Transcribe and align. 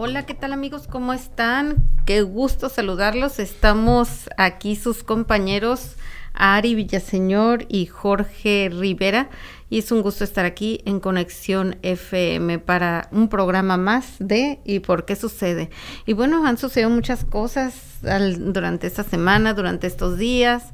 Hola, 0.00 0.26
¿qué 0.26 0.34
tal 0.34 0.52
amigos? 0.52 0.86
¿Cómo 0.86 1.12
están? 1.12 1.84
Qué 2.06 2.22
gusto 2.22 2.68
saludarlos. 2.68 3.40
Estamos 3.40 4.30
aquí 4.36 4.76
sus 4.76 5.02
compañeros 5.02 5.96
Ari 6.34 6.76
Villaseñor 6.76 7.66
y 7.68 7.86
Jorge 7.86 8.70
Rivera 8.72 9.28
y 9.68 9.80
es 9.80 9.90
un 9.90 10.02
gusto 10.02 10.22
estar 10.22 10.44
aquí 10.44 10.82
en 10.84 11.00
Conexión 11.00 11.78
FM 11.82 12.60
para 12.60 13.08
un 13.10 13.28
programa 13.28 13.76
más 13.76 14.14
de 14.20 14.60
¿Y 14.64 14.78
por 14.78 15.04
qué 15.04 15.16
sucede? 15.16 15.68
Y 16.06 16.12
bueno, 16.12 16.46
han 16.46 16.58
sucedido 16.58 16.90
muchas 16.90 17.24
cosas 17.24 17.98
durante 18.00 18.86
esta 18.86 19.02
semana, 19.02 19.52
durante 19.52 19.88
estos 19.88 20.16
días. 20.16 20.66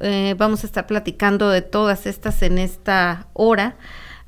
Eh, 0.00 0.34
vamos 0.36 0.62
a 0.64 0.66
estar 0.66 0.86
platicando 0.86 1.48
de 1.48 1.62
todas 1.62 2.04
estas 2.04 2.42
en 2.42 2.58
esta 2.58 3.28
hora. 3.32 3.78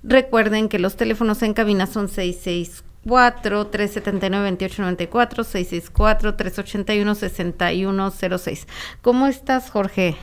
Recuerden 0.02 0.70
que 0.70 0.78
los 0.78 0.96
teléfonos 0.96 1.42
en 1.42 1.52
cabina 1.52 1.86
son 1.86 2.08
664 2.08 2.89
379 3.04 4.50
2894 4.50 5.44
664 5.44 6.34
381 6.36 7.14
6106. 7.14 8.66
¿Cómo 9.02 9.26
estás, 9.26 9.70
Jorge? 9.70 10.16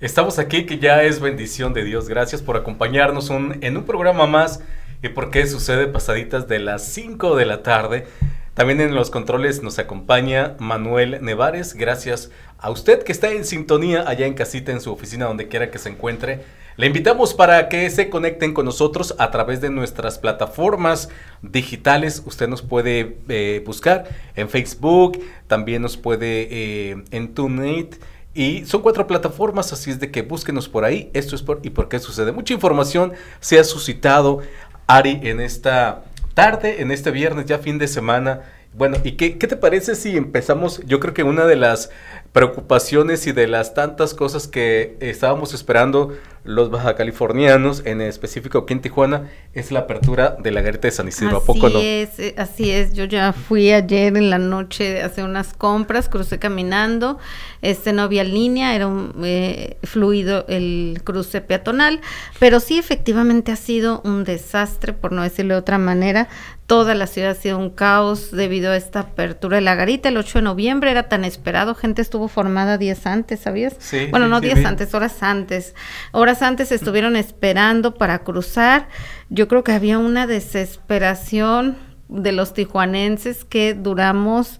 Estamos 0.00 0.38
aquí, 0.38 0.66
que 0.66 0.78
ya 0.78 1.02
es 1.02 1.20
bendición 1.20 1.74
de 1.74 1.84
Dios. 1.84 2.08
Gracias 2.08 2.42
por 2.42 2.56
acompañarnos 2.56 3.30
en 3.30 3.76
un 3.76 3.84
programa 3.84 4.26
más. 4.26 4.60
¿Y 5.02 5.08
por 5.08 5.30
qué 5.30 5.46
sucede 5.46 5.86
pasaditas 5.88 6.48
de 6.48 6.60
las 6.60 6.84
5 6.86 7.36
de 7.36 7.46
la 7.46 7.62
tarde? 7.62 8.06
También 8.54 8.80
en 8.80 8.94
los 8.94 9.10
controles 9.10 9.62
nos 9.62 9.78
acompaña 9.78 10.56
Manuel 10.58 11.18
Nevares. 11.22 11.74
Gracias 11.74 12.30
a 12.58 12.70
usted 12.70 13.02
que 13.02 13.12
está 13.12 13.30
en 13.32 13.44
sintonía 13.44 14.08
allá 14.08 14.26
en 14.26 14.34
casita, 14.34 14.72
en 14.72 14.80
su 14.80 14.92
oficina, 14.92 15.26
donde 15.26 15.48
quiera 15.48 15.70
que 15.70 15.78
se 15.78 15.88
encuentre. 15.88 16.44
Le 16.76 16.86
invitamos 16.86 17.34
para 17.34 17.68
que 17.68 17.90
se 17.90 18.08
conecten 18.08 18.54
con 18.54 18.64
nosotros 18.64 19.14
a 19.18 19.30
través 19.30 19.60
de 19.60 19.68
nuestras 19.68 20.18
plataformas 20.18 21.10
digitales. 21.42 22.22
Usted 22.24 22.48
nos 22.48 22.62
puede 22.62 23.18
eh, 23.28 23.62
buscar 23.66 24.04
en 24.36 24.48
Facebook, 24.48 25.20
también 25.48 25.82
nos 25.82 25.98
puede 25.98 26.48
eh, 26.50 27.04
en 27.10 27.34
TuneIn 27.34 27.90
y 28.34 28.64
son 28.64 28.80
cuatro 28.80 29.06
plataformas, 29.06 29.72
así 29.74 29.90
es 29.90 30.00
de 30.00 30.10
que 30.10 30.22
búsquenos 30.22 30.68
por 30.68 30.84
ahí. 30.84 31.10
Esto 31.12 31.36
es 31.36 31.42
por 31.42 31.60
y 31.62 31.70
por 31.70 31.88
qué 31.90 31.98
sucede. 31.98 32.32
Mucha 32.32 32.54
información 32.54 33.12
se 33.40 33.58
ha 33.58 33.64
suscitado, 33.64 34.40
Ari, 34.86 35.20
en 35.24 35.40
esta 35.40 36.04
tarde, 36.32 36.80
en 36.80 36.90
este 36.90 37.10
viernes, 37.10 37.44
ya 37.44 37.58
fin 37.58 37.78
de 37.78 37.86
semana. 37.86 38.40
Bueno, 38.72 38.96
¿y 39.04 39.12
qué, 39.12 39.36
qué 39.36 39.46
te 39.46 39.56
parece 39.56 39.94
si 39.94 40.16
empezamos? 40.16 40.80
Yo 40.86 40.98
creo 40.98 41.12
que 41.12 41.24
una 41.24 41.44
de 41.44 41.56
las 41.56 41.90
preocupaciones 42.32 43.26
y 43.26 43.32
de 43.32 43.46
las 43.46 43.74
tantas 43.74 44.14
cosas 44.14 44.48
que 44.48 44.96
estábamos 45.00 45.52
esperando 45.52 46.16
los 46.44 46.70
baja 46.70 46.96
californianos, 46.96 47.82
en 47.84 48.00
específico 48.00 48.58
aquí 48.58 48.72
en 48.72 48.80
Tijuana, 48.80 49.30
es 49.52 49.70
la 49.70 49.80
apertura 49.80 50.36
de 50.40 50.50
la 50.50 50.60
garita 50.60 50.88
de 50.88 50.92
San 50.92 51.06
Isidro. 51.06 51.36
¿A 51.36 51.44
poco 51.44 51.68
no? 51.68 51.78
Es, 51.78 52.18
eh, 52.18 52.34
así 52.36 52.70
es, 52.70 52.94
yo 52.94 53.04
ya 53.04 53.32
fui 53.32 53.70
ayer 53.70 54.16
en 54.16 54.28
la 54.28 54.38
noche 54.38 55.02
a 55.02 55.06
hacer 55.06 55.24
unas 55.24 55.52
compras, 55.54 56.08
crucé 56.08 56.40
caminando, 56.40 57.18
este 57.60 57.92
no 57.92 58.02
había 58.02 58.24
línea, 58.24 58.74
era 58.74 58.88
un 58.88 59.12
eh, 59.22 59.76
fluido 59.84 60.44
el 60.48 61.00
cruce 61.04 61.42
peatonal, 61.42 62.00
pero 62.40 62.58
sí 62.58 62.76
efectivamente 62.76 63.52
ha 63.52 63.56
sido 63.56 64.00
un 64.04 64.24
desastre, 64.24 64.92
por 64.94 65.12
no 65.12 65.22
decirlo 65.22 65.54
de 65.54 65.60
otra 65.60 65.78
manera, 65.78 66.28
toda 66.66 66.94
la 66.94 67.06
ciudad 67.06 67.32
ha 67.32 67.34
sido 67.34 67.58
un 67.58 67.70
caos 67.70 68.30
debido 68.32 68.72
a 68.72 68.76
esta 68.76 69.00
apertura 69.00 69.56
de 69.56 69.60
la 69.60 69.74
garita, 69.76 70.08
el 70.08 70.16
8 70.16 70.38
de 70.38 70.42
noviembre 70.42 70.90
era 70.90 71.08
tan 71.08 71.24
esperado, 71.24 71.74
gente 71.76 72.02
estuvo 72.02 72.21
formada 72.28 72.78
días 72.78 73.06
antes, 73.06 73.40
¿sabías? 73.40 73.76
Sí, 73.78 74.06
bueno, 74.10 74.28
no 74.28 74.40
días 74.40 74.64
antes, 74.64 74.94
horas 74.94 75.22
antes, 75.22 75.74
horas 76.12 76.42
antes 76.42 76.72
estuvieron 76.72 77.16
esperando 77.16 77.94
para 77.94 78.20
cruzar. 78.20 78.88
Yo 79.28 79.48
creo 79.48 79.64
que 79.64 79.72
había 79.72 79.98
una 79.98 80.26
desesperación 80.26 81.76
de 82.08 82.32
los 82.32 82.52
tijuanenses 82.54 83.44
que 83.44 83.74
duramos, 83.74 84.58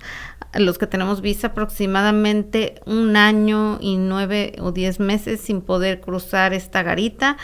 los 0.54 0.78
que 0.78 0.86
tenemos 0.86 1.20
visa, 1.20 1.48
aproximadamente 1.48 2.80
un 2.86 3.16
año 3.16 3.78
y 3.80 3.96
nueve 3.96 4.54
o 4.58 4.72
diez 4.72 5.00
meses 5.00 5.40
sin 5.40 5.60
poder 5.60 6.00
cruzar 6.00 6.52
esta 6.54 6.82
garita. 6.82 7.36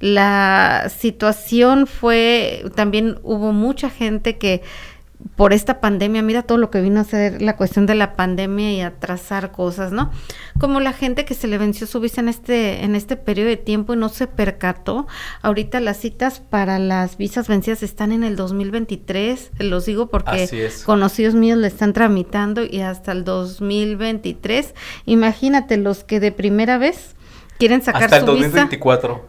La 0.00 0.90
situación 0.94 1.86
fue, 1.86 2.64
también 2.74 3.18
hubo 3.22 3.52
mucha 3.52 3.88
gente 3.88 4.36
que 4.36 4.62
por 5.36 5.52
esta 5.52 5.80
pandemia, 5.80 6.22
mira 6.22 6.42
todo 6.42 6.58
lo 6.58 6.70
que 6.70 6.80
vino 6.80 7.00
a 7.00 7.04
ser 7.04 7.42
la 7.42 7.56
cuestión 7.56 7.86
de 7.86 7.94
la 7.94 8.14
pandemia 8.14 8.72
y 8.72 8.80
atrasar 8.82 9.50
cosas, 9.50 9.90
¿no? 9.90 10.12
Como 10.60 10.80
la 10.80 10.92
gente 10.92 11.24
que 11.24 11.34
se 11.34 11.48
le 11.48 11.58
venció 11.58 11.86
su 11.86 11.98
visa 11.98 12.20
en 12.20 12.28
este, 12.28 12.84
en 12.84 12.94
este 12.94 13.16
periodo 13.16 13.48
de 13.48 13.56
tiempo 13.56 13.94
y 13.94 13.96
no 13.96 14.08
se 14.08 14.26
percató. 14.26 15.06
Ahorita 15.42 15.80
las 15.80 15.98
citas 15.98 16.40
para 16.40 16.78
las 16.78 17.16
visas 17.16 17.48
vencidas 17.48 17.82
están 17.82 18.12
en 18.12 18.22
el 18.22 18.36
2023, 18.36 19.52
los 19.58 19.86
digo 19.86 20.08
porque 20.08 20.70
conocidos 20.84 21.34
míos 21.34 21.58
le 21.58 21.66
están 21.66 21.92
tramitando 21.92 22.62
y 22.64 22.80
hasta 22.80 23.12
el 23.12 23.24
2023. 23.24 24.74
Imagínate 25.06 25.76
los 25.78 26.04
que 26.04 26.20
de 26.20 26.32
primera 26.32 26.78
vez 26.78 27.14
quieren 27.58 27.82
sacar 27.82 28.04
Hasta 28.04 28.18
el 28.18 28.26
2024. 28.26 29.24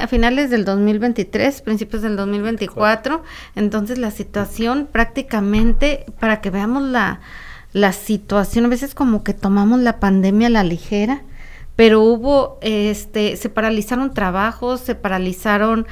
a 0.00 0.06
finales 0.06 0.50
del 0.50 0.64
2023, 0.64 1.62
principios 1.62 2.02
del 2.02 2.16
2024. 2.16 3.22
Entonces 3.54 3.98
la 3.98 4.10
situación 4.10 4.88
prácticamente, 4.90 6.06
para 6.20 6.40
que 6.40 6.50
veamos 6.50 6.82
la, 6.82 7.20
la 7.72 7.92
situación, 7.92 8.66
a 8.66 8.68
veces 8.68 8.94
como 8.94 9.24
que 9.24 9.34
tomamos 9.34 9.80
la 9.80 10.00
pandemia 10.00 10.48
a 10.48 10.50
la 10.50 10.64
ligera, 10.64 11.22
pero 11.76 12.02
hubo, 12.02 12.58
este, 12.62 13.36
se 13.36 13.48
paralizaron 13.48 14.14
trabajos, 14.14 14.80
se 14.80 14.94
paralizaron 14.94 15.86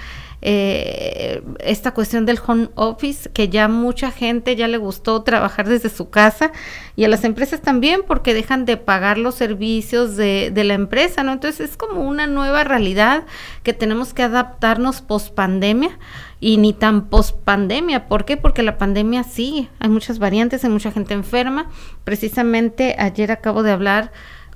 eh, 0.44 1.40
esta 1.60 1.94
cuestión 1.94 2.26
del 2.26 2.40
home 2.44 2.68
office, 2.74 3.30
que 3.30 3.48
ya 3.48 3.68
mucha 3.68 4.10
gente 4.10 4.56
ya 4.56 4.66
le 4.66 4.76
gustó 4.76 5.22
trabajar 5.22 5.68
desde 5.68 5.88
su 5.88 6.10
casa 6.10 6.50
y 6.96 7.04
a 7.04 7.08
las 7.08 7.22
empresas 7.22 7.62
también 7.62 8.00
porque 8.06 8.34
dejan 8.34 8.64
de 8.64 8.76
pagar 8.76 9.18
los 9.18 9.36
servicios 9.36 10.16
de, 10.16 10.50
de 10.52 10.64
la 10.64 10.74
empresa, 10.74 11.22
¿no? 11.22 11.32
Entonces 11.32 11.70
es 11.70 11.76
como 11.76 12.02
una 12.02 12.26
nueva 12.26 12.64
realidad 12.64 13.24
que 13.62 13.72
tenemos 13.72 14.14
que 14.14 14.24
adaptarnos 14.24 15.00
post 15.00 15.32
pandemia 15.32 15.96
y 16.40 16.56
ni 16.56 16.72
tan 16.72 17.08
post 17.08 17.36
pandemia. 17.44 18.08
¿Por 18.08 18.24
qué? 18.24 18.36
Porque 18.36 18.64
la 18.64 18.78
pandemia 18.78 19.22
sigue, 19.22 19.68
hay 19.78 19.90
muchas 19.90 20.18
variantes, 20.18 20.64
hay 20.64 20.70
mucha 20.70 20.90
gente 20.90 21.14
enferma. 21.14 21.70
Precisamente 22.02 22.96
ayer 22.98 23.30
acabo 23.30 23.62
de 23.62 23.70
hablar 23.70 24.10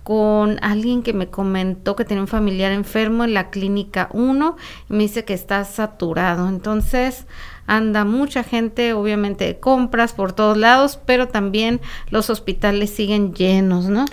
con 0.07 0.61
alguien 0.63 1.03
que 1.03 1.13
me 1.13 1.31
comentó 1.31 1.97
que 1.97 2.05
tiene 2.05 2.23
un 2.23 2.29
familiar 2.29 2.71
enfermo 2.71 3.25
en 3.25 3.35
la 3.35 3.51
clínica 3.51 4.09
1 4.13 4.57
y 4.89 4.93
me 4.93 5.03
dice 5.03 5.25
que 5.25 5.35
está 5.35 5.65
saturado. 5.65 6.49
Entonces 6.49 7.27
anda 7.67 8.05
mucha 8.05 8.45
gente, 8.45 8.93
obviamente 8.93 9.47
de 9.47 9.59
compras 9.59 10.13
por 10.13 10.33
todos 10.33 10.57
lados, 10.57 10.97
pero 11.05 11.27
también 11.27 11.81
los 12.11 12.31
hospitales 12.31 12.91
siguen 12.91 13.35
llenos, 13.35 13.87
¿no? 13.87 14.05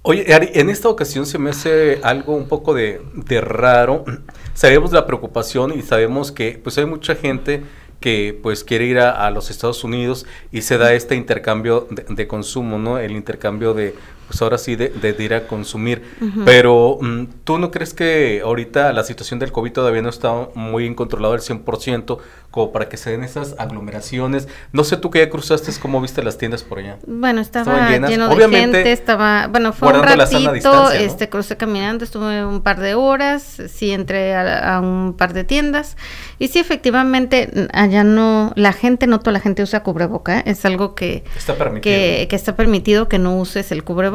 Oye, 0.00 0.32
Ari, 0.32 0.48
en 0.54 0.70
esta 0.70 0.88
ocasión 0.88 1.26
se 1.26 1.38
me 1.38 1.50
hace 1.50 2.00
algo 2.02 2.34
un 2.34 2.48
poco 2.48 2.72
de, 2.72 3.02
de 3.12 3.42
raro. 3.42 4.06
Sabemos 4.54 4.92
la 4.92 5.06
preocupación 5.06 5.78
y 5.78 5.82
sabemos 5.82 6.32
que 6.32 6.58
pues 6.62 6.78
hay 6.78 6.86
mucha 6.86 7.16
gente 7.16 7.64
que 8.04 8.38
pues 8.42 8.64
quiere 8.64 8.84
ir 8.84 8.98
a, 8.98 9.30
los 9.30 9.48
Estados 9.48 9.82
Unidos 9.82 10.26
y 10.52 10.60
se 10.60 10.76
da 10.76 10.92
este 10.92 11.14
intercambio 11.14 11.88
de, 11.90 12.26
consumo, 12.26 12.78
¿no? 12.78 12.98
El 12.98 13.12
intercambio 13.12 13.72
de 13.72 13.94
pues 14.26 14.40
ahora 14.42 14.58
sí 14.58 14.76
de, 14.76 14.88
de, 14.88 15.24
ir 15.24 15.34
a 15.34 15.46
consumir. 15.46 16.02
Pero 16.44 16.98
mm, 17.00 17.24
tú 17.44 17.58
no 17.58 17.70
crees 17.70 17.94
que 17.94 18.40
ahorita 18.44 18.92
la 18.92 19.04
situación 19.04 19.38
del 19.38 19.52
COVID 19.52 19.72
todavía 19.72 20.02
no 20.02 20.08
está 20.08 20.48
muy 20.54 20.86
incontrolada 20.86 21.34
al 21.34 21.40
100%, 21.40 22.18
como 22.54 22.70
para 22.70 22.88
que 22.88 22.96
se 22.96 23.10
den 23.10 23.24
esas 23.24 23.56
aglomeraciones. 23.58 24.46
No 24.72 24.84
sé 24.84 24.96
tú 24.96 25.10
que 25.10 25.18
ya 25.18 25.28
cruzaste, 25.28 25.72
¿cómo 25.80 26.00
viste 26.00 26.22
las 26.22 26.38
tiendas 26.38 26.62
por 26.62 26.78
allá? 26.78 26.98
Bueno, 27.04 27.40
estaba 27.40 27.90
lleno 27.90 28.28
de 28.28 28.48
gente, 28.48 28.92
estaba, 28.92 29.48
bueno, 29.48 29.72
fue 29.72 29.88
un 29.88 30.04
ratito, 30.04 30.92
este, 30.92 31.28
crucé 31.28 31.56
caminando, 31.56 32.04
estuve 32.04 32.46
un 32.46 32.60
par 32.62 32.78
de 32.78 32.94
horas, 32.94 33.60
sí 33.68 33.90
entré 33.90 34.36
a, 34.36 34.78
un 34.80 35.14
par 35.18 35.32
de 35.32 35.42
tiendas, 35.42 35.96
y 36.38 36.46
sí, 36.46 36.60
efectivamente, 36.60 37.68
allá 37.72 38.04
no, 38.04 38.52
la 38.54 38.72
gente, 38.72 39.08
no 39.08 39.18
toda 39.18 39.32
la 39.32 39.40
gente 39.40 39.62
usa 39.64 39.82
cubreboca, 39.82 40.38
es 40.38 40.64
algo 40.64 40.94
que 40.94 41.24
está 41.36 41.54
permitido, 41.56 41.82
que, 41.82 42.28
que 42.30 42.36
está 42.36 42.54
permitido 42.54 43.08
que 43.08 43.18
no 43.18 43.36
uses 43.36 43.72
el 43.72 43.82
cubreboca, 43.82 44.13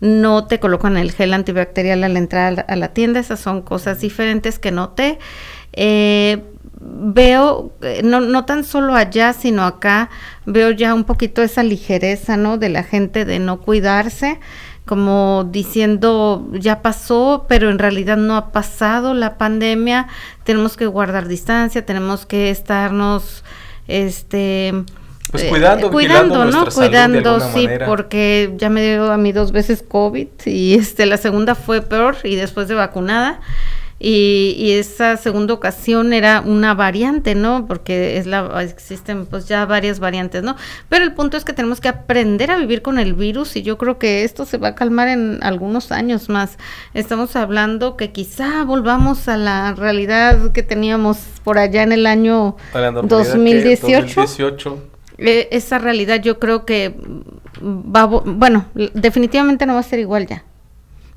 no 0.00 0.46
te 0.46 0.60
colocan 0.60 0.96
el 0.96 1.12
gel 1.12 1.34
antibacterial 1.34 2.04
a 2.04 2.08
la 2.08 2.18
entrada 2.18 2.64
a 2.68 2.76
la 2.76 2.88
tienda, 2.88 3.20
esas 3.20 3.40
son 3.40 3.62
cosas 3.62 4.00
diferentes 4.00 4.58
que 4.58 4.70
noté. 4.70 5.18
Eh, 5.72 6.42
veo, 6.80 7.72
eh, 7.82 8.02
no, 8.04 8.20
no 8.20 8.44
tan 8.44 8.64
solo 8.64 8.94
allá, 8.94 9.32
sino 9.32 9.64
acá, 9.64 10.10
veo 10.44 10.70
ya 10.70 10.94
un 10.94 11.04
poquito 11.04 11.42
esa 11.42 11.62
ligereza, 11.62 12.36
¿no? 12.36 12.58
De 12.58 12.68
la 12.68 12.82
gente 12.82 13.24
de 13.24 13.38
no 13.38 13.60
cuidarse, 13.60 14.40
como 14.84 15.48
diciendo, 15.50 16.48
ya 16.52 16.82
pasó, 16.82 17.46
pero 17.48 17.70
en 17.70 17.78
realidad 17.78 18.16
no 18.16 18.36
ha 18.36 18.52
pasado 18.52 19.14
la 19.14 19.36
pandemia, 19.36 20.06
tenemos 20.44 20.76
que 20.76 20.86
guardar 20.86 21.28
distancia, 21.28 21.84
tenemos 21.84 22.26
que 22.26 22.50
estarnos, 22.50 23.44
este... 23.88 24.74
Pues 25.30 25.44
cuidando, 25.44 25.88
eh, 25.88 25.90
cuidando, 25.90 26.44
¿no? 26.44 26.66
Cuidando, 26.66 27.40
sí, 27.40 27.68
porque 27.84 28.54
ya 28.56 28.70
me 28.70 28.82
dio 28.82 29.10
a 29.10 29.16
mí 29.16 29.32
dos 29.32 29.52
veces 29.52 29.82
COVID 29.86 30.28
y 30.44 30.74
este 30.74 31.04
la 31.06 31.16
segunda 31.16 31.54
fue 31.54 31.82
peor 31.82 32.16
y 32.22 32.36
después 32.36 32.68
de 32.68 32.74
vacunada 32.74 33.40
y, 33.98 34.72
esa 34.72 35.16
segunda 35.16 35.54
ocasión 35.54 36.12
era 36.12 36.42
una 36.44 36.74
variante, 36.74 37.34
¿no? 37.34 37.66
Porque 37.66 38.18
es 38.18 38.26
la, 38.26 38.62
existen 38.62 39.24
pues 39.24 39.48
ya 39.48 39.64
varias 39.64 40.00
variantes, 40.00 40.42
¿no? 40.42 40.54
Pero 40.90 41.04
el 41.04 41.14
punto 41.14 41.38
es 41.38 41.44
que 41.44 41.54
tenemos 41.54 41.80
que 41.80 41.88
aprender 41.88 42.50
a 42.50 42.58
vivir 42.58 42.82
con 42.82 42.98
el 42.98 43.14
virus 43.14 43.56
y 43.56 43.62
yo 43.62 43.78
creo 43.78 43.98
que 43.98 44.24
esto 44.24 44.44
se 44.44 44.58
va 44.58 44.68
a 44.68 44.74
calmar 44.74 45.08
en 45.08 45.38
algunos 45.42 45.92
años 45.92 46.28
más. 46.28 46.58
Estamos 46.92 47.36
hablando 47.36 47.96
que 47.96 48.12
quizá 48.12 48.64
volvamos 48.64 49.28
a 49.28 49.38
la 49.38 49.72
realidad 49.72 50.52
que 50.52 50.62
teníamos 50.62 51.18
por 51.42 51.56
allá 51.56 51.82
en 51.82 51.92
el 51.92 52.06
año 52.06 52.56
2018. 52.74 54.26
E, 55.18 55.48
esa 55.50 55.78
realidad 55.78 56.20
yo 56.22 56.38
creo 56.38 56.64
que 56.64 56.94
va, 57.62 58.06
bueno, 58.06 58.66
definitivamente 58.74 59.66
no 59.66 59.74
va 59.74 59.80
a 59.80 59.84
ser 59.84 59.98
igual 59.98 60.26
ya 60.26 60.44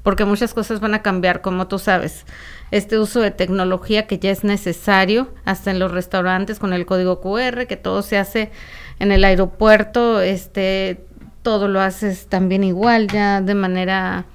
porque 0.04 0.26
muchas 0.26 0.54
cosas 0.54 0.80
van 0.80 0.94
a 0.94 1.02
cambiar, 1.02 1.42
como 1.42 1.68
tú 1.68 1.78
sabes. 1.78 2.26
Este 2.72 3.00
uso 3.00 3.20
de 3.20 3.32
tecnología 3.32 4.08
que 4.08 4.20
ya 4.20 4.32
es 4.32 4.44
necesario, 4.44 5.34
hasta 5.46 5.72
en 5.72 5.80
los 5.80 5.92
restaurantes 5.92 6.60
con 6.60 6.74
el 6.74 6.86
código 6.86 7.20
QR, 7.22 7.68
que 7.68 7.78
todo 7.78 8.02
se 8.02 8.18
hace 8.18 8.52
en 9.00 9.12
el 9.12 9.24
aeropuerto, 9.24 10.22
este, 10.22 11.04
todo 11.42 11.68
lo 11.68 11.82
haces 11.82 12.28
también 12.28 12.64
igual, 12.64 13.08
ya 13.08 13.42
de 13.42 13.56
manera 13.56 14.26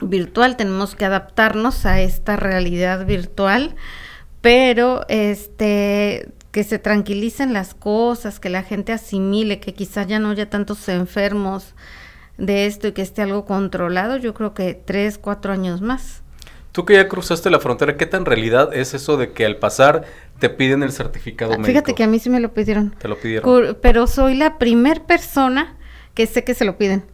virtual. 0.00 0.56
Tenemos 0.56 0.94
que 0.94 1.04
adaptarnos 1.04 1.84
a 1.86 2.00
esta 2.00 2.36
realidad 2.36 3.06
virtual, 3.06 3.74
pero 4.40 5.04
este 5.08 6.28
que 6.50 6.64
se 6.64 6.78
tranquilicen 6.78 7.52
las 7.52 7.74
cosas, 7.74 8.40
que 8.40 8.50
la 8.50 8.62
gente 8.62 8.92
asimile, 8.92 9.60
que 9.60 9.74
quizá 9.74 10.02
ya 10.02 10.18
no 10.18 10.30
haya 10.30 10.50
tantos 10.50 10.88
enfermos, 10.88 11.74
de 12.40 12.66
esto 12.66 12.88
y 12.88 12.92
que 12.92 13.02
esté 13.02 13.22
algo 13.22 13.44
controlado, 13.44 14.16
yo 14.16 14.34
creo 14.34 14.54
que 14.54 14.74
tres, 14.74 15.18
cuatro 15.18 15.52
años 15.52 15.80
más. 15.80 16.22
Tú 16.72 16.84
que 16.84 16.94
ya 16.94 17.08
cruzaste 17.08 17.50
la 17.50 17.60
frontera, 17.60 17.96
¿qué 17.96 18.06
tan 18.06 18.24
realidad 18.24 18.72
es 18.72 18.94
eso 18.94 19.16
de 19.16 19.32
que 19.32 19.44
al 19.44 19.56
pasar 19.56 20.04
te 20.38 20.48
piden 20.48 20.82
el 20.82 20.92
certificado 20.92 21.52
médico? 21.52 21.66
Fíjate 21.66 21.94
que 21.94 22.04
a 22.04 22.06
mí 22.06 22.18
sí 22.18 22.30
me 22.30 22.40
lo 22.40 22.54
pidieron. 22.54 22.94
Te 22.98 23.08
lo 23.08 23.18
pidieron. 23.18 23.76
Pero 23.82 24.06
soy 24.06 24.34
la 24.34 24.58
primer 24.58 25.02
persona 25.02 25.76
que 26.14 26.26
sé 26.26 26.44
que 26.44 26.54
se 26.54 26.64
lo 26.64 26.78
piden. 26.78 27.04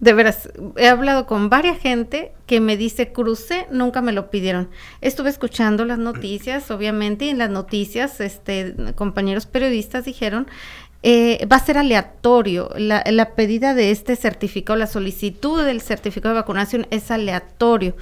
De 0.00 0.14
veras, 0.14 0.48
he 0.76 0.88
hablado 0.88 1.26
con 1.26 1.50
varias 1.50 1.78
gente 1.78 2.32
que 2.46 2.58
me 2.60 2.76
dice, 2.76 3.12
crucé, 3.12 3.66
nunca 3.70 4.00
me 4.00 4.12
lo 4.12 4.30
pidieron. 4.30 4.70
Estuve 5.02 5.30
escuchando 5.30 5.84
las 5.84 5.98
noticias, 5.98 6.70
obviamente, 6.70 7.26
y 7.26 7.30
en 7.30 7.38
las 7.38 7.50
noticias, 7.50 8.20
este, 8.20 8.74
compañeros 8.96 9.46
periodistas 9.46 10.04
dijeron 10.04 10.46
eh, 11.02 11.46
va 11.50 11.56
a 11.56 11.64
ser 11.64 11.78
aleatorio. 11.78 12.70
La, 12.76 13.02
la, 13.10 13.34
pedida 13.34 13.72
de 13.74 13.90
este 13.90 14.16
certificado, 14.16 14.78
la 14.78 14.86
solicitud 14.86 15.64
del 15.64 15.80
certificado 15.80 16.34
de 16.34 16.40
vacunación 16.40 16.86
es 16.90 17.10
aleatorio. 17.10 17.96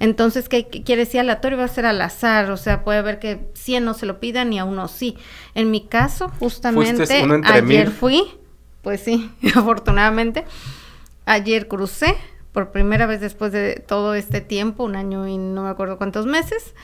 Entonces, 0.00 0.48
¿qué, 0.48 0.66
quiere 0.66 1.04
decir 1.04 1.20
aleatorio? 1.20 1.58
Va 1.58 1.64
a 1.64 1.68
ser 1.68 1.86
al 1.86 2.00
azar, 2.00 2.50
o 2.50 2.56
sea, 2.56 2.82
puede 2.82 2.98
haber 2.98 3.20
que 3.20 3.40
100 3.54 3.84
no 3.84 3.94
se 3.94 4.06
lo 4.06 4.18
pidan 4.18 4.52
y 4.52 4.58
a 4.58 4.64
uno 4.64 4.88
sí. 4.88 5.16
En 5.54 5.70
mi 5.70 5.86
caso, 5.86 6.28
justamente, 6.40 7.04
ayer 7.44 7.90
fui, 7.90 8.24
pues 8.82 9.00
sí, 9.00 9.30
afortunadamente, 9.54 10.44
ayer 11.26 11.68
crucé 11.68 12.16
por 12.52 12.72
primera 12.72 13.06
vez 13.06 13.20
después 13.20 13.52
de 13.52 13.82
todo 13.86 14.14
este 14.14 14.40
tiempo, 14.40 14.84
un 14.84 14.96
año 14.96 15.26
y 15.28 15.38
no 15.38 15.62
me 15.62 15.68
acuerdo 15.68 15.98
cuántos 15.98 16.26
meses. 16.26 16.74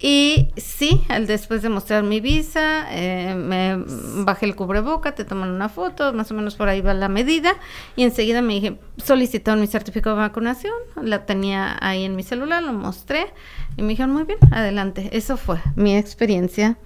Y 0.00 0.52
sí, 0.56 1.04
al 1.08 1.26
después 1.26 1.60
de 1.60 1.70
mostrar 1.70 2.04
mi 2.04 2.20
visa, 2.20 2.86
eh, 2.90 3.34
me 3.34 3.82
bajé 4.24 4.46
el 4.46 4.54
cubreboca, 4.54 5.16
te 5.16 5.24
toman 5.24 5.50
una 5.50 5.68
foto, 5.68 6.12
más 6.12 6.30
o 6.30 6.34
menos 6.34 6.54
por 6.54 6.68
ahí 6.68 6.80
va 6.80 6.94
la 6.94 7.08
medida, 7.08 7.56
y 7.96 8.04
enseguida 8.04 8.40
me 8.40 8.54
dije, 8.54 8.78
solicitaron 9.02 9.60
mi 9.60 9.66
certificado 9.66 10.14
de 10.14 10.22
vacunación, 10.22 10.72
la 11.02 11.26
tenía 11.26 11.76
ahí 11.80 12.04
en 12.04 12.14
mi 12.14 12.22
celular, 12.22 12.62
lo 12.62 12.72
mostré, 12.74 13.26
y 13.76 13.82
me 13.82 13.88
dijeron, 13.88 14.12
muy 14.12 14.22
bien, 14.22 14.38
adelante. 14.52 15.08
Eso 15.12 15.36
fue 15.36 15.58
mi 15.74 15.96
experiencia. 15.96 16.78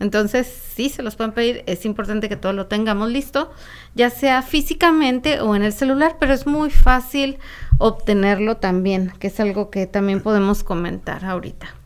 Entonces, 0.00 0.46
sí, 0.74 0.88
se 0.88 1.02
los 1.02 1.16
pueden 1.16 1.32
pedir, 1.32 1.64
es 1.66 1.84
importante 1.84 2.28
que 2.28 2.36
todo 2.36 2.52
lo 2.52 2.66
tengamos 2.66 3.10
listo, 3.10 3.50
ya 3.94 4.10
sea 4.10 4.42
físicamente 4.42 5.40
o 5.40 5.56
en 5.56 5.62
el 5.62 5.72
celular, 5.72 6.16
pero 6.20 6.34
es 6.34 6.46
muy 6.46 6.70
fácil 6.70 7.38
obtenerlo 7.78 8.58
también, 8.58 9.12
que 9.18 9.28
es 9.28 9.40
algo 9.40 9.70
que 9.70 9.86
también 9.86 10.22
podemos 10.22 10.62
comentar 10.62 11.24
ahorita. 11.24 11.77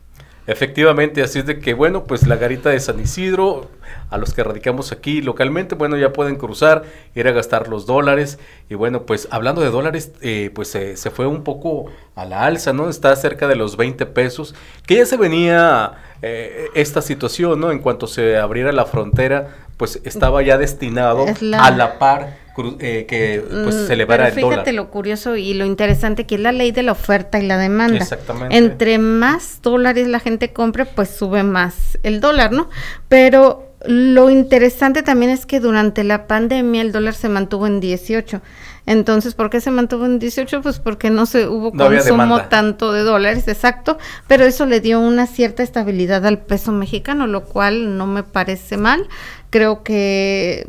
Efectivamente, 0.45 1.23
así 1.23 1.39
es 1.39 1.45
de 1.45 1.59
que, 1.59 1.73
bueno, 1.73 2.03
pues 2.03 2.27
la 2.27 2.35
garita 2.35 2.69
de 2.69 2.79
San 2.79 2.99
Isidro, 2.99 3.69
a 4.09 4.17
los 4.17 4.33
que 4.33 4.43
radicamos 4.43 4.91
aquí 4.91 5.21
localmente, 5.21 5.75
bueno, 5.75 5.95
ya 5.95 6.11
pueden 6.11 6.35
cruzar, 6.35 6.83
ir 7.15 7.27
a 7.27 7.31
gastar 7.31 7.69
los 7.69 7.85
dólares. 7.85 8.39
Y 8.69 8.75
bueno, 8.75 9.05
pues 9.05 9.27
hablando 9.31 9.61
de 9.61 9.69
dólares, 9.69 10.11
eh, 10.21 10.51
pues 10.53 10.67
se 10.69 11.11
fue 11.11 11.27
un 11.27 11.43
poco 11.43 11.85
a 12.15 12.25
la 12.25 12.43
alza, 12.43 12.73
¿no? 12.73 12.89
Está 12.89 13.15
cerca 13.15 13.47
de 13.47 13.55
los 13.55 13.77
20 13.77 14.05
pesos, 14.07 14.53
que 14.85 14.97
ya 14.97 15.05
se 15.05 15.15
venía 15.15 15.93
eh, 16.21 16.69
esta 16.73 17.01
situación, 17.01 17.59
¿no? 17.59 17.71
En 17.71 17.79
cuanto 17.79 18.07
se 18.07 18.37
abriera 18.37 18.71
la 18.71 18.85
frontera, 18.85 19.67
pues 19.83 19.99
estaba 20.05 20.41
ya 20.41 20.57
destinado 20.57 21.25
a 21.59 21.71
la 21.71 21.99
par 21.99 22.37
eh, 22.79 23.05
que 23.05 23.43
pues 23.51 23.75
mm, 23.75 23.87
se 23.87 23.91
elevara 23.91 24.29
el 24.29 24.33
fíjate 24.33 24.71
lo 24.71 24.89
curioso 24.89 25.35
y 25.35 25.53
lo 25.55 25.65
interesante 25.65 26.25
que 26.25 26.35
es 26.35 26.41
la 26.41 26.53
ley 26.53 26.71
de 26.71 26.83
la 26.83 26.93
oferta 26.93 27.37
y 27.37 27.45
la 27.45 27.57
demanda. 27.57 27.97
Exactamente. 27.97 28.55
Entre 28.55 28.97
más 28.97 29.59
dólares 29.61 30.07
la 30.07 30.21
gente 30.21 30.53
compre, 30.53 30.85
pues 30.85 31.09
sube 31.09 31.43
más 31.43 31.99
el 32.03 32.21
dólar, 32.21 32.53
¿no? 32.53 32.69
Pero 33.09 33.73
lo 33.85 34.29
interesante 34.29 35.03
también 35.03 35.31
es 35.31 35.45
que 35.45 35.59
durante 35.59 36.05
la 36.05 36.27
pandemia 36.27 36.81
el 36.81 36.93
dólar 36.93 37.15
se 37.15 37.27
mantuvo 37.27 37.67
en 37.67 37.81
18. 37.81 38.41
Entonces, 38.85 39.33
¿por 39.33 39.49
qué 39.49 39.61
se 39.61 39.71
mantuvo 39.71 40.05
en 40.05 40.19
18? 40.19 40.61
Pues 40.61 40.79
porque 40.79 41.09
no 41.09 41.25
se 41.25 41.47
hubo 41.47 41.71
consumo 41.71 42.43
tanto 42.43 42.91
de 42.91 43.01
dólares, 43.01 43.47
exacto, 43.47 43.97
pero 44.27 44.43
eso 44.43 44.65
le 44.65 44.81
dio 44.81 44.99
una 44.99 45.25
cierta 45.25 45.63
estabilidad 45.63 46.25
al 46.25 46.39
peso 46.39 46.71
mexicano, 46.71 47.27
lo 47.27 47.45
cual 47.45 47.97
no 47.97 48.07
me 48.07 48.23
parece 48.23 48.77
mal. 48.77 49.07
Creo 49.53 49.83
que 49.83 50.65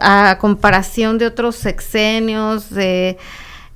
a 0.00 0.38
comparación 0.40 1.18
de 1.18 1.26
otros 1.26 1.54
sexenios, 1.54 2.70
de, 2.70 3.18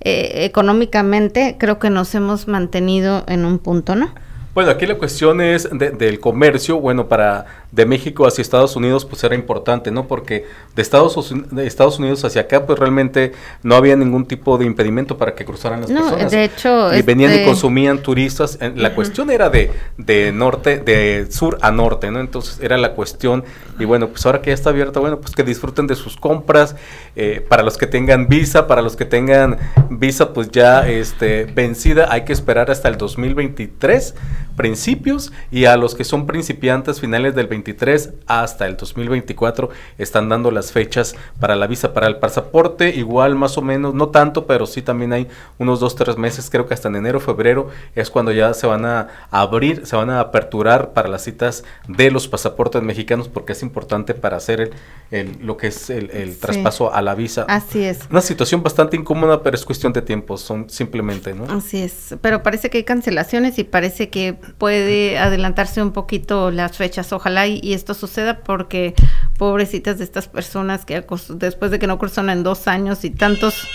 eh, 0.01 0.45
económicamente, 0.47 1.57
creo 1.59 1.79
que 1.79 1.91
nos 1.91 2.15
hemos 2.15 2.49
mantenido 2.49 3.23
en 3.29 3.45
un 3.45 3.59
punto, 3.59 3.95
¿no? 3.97 4.15
Bueno, 4.57 4.71
aquí 4.71 4.87
la 4.87 4.95
cuestión 4.95 5.43
es 5.43 5.69
del 5.71 6.19
comercio, 6.19 6.81
bueno, 6.81 7.09
para 7.09 7.67
de 7.73 7.85
México 7.85 8.27
hacia 8.27 8.41
Estados 8.41 8.75
Unidos 8.75 9.05
pues 9.05 9.23
era 9.23 9.35
importante, 9.35 9.91
¿no? 9.91 10.09
Porque 10.09 10.47
de 10.75 10.81
Estados, 10.81 11.35
de 11.51 11.67
Estados 11.67 11.99
Unidos 11.99 12.25
hacia 12.25 12.41
acá 12.41 12.65
pues 12.65 12.79
realmente 12.79 13.33
no 13.63 13.75
había 13.75 13.97
ningún 13.97 14.25
tipo 14.25 14.57
de 14.57 14.65
impedimento 14.65 15.19
para 15.19 15.35
que 15.35 15.45
cruzaran 15.45 15.83
las 15.83 15.91
no, 15.91 16.17
de 16.17 16.45
hecho... 16.45 16.97
Y 16.97 17.03
venían 17.03 17.33
y 17.33 17.35
este 17.35 17.47
consumían 17.47 17.99
turistas. 17.99 18.59
La 18.77 18.95
cuestión 18.95 19.31
era 19.31 19.51
de, 19.51 19.73
de 19.99 20.33
norte, 20.33 20.79
de 20.79 21.31
sur 21.31 21.59
a 21.61 21.71
norte, 21.71 22.11
¿no? 22.11 22.19
Entonces 22.19 22.59
era 22.63 22.79
la 22.79 22.93
cuestión 22.93 23.45
y 23.79 23.85
bueno, 23.85 24.09
pues 24.09 24.25
ahora 24.25 24.41
que 24.41 24.49
ya 24.49 24.55
está 24.55 24.71
abierta, 24.71 25.01
bueno, 25.01 25.21
pues 25.21 25.35
que 25.35 25.43
disfruten 25.43 25.87
de 25.87 25.97
sus 25.97 26.17
compras, 26.17 26.77
eh, 27.15 27.45
para 27.47 27.63
los 27.63 27.77
que 27.77 27.87
tengan 27.87 28.27
visa, 28.27 28.67
para 28.67 28.81
los 28.81 28.97
que 28.97 29.05
tengan 29.05 29.59
visa 29.91 30.33
pues 30.33 30.51
ya 30.51 30.89
este, 30.89 31.45
vencida, 31.45 32.09
hay 32.11 32.25
que 32.25 32.33
esperar 32.33 32.71
hasta 32.71 32.89
el 32.89 32.97
2023 32.97 34.15
principios 34.57 35.33
y 35.51 35.67
a 35.67 35.77
los 35.77 35.95
que 35.95 36.05
son 36.05 36.27
principiantes 36.27 37.01
finales 37.01 37.35
del 37.35 37.47
23 37.47 38.15
hasta 38.27 38.67
el 38.67 38.77
2024 38.77 39.69
están 39.99 40.29
dando 40.29 40.51
las 40.51 40.73
fechas 40.73 41.15
para 41.39 41.55
la 41.57 41.67
visa 41.67 41.93
para 41.93 42.07
el 42.07 42.17
pasaporte 42.17 42.89
igual 42.89 43.37
más 43.37 43.59
o 43.59 43.63
menos 43.63 43.95
no 43.95 44.09
tanto 44.09 44.47
pero 44.47 44.67
sí 44.67 44.83
también 44.83 45.13
hay 45.13 45.29
unos 45.59 45.79
dos 45.81 45.95
tres 45.95 46.17
meses 46.17 46.49
creo 46.51 46.67
que 46.67 46.75
hasta 46.75 46.89
en 46.89 46.97
enero 46.97 47.21
febrero 47.21 47.69
es 47.95 48.11
cuando 48.11 48.33
ya 48.33 48.53
se 48.55 48.67
van 48.67 48.85
a 48.85 49.09
abrir 49.31 49.87
se 49.87 49.95
van 49.95 50.11
a 50.11 50.21
aperturar 50.21 50.93
para 50.93 51.09
las 51.09 51.23
citas 51.23 51.65
de 51.87 52.11
los 52.11 52.27
pasaportes 52.27 52.83
mexicanos 52.83 53.29
porque 53.29 53.53
es 53.53 53.63
importante 53.63 54.15
para 54.15 54.39
hacer 54.39 54.71
el, 55.11 55.39
lo 55.43 55.57
que 55.57 55.69
es 55.69 55.91
el, 55.91 56.37
traspaso 56.39 56.93
a 56.93 57.03
la 57.03 57.15
visa. 57.15 57.45
Así 57.49 57.85
es. 57.85 58.01
Una 58.11 58.21
situación 58.21 58.63
bastante 58.63 58.97
incómoda 58.97 59.43
pero 59.43 59.57
es 59.57 59.65
cuestión 59.65 59.93
de 59.93 60.03
tiempo 60.03 60.37
son 60.37 60.69
simplemente 60.71 61.35
no 61.35 61.45
así 61.45 61.83
es 61.83 62.15
pero 62.21 62.43
parece 62.43 62.71
que 62.71 62.79
hay 62.79 62.85
cancelaciones 62.85 63.59
y 63.59 63.65
parece 63.65 64.09
que 64.09 64.37
puede 64.59 65.19
adelantarse 65.19 65.83
un 65.83 65.93
poquito 65.93 66.51
las 66.51 66.77
fechas. 66.77 67.13
Ojalá 67.13 67.47
y, 67.47 67.73
esto 67.73 67.95
suceda 67.95 68.41
porque 68.41 68.95
pobrecitas 69.39 69.99
de 69.99 70.05
estas 70.05 70.29
personas 70.29 70.85
que 70.85 71.05
después 71.31 71.71
de 71.71 71.79
que 71.79 71.87
no 71.87 71.99
cruzan 71.99 72.31
en 72.31 72.43
dos 72.43 72.69
años 72.69 73.05
y 73.05 73.11
tantos 73.11 73.67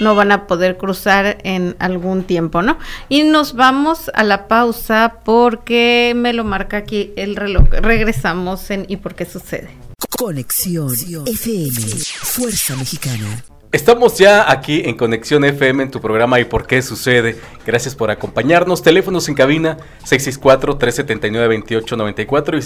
no 0.00 0.14
van 0.14 0.32
a 0.32 0.46
poder 0.46 0.76
cruzar 0.76 1.38
en 1.44 1.76
algún 1.78 2.24
tiempo, 2.24 2.62
¿no? 2.62 2.78
Y 3.08 3.22
nos 3.22 3.54
vamos 3.54 4.10
a 4.14 4.24
la 4.24 4.48
pausa 4.48 5.16
porque 5.24 6.14
me 6.16 6.32
lo 6.32 6.44
marca 6.44 6.78
aquí 6.78 7.12
el 7.16 7.36
reloj. 7.36 7.68
Regresamos 7.70 8.70
en 8.70 8.86
¿Y 8.88 8.96
por 8.96 9.14
qué 9.14 9.24
sucede? 9.24 9.70
Conexión 10.16 10.92
FM, 11.26 11.80
Fuerza 12.22 12.76
Mexicana. 12.76 13.44
Estamos 13.72 14.18
ya 14.18 14.50
aquí 14.50 14.82
en 14.84 14.96
Conexión 14.96 15.44
FM 15.44 15.84
en 15.84 15.92
tu 15.92 16.00
programa 16.00 16.40
y 16.40 16.44
por 16.44 16.66
qué 16.66 16.82
sucede. 16.82 17.38
Gracias 17.64 17.94
por 17.94 18.10
acompañarnos. 18.10 18.82
Teléfonos 18.82 19.28
en 19.28 19.36
cabina 19.36 19.76
664-379-2894 20.06 22.58
y 22.58 22.62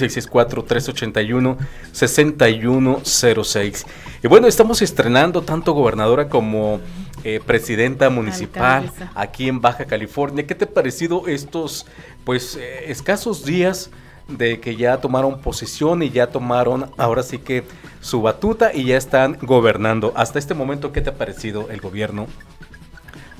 664-381-6106. 1.92 3.84
Y 4.22 4.28
bueno, 4.28 4.46
estamos 4.46 4.80
estrenando 4.80 5.42
tanto 5.42 5.74
gobernadora 5.74 6.30
como 6.30 6.80
eh, 7.22 7.38
presidenta 7.44 8.08
municipal 8.08 8.84
Alcaldesa. 8.84 9.12
aquí 9.14 9.48
en 9.48 9.60
Baja 9.60 9.84
California. 9.84 10.46
¿Qué 10.46 10.54
te 10.54 10.64
ha 10.64 10.70
parecido 10.70 11.28
estos, 11.28 11.84
pues, 12.24 12.56
eh, 12.56 12.90
escasos 12.90 13.44
días 13.44 13.90
de 14.28 14.60
que 14.60 14.76
ya 14.76 14.98
tomaron 14.98 15.40
posesión 15.40 16.02
y 16.02 16.10
ya 16.10 16.28
tomaron 16.28 16.90
ahora 16.96 17.22
sí 17.22 17.38
que 17.38 17.64
su 18.00 18.22
batuta 18.22 18.72
y 18.74 18.84
ya 18.84 18.96
están 18.96 19.38
gobernando? 19.42 20.12
Hasta 20.16 20.38
este 20.38 20.54
momento, 20.54 20.92
¿qué 20.92 21.00
te 21.00 21.10
ha 21.10 21.14
parecido 21.14 21.68
el 21.70 21.80
gobierno? 21.80 22.26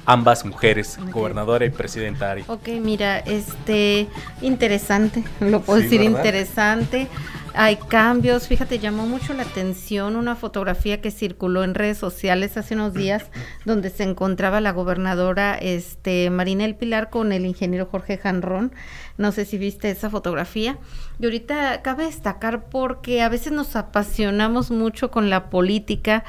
Ambas 0.06 0.44
mujeres, 0.44 0.98
gobernadora 1.12 1.64
y 1.64 1.70
presidenta 1.70 2.30
Ari. 2.30 2.44
Ok, 2.48 2.68
mira, 2.82 3.20
este, 3.20 4.06
interesante, 4.42 5.24
lo 5.40 5.62
puedo 5.62 5.78
Sí, 5.78 5.84
decir 5.84 6.00
¿verdad? 6.00 6.18
interesante. 6.18 7.08
Hay 7.56 7.76
cambios, 7.76 8.48
fíjate, 8.48 8.80
llamó 8.80 9.06
mucho 9.06 9.32
la 9.32 9.44
atención 9.44 10.16
una 10.16 10.34
fotografía 10.34 11.00
que 11.00 11.12
circuló 11.12 11.62
en 11.62 11.76
redes 11.76 11.96
sociales 11.96 12.56
hace 12.56 12.74
unos 12.74 12.94
días 12.94 13.26
donde 13.64 13.90
se 13.90 14.02
encontraba 14.02 14.60
la 14.60 14.72
gobernadora 14.72 15.54
este 15.54 16.30
Marina 16.30 16.64
El 16.64 16.74
Pilar 16.74 17.10
con 17.10 17.30
el 17.30 17.46
ingeniero 17.46 17.86
Jorge 17.86 18.18
Janrón. 18.18 18.72
No 19.18 19.30
sé 19.30 19.44
si 19.44 19.56
viste 19.56 19.88
esa 19.88 20.10
fotografía. 20.10 20.78
Y 21.20 21.26
ahorita 21.26 21.80
cabe 21.82 22.06
destacar 22.06 22.64
porque 22.70 23.22
a 23.22 23.28
veces 23.28 23.52
nos 23.52 23.76
apasionamos 23.76 24.72
mucho 24.72 25.12
con 25.12 25.30
la 25.30 25.48
política 25.48 26.24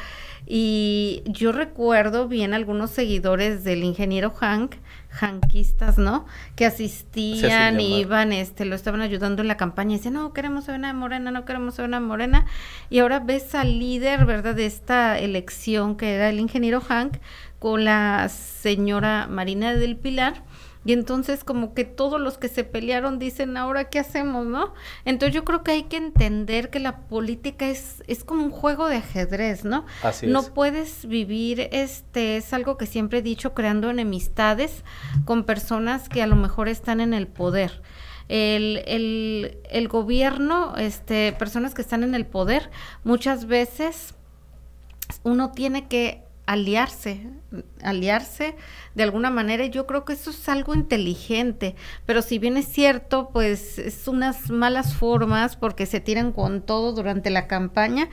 y 0.46 1.24
yo 1.26 1.52
recuerdo 1.52 2.28
bien 2.28 2.54
algunos 2.54 2.92
seguidores 2.92 3.64
del 3.64 3.84
ingeniero 3.84 4.30
Hank, 4.30 4.76
hanquistas, 5.20 5.98
¿no? 5.98 6.26
Que 6.56 6.66
asistían 6.66 7.80
y 7.80 8.00
iban, 8.00 8.34
este, 8.34 8.66
lo 8.66 8.76
estaban 8.76 9.02
ayudando 9.02 9.42
en 9.42 9.48
la 9.48 9.58
campaña 9.58 9.94
y 9.94 9.98
decían, 9.98 10.16
no, 10.16 10.34
queremos 10.34 10.70
a 10.70 10.74
una 10.74 10.94
morena, 10.94 11.32
no 11.32 11.46
queremos 11.46 11.80
a 11.80 11.84
una 11.84 12.00
morena. 12.00 12.46
Y 12.90 13.00
ahora 13.00 13.20
ves 13.20 13.56
al 13.56 13.80
líder, 13.80 14.26
¿verdad? 14.26 14.56
De 14.56 14.66
esta 14.66 15.18
elección 15.20 15.96
que 15.96 16.16
era 16.16 16.30
el 16.30 16.40
ingeniero 16.40 16.82
Hank 16.82 17.18
con 17.60 17.86
la 17.86 18.30
señora 18.30 19.28
Marina 19.30 19.74
del 19.74 19.96
Pilar. 19.96 20.44
Y 20.86 20.94
entonces 20.94 21.44
como 21.44 21.74
que 21.74 21.84
todos 21.84 22.22
los 22.22 22.38
que 22.38 22.48
se 22.48 22.64
pelearon 22.64 23.18
dicen, 23.18 23.58
ahora 23.58 23.90
qué 23.90 23.98
hacemos, 23.98 24.46
¿no? 24.46 24.74
Entonces 25.04 25.34
yo 25.34 25.44
creo 25.44 25.64
que 25.64 25.72
hay 25.72 25.84
que 25.84 25.98
entender 25.98 26.70
que 26.70 26.80
la 26.80 27.08
política 27.08 27.68
es, 27.68 28.04
es 28.08 28.24
como 28.24 28.44
un 28.44 28.52
juego 28.52 28.88
de 28.88 28.98
ajedrez, 28.98 29.66
¿no? 29.66 29.86
Así 30.04 30.28
no 30.28 30.42
es. 30.42 30.50
puedes 30.50 31.08
vivir, 31.08 31.70
este, 31.72 32.38
es 32.38 32.54
algo 32.54 32.78
que 32.78 32.86
siempre 32.86 33.20
he 33.20 33.22
dicho, 33.24 33.56
creando 33.56 33.90
enemistades 33.90 34.84
con 35.26 35.44
personas 35.44 36.08
que 36.08 36.22
a 36.22 36.28
lo 36.28 36.36
mejor 36.36 36.70
están 36.70 37.02
en 37.02 37.16
el 37.16 37.28
poder. 37.28 37.82
El, 38.28 38.84
el, 38.86 39.58
el 39.70 39.88
gobierno, 39.88 40.76
este, 40.78 41.34
personas 41.34 41.74
que 41.74 41.82
están 41.82 42.04
en 42.04 42.14
el 42.14 42.28
poder, 42.28 42.70
muchas 43.04 43.46
veces 43.46 44.14
uno 45.24 45.52
tiene 45.52 45.88
que 45.88 46.25
aliarse, 46.46 47.28
aliarse 47.82 48.56
de 48.94 49.04
alguna 49.04 49.30
manera 49.30 49.66
y 49.66 49.70
yo 49.70 49.88
creo 49.88 50.06
que 50.06 50.14
eso 50.14 50.30
es 50.30 50.48
algo 50.50 50.74
inteligente, 50.74 51.76
pero 52.06 52.22
si 52.22 52.40
bien 52.40 52.58
es 52.58 52.68
cierto, 52.68 53.30
pues 53.34 53.80
es 53.80 54.08
unas 54.08 54.50
malas 54.50 54.94
formas 54.94 55.56
porque 55.56 55.86
se 55.86 56.00
tiran 56.00 56.32
con 56.32 56.62
todo 56.62 56.92
durante 56.94 57.30
la 57.30 57.48
campaña 57.48 58.10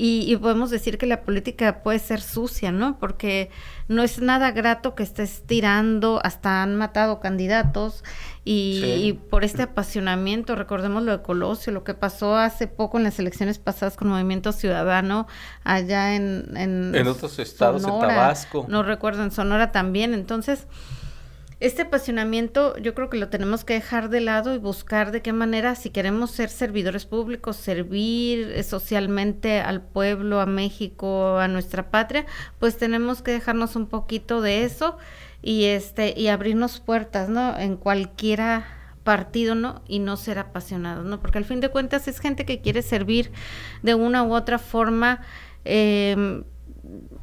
y, 0.00 0.32
y 0.32 0.36
podemos 0.36 0.70
decir 0.70 0.96
que 0.96 1.06
la 1.06 1.22
política 1.22 1.82
puede 1.82 1.98
ser 1.98 2.20
sucia, 2.20 2.70
¿no? 2.70 2.98
Porque 3.00 3.50
no 3.88 4.04
es 4.04 4.20
nada 4.20 4.52
grato 4.52 4.94
que 4.94 5.02
estés 5.02 5.42
tirando, 5.44 6.20
hasta 6.22 6.62
han 6.62 6.76
matado 6.76 7.18
candidatos 7.18 8.04
y, 8.44 8.80
Sí. 8.80 8.86
y 9.06 9.12
por 9.14 9.42
este 9.42 9.62
apasionamiento, 9.62 10.54
recordemos 10.54 11.02
lo 11.02 11.10
de 11.10 11.22
Colosio, 11.22 11.72
lo 11.72 11.82
que 11.82 11.94
pasó 11.94 12.36
hace 12.36 12.68
poco 12.68 12.98
en 12.98 13.04
las 13.04 13.18
elecciones 13.18 13.58
pasadas 13.58 13.96
con 13.96 14.06
Movimiento 14.08 14.52
Ciudadano 14.52 15.26
allá 15.64 16.14
en... 16.14 16.56
En, 16.56 16.94
En 16.94 17.08
otros 17.08 17.38
estados, 17.40 17.82
en 17.82 17.98
Tabasco. 17.98 18.66
No 18.68 18.84
recuerdo, 18.84 19.24
en 19.24 19.32
Sonora 19.32 19.72
también, 19.72 20.14
entonces... 20.14 20.66
Este 21.60 21.82
apasionamiento 21.82 22.76
yo 22.76 22.94
creo 22.94 23.10
que 23.10 23.16
lo 23.16 23.30
tenemos 23.30 23.64
que 23.64 23.74
dejar 23.74 24.10
de 24.10 24.20
lado 24.20 24.54
y 24.54 24.58
buscar 24.58 25.10
de 25.10 25.22
qué 25.22 25.32
manera, 25.32 25.74
si 25.74 25.90
queremos 25.90 26.30
ser 26.30 26.50
servidores 26.50 27.04
públicos, 27.04 27.56
servir 27.56 28.52
eh, 28.54 28.62
socialmente 28.62 29.60
al 29.60 29.82
pueblo, 29.82 30.40
a 30.40 30.46
México, 30.46 31.38
a 31.38 31.48
nuestra 31.48 31.90
patria, 31.90 32.26
pues 32.60 32.78
tenemos 32.78 33.22
que 33.22 33.32
dejarnos 33.32 33.74
un 33.74 33.88
poquito 33.88 34.40
de 34.40 34.62
eso 34.62 34.98
y 35.42 35.64
este 35.64 36.14
y 36.16 36.28
abrirnos 36.28 36.78
puertas, 36.78 37.28
¿no? 37.28 37.58
En 37.58 37.76
cualquiera 37.76 38.66
partido, 39.02 39.56
¿no? 39.56 39.82
Y 39.88 39.98
no 39.98 40.16
ser 40.16 40.38
apasionados, 40.38 41.06
¿no? 41.06 41.18
Porque 41.20 41.38
al 41.38 41.44
fin 41.44 41.58
de 41.58 41.70
cuentas 41.70 42.06
es 42.06 42.20
gente 42.20 42.44
que 42.44 42.60
quiere 42.60 42.82
servir 42.82 43.32
de 43.82 43.94
una 43.94 44.22
u 44.22 44.32
otra 44.32 44.60
forma 44.60 45.22
eh, 45.64 46.44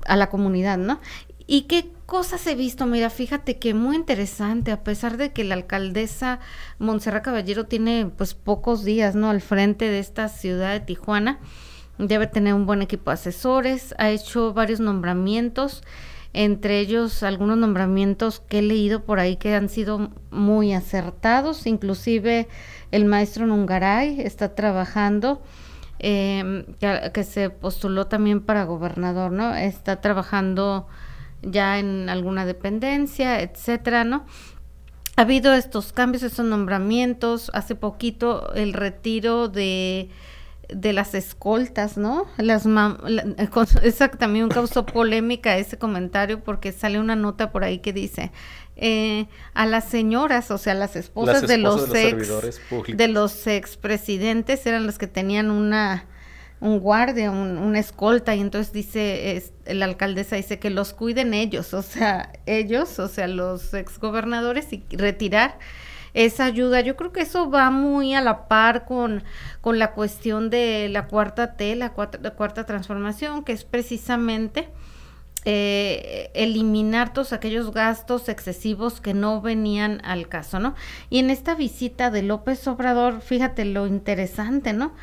a 0.05 0.15
la 0.15 0.29
comunidad, 0.29 0.77
¿no? 0.77 0.99
¿Y 1.47 1.63
qué 1.63 1.91
cosas 2.05 2.45
he 2.47 2.55
visto? 2.55 2.85
Mira, 2.87 3.09
fíjate 3.09 3.59
que 3.59 3.73
muy 3.73 3.95
interesante, 3.95 4.71
a 4.71 4.83
pesar 4.83 5.17
de 5.17 5.31
que 5.31 5.43
la 5.43 5.55
alcaldesa 5.55 6.39
Montserrat 6.79 7.23
Caballero 7.23 7.65
tiene 7.65 8.11
pues 8.17 8.33
pocos 8.33 8.83
días, 8.83 9.15
¿no? 9.15 9.29
Al 9.29 9.41
frente 9.41 9.85
de 9.89 9.99
esta 9.99 10.27
ciudad 10.27 10.73
de 10.73 10.79
Tijuana, 10.79 11.39
debe 11.99 12.25
tener 12.27 12.55
un 12.55 12.65
buen 12.65 12.81
equipo 12.81 13.11
de 13.11 13.15
asesores, 13.15 13.93
ha 13.99 14.09
hecho 14.09 14.53
varios 14.53 14.79
nombramientos, 14.79 15.83
entre 16.33 16.79
ellos 16.79 17.21
algunos 17.23 17.57
nombramientos 17.57 18.39
que 18.39 18.59
he 18.59 18.61
leído 18.61 19.03
por 19.03 19.19
ahí 19.19 19.37
que 19.37 19.53
han 19.53 19.69
sido 19.69 20.11
muy 20.31 20.73
acertados, 20.73 21.67
inclusive 21.67 22.47
el 22.91 23.05
maestro 23.05 23.45
Nungaray 23.45 24.19
está 24.19 24.55
trabajando 24.55 25.41
eh, 25.99 26.65
que, 26.79 27.11
que 27.13 27.23
se 27.23 27.51
postuló 27.51 28.07
también 28.07 28.41
para 28.41 28.65
gobernador, 28.65 29.31
¿no? 29.31 29.55
Está 29.55 30.01
trabajando 30.01 30.87
ya 31.45 31.79
en 31.79 32.09
alguna 32.09 32.45
dependencia, 32.45 33.41
etcétera, 33.41 34.03
¿no? 34.03 34.25
Ha 35.17 35.21
habido 35.21 35.53
estos 35.53 35.93
cambios, 35.93 36.23
estos 36.23 36.45
nombramientos, 36.45 37.49
hace 37.53 37.75
poquito 37.75 38.53
el 38.53 38.73
retiro 38.73 39.47
de 39.47 40.09
de 40.67 40.93
las 40.93 41.13
escoltas, 41.13 41.95
¿no? 41.95 42.25
Las 42.37 42.65
mam- 42.65 42.97
la- 43.07 43.47
con- 43.51 43.67
esa 43.83 44.07
también 44.09 44.49
causó 44.49 44.83
polémica 44.83 45.57
ese 45.57 45.77
comentario 45.77 46.43
porque 46.43 46.71
sale 46.71 46.99
una 46.99 47.15
nota 47.15 47.51
por 47.51 47.63
ahí 47.63 47.77
que 47.79 47.93
dice 47.93 48.31
eh, 48.75 49.27
a 49.53 49.67
las 49.67 49.83
señoras, 49.87 50.49
o 50.49 50.57
sea, 50.57 50.73
las 50.73 50.95
esposas, 50.95 51.41
Las 51.43 51.47
de 51.47 51.55
esposas 51.57 51.81
los 51.81 51.93
de 51.93 52.11
los 52.11 52.13
ex 52.17 52.57
de 52.97 53.07
los 53.07 53.47
expresidentes 53.47 54.65
eran 54.65 54.87
los 54.87 54.97
que 54.97 55.05
tenían 55.05 55.51
una 55.51 56.05
un 56.61 56.79
guardia, 56.79 57.31
un, 57.31 57.57
una 57.57 57.79
escolta 57.79 58.35
y 58.35 58.41
entonces 58.41 58.73
dice 58.73 59.35
es- 59.37 59.51
la 59.65 59.85
alcaldesa 59.85 60.35
dice 60.35 60.59
que 60.59 60.69
los 60.69 60.93
cuiden 60.93 61.33
ellos, 61.33 61.73
o 61.73 61.81
sea, 61.81 62.31
ellos, 62.45 62.99
o 62.99 63.07
sea, 63.07 63.27
los 63.27 63.73
exgobernadores 63.73 64.71
y 64.73 64.83
retirar 64.91 65.57
esa 66.13 66.45
ayuda. 66.45 66.81
Yo 66.81 66.95
creo 66.95 67.11
que 67.11 67.21
eso 67.21 67.49
va 67.49 67.71
muy 67.71 68.13
a 68.15 68.21
la 68.21 68.47
par 68.47 68.85
con, 68.85 69.23
con 69.61 69.79
la 69.79 69.91
cuestión 69.93 70.49
de 70.49 70.87
la 70.89 71.07
cuarta 71.07 71.55
T, 71.55 71.75
la 71.75 71.91
cuarta, 71.93 72.19
la 72.21 72.31
cuarta 72.31 72.65
transformación, 72.65 73.43
que 73.43 73.51
es 73.53 73.63
precisamente 73.65 74.69
eh, 75.47 76.31
eliminar 76.33 77.13
todos 77.13 77.31
aquellos 77.33 77.71
gastos 77.71 78.29
excesivos 78.29 78.99
que 78.99 79.13
no 79.13 79.41
venían 79.41 80.01
al 80.03 80.27
caso, 80.27 80.59
¿no? 80.59 80.73
Y 81.09 81.19
en 81.19 81.29
esta 81.29 81.53
visita 81.53 82.09
de 82.09 82.23
López 82.23 82.67
Obrador, 82.67 83.21
fíjate 83.21 83.65
lo 83.65 83.85
interesante, 83.85 84.73
¿no? 84.73 84.93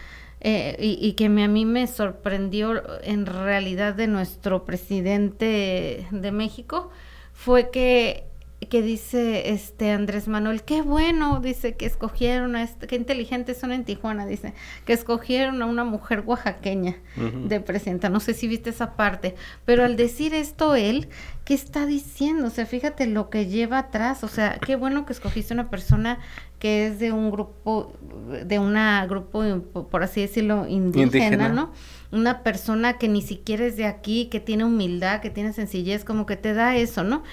Eh, 0.45 0.77
y, 0.81 0.99
y 1.07 1.13
que 1.13 1.29
me- 1.29 1.45
a 1.45 1.49
mí 1.49 1.65
me 1.65 1.87
sorprendió 1.87 2.83
en 3.05 3.27
realidad 3.27 3.95
de 3.95 4.09
nuestro 4.09 4.65
presidente 4.65 6.07
de 6.11 6.33
México 6.33 6.91
fue 7.33 7.71
que 7.71 8.25
que 8.71 8.81
dice 8.81 9.51
este 9.51 9.91
Andrés 9.91 10.29
Manuel, 10.29 10.63
qué 10.63 10.83
bueno, 10.83 11.41
dice 11.41 11.75
que 11.75 11.85
escogieron 11.85 12.55
a 12.55 12.63
este, 12.63 12.87
qué 12.87 12.95
inteligentes 12.95 13.59
son 13.59 13.73
en 13.73 13.85
Tijuana, 13.85 14.25
dice, 14.25 14.55
que 14.87 14.93
escogieron 14.93 15.61
a 15.63 15.67
una 15.67 15.83
mujer 15.83 16.23
oaxaqueña 16.25 16.95
de 17.49 17.61
presidenta, 17.61 18.09
no 18.09 18.21
sé 18.21 18.35
si 18.35 18.47
viste 18.47 18.71
esa 18.71 18.95
parte, 18.95 19.35
pero 19.65 19.85
al 19.85 19.97
decir 19.97 20.33
esto 20.33 20.77
él, 20.77 21.09
¿qué 21.45 21.55
está 21.55 21.87
diciendo? 21.87 22.47
O 22.47 22.51
sea, 22.51 22.65
fíjate 22.65 23.07
lo 23.07 23.31
que 23.31 23.47
lleva 23.47 23.79
atrás, 23.79 24.23
o 24.23 24.29
sea, 24.29 24.61
qué 24.65 24.77
bueno 24.77 25.07
que 25.07 25.13
escogiste 25.13 25.53
una 25.53 25.69
persona 25.69 26.21
que 26.63 26.87
es 26.87 27.01
de 27.01 27.11
un 27.11 27.33
grupo, 27.33 27.93
de 28.47 28.61
una 28.61 29.05
grupo, 29.09 29.43
por 29.91 30.05
así 30.05 30.21
decirlo, 30.21 30.69
indígena, 30.69 31.07
Indígena. 31.07 31.49
¿no? 31.49 31.73
Una 32.13 32.45
persona 32.45 32.99
que 32.99 33.09
ni 33.09 33.21
siquiera 33.21 33.67
es 33.67 33.77
de 33.77 33.85
aquí, 33.85 34.27
que 34.27 34.39
tiene 34.39 34.65
humildad, 34.65 35.21
que 35.21 35.29
tiene 35.29 35.53
sencillez, 35.53 36.05
como 36.05 36.25
que 36.25 36.37
te 36.37 36.55
da 36.55 36.77
eso, 36.77 37.03
¿no? 37.03 37.25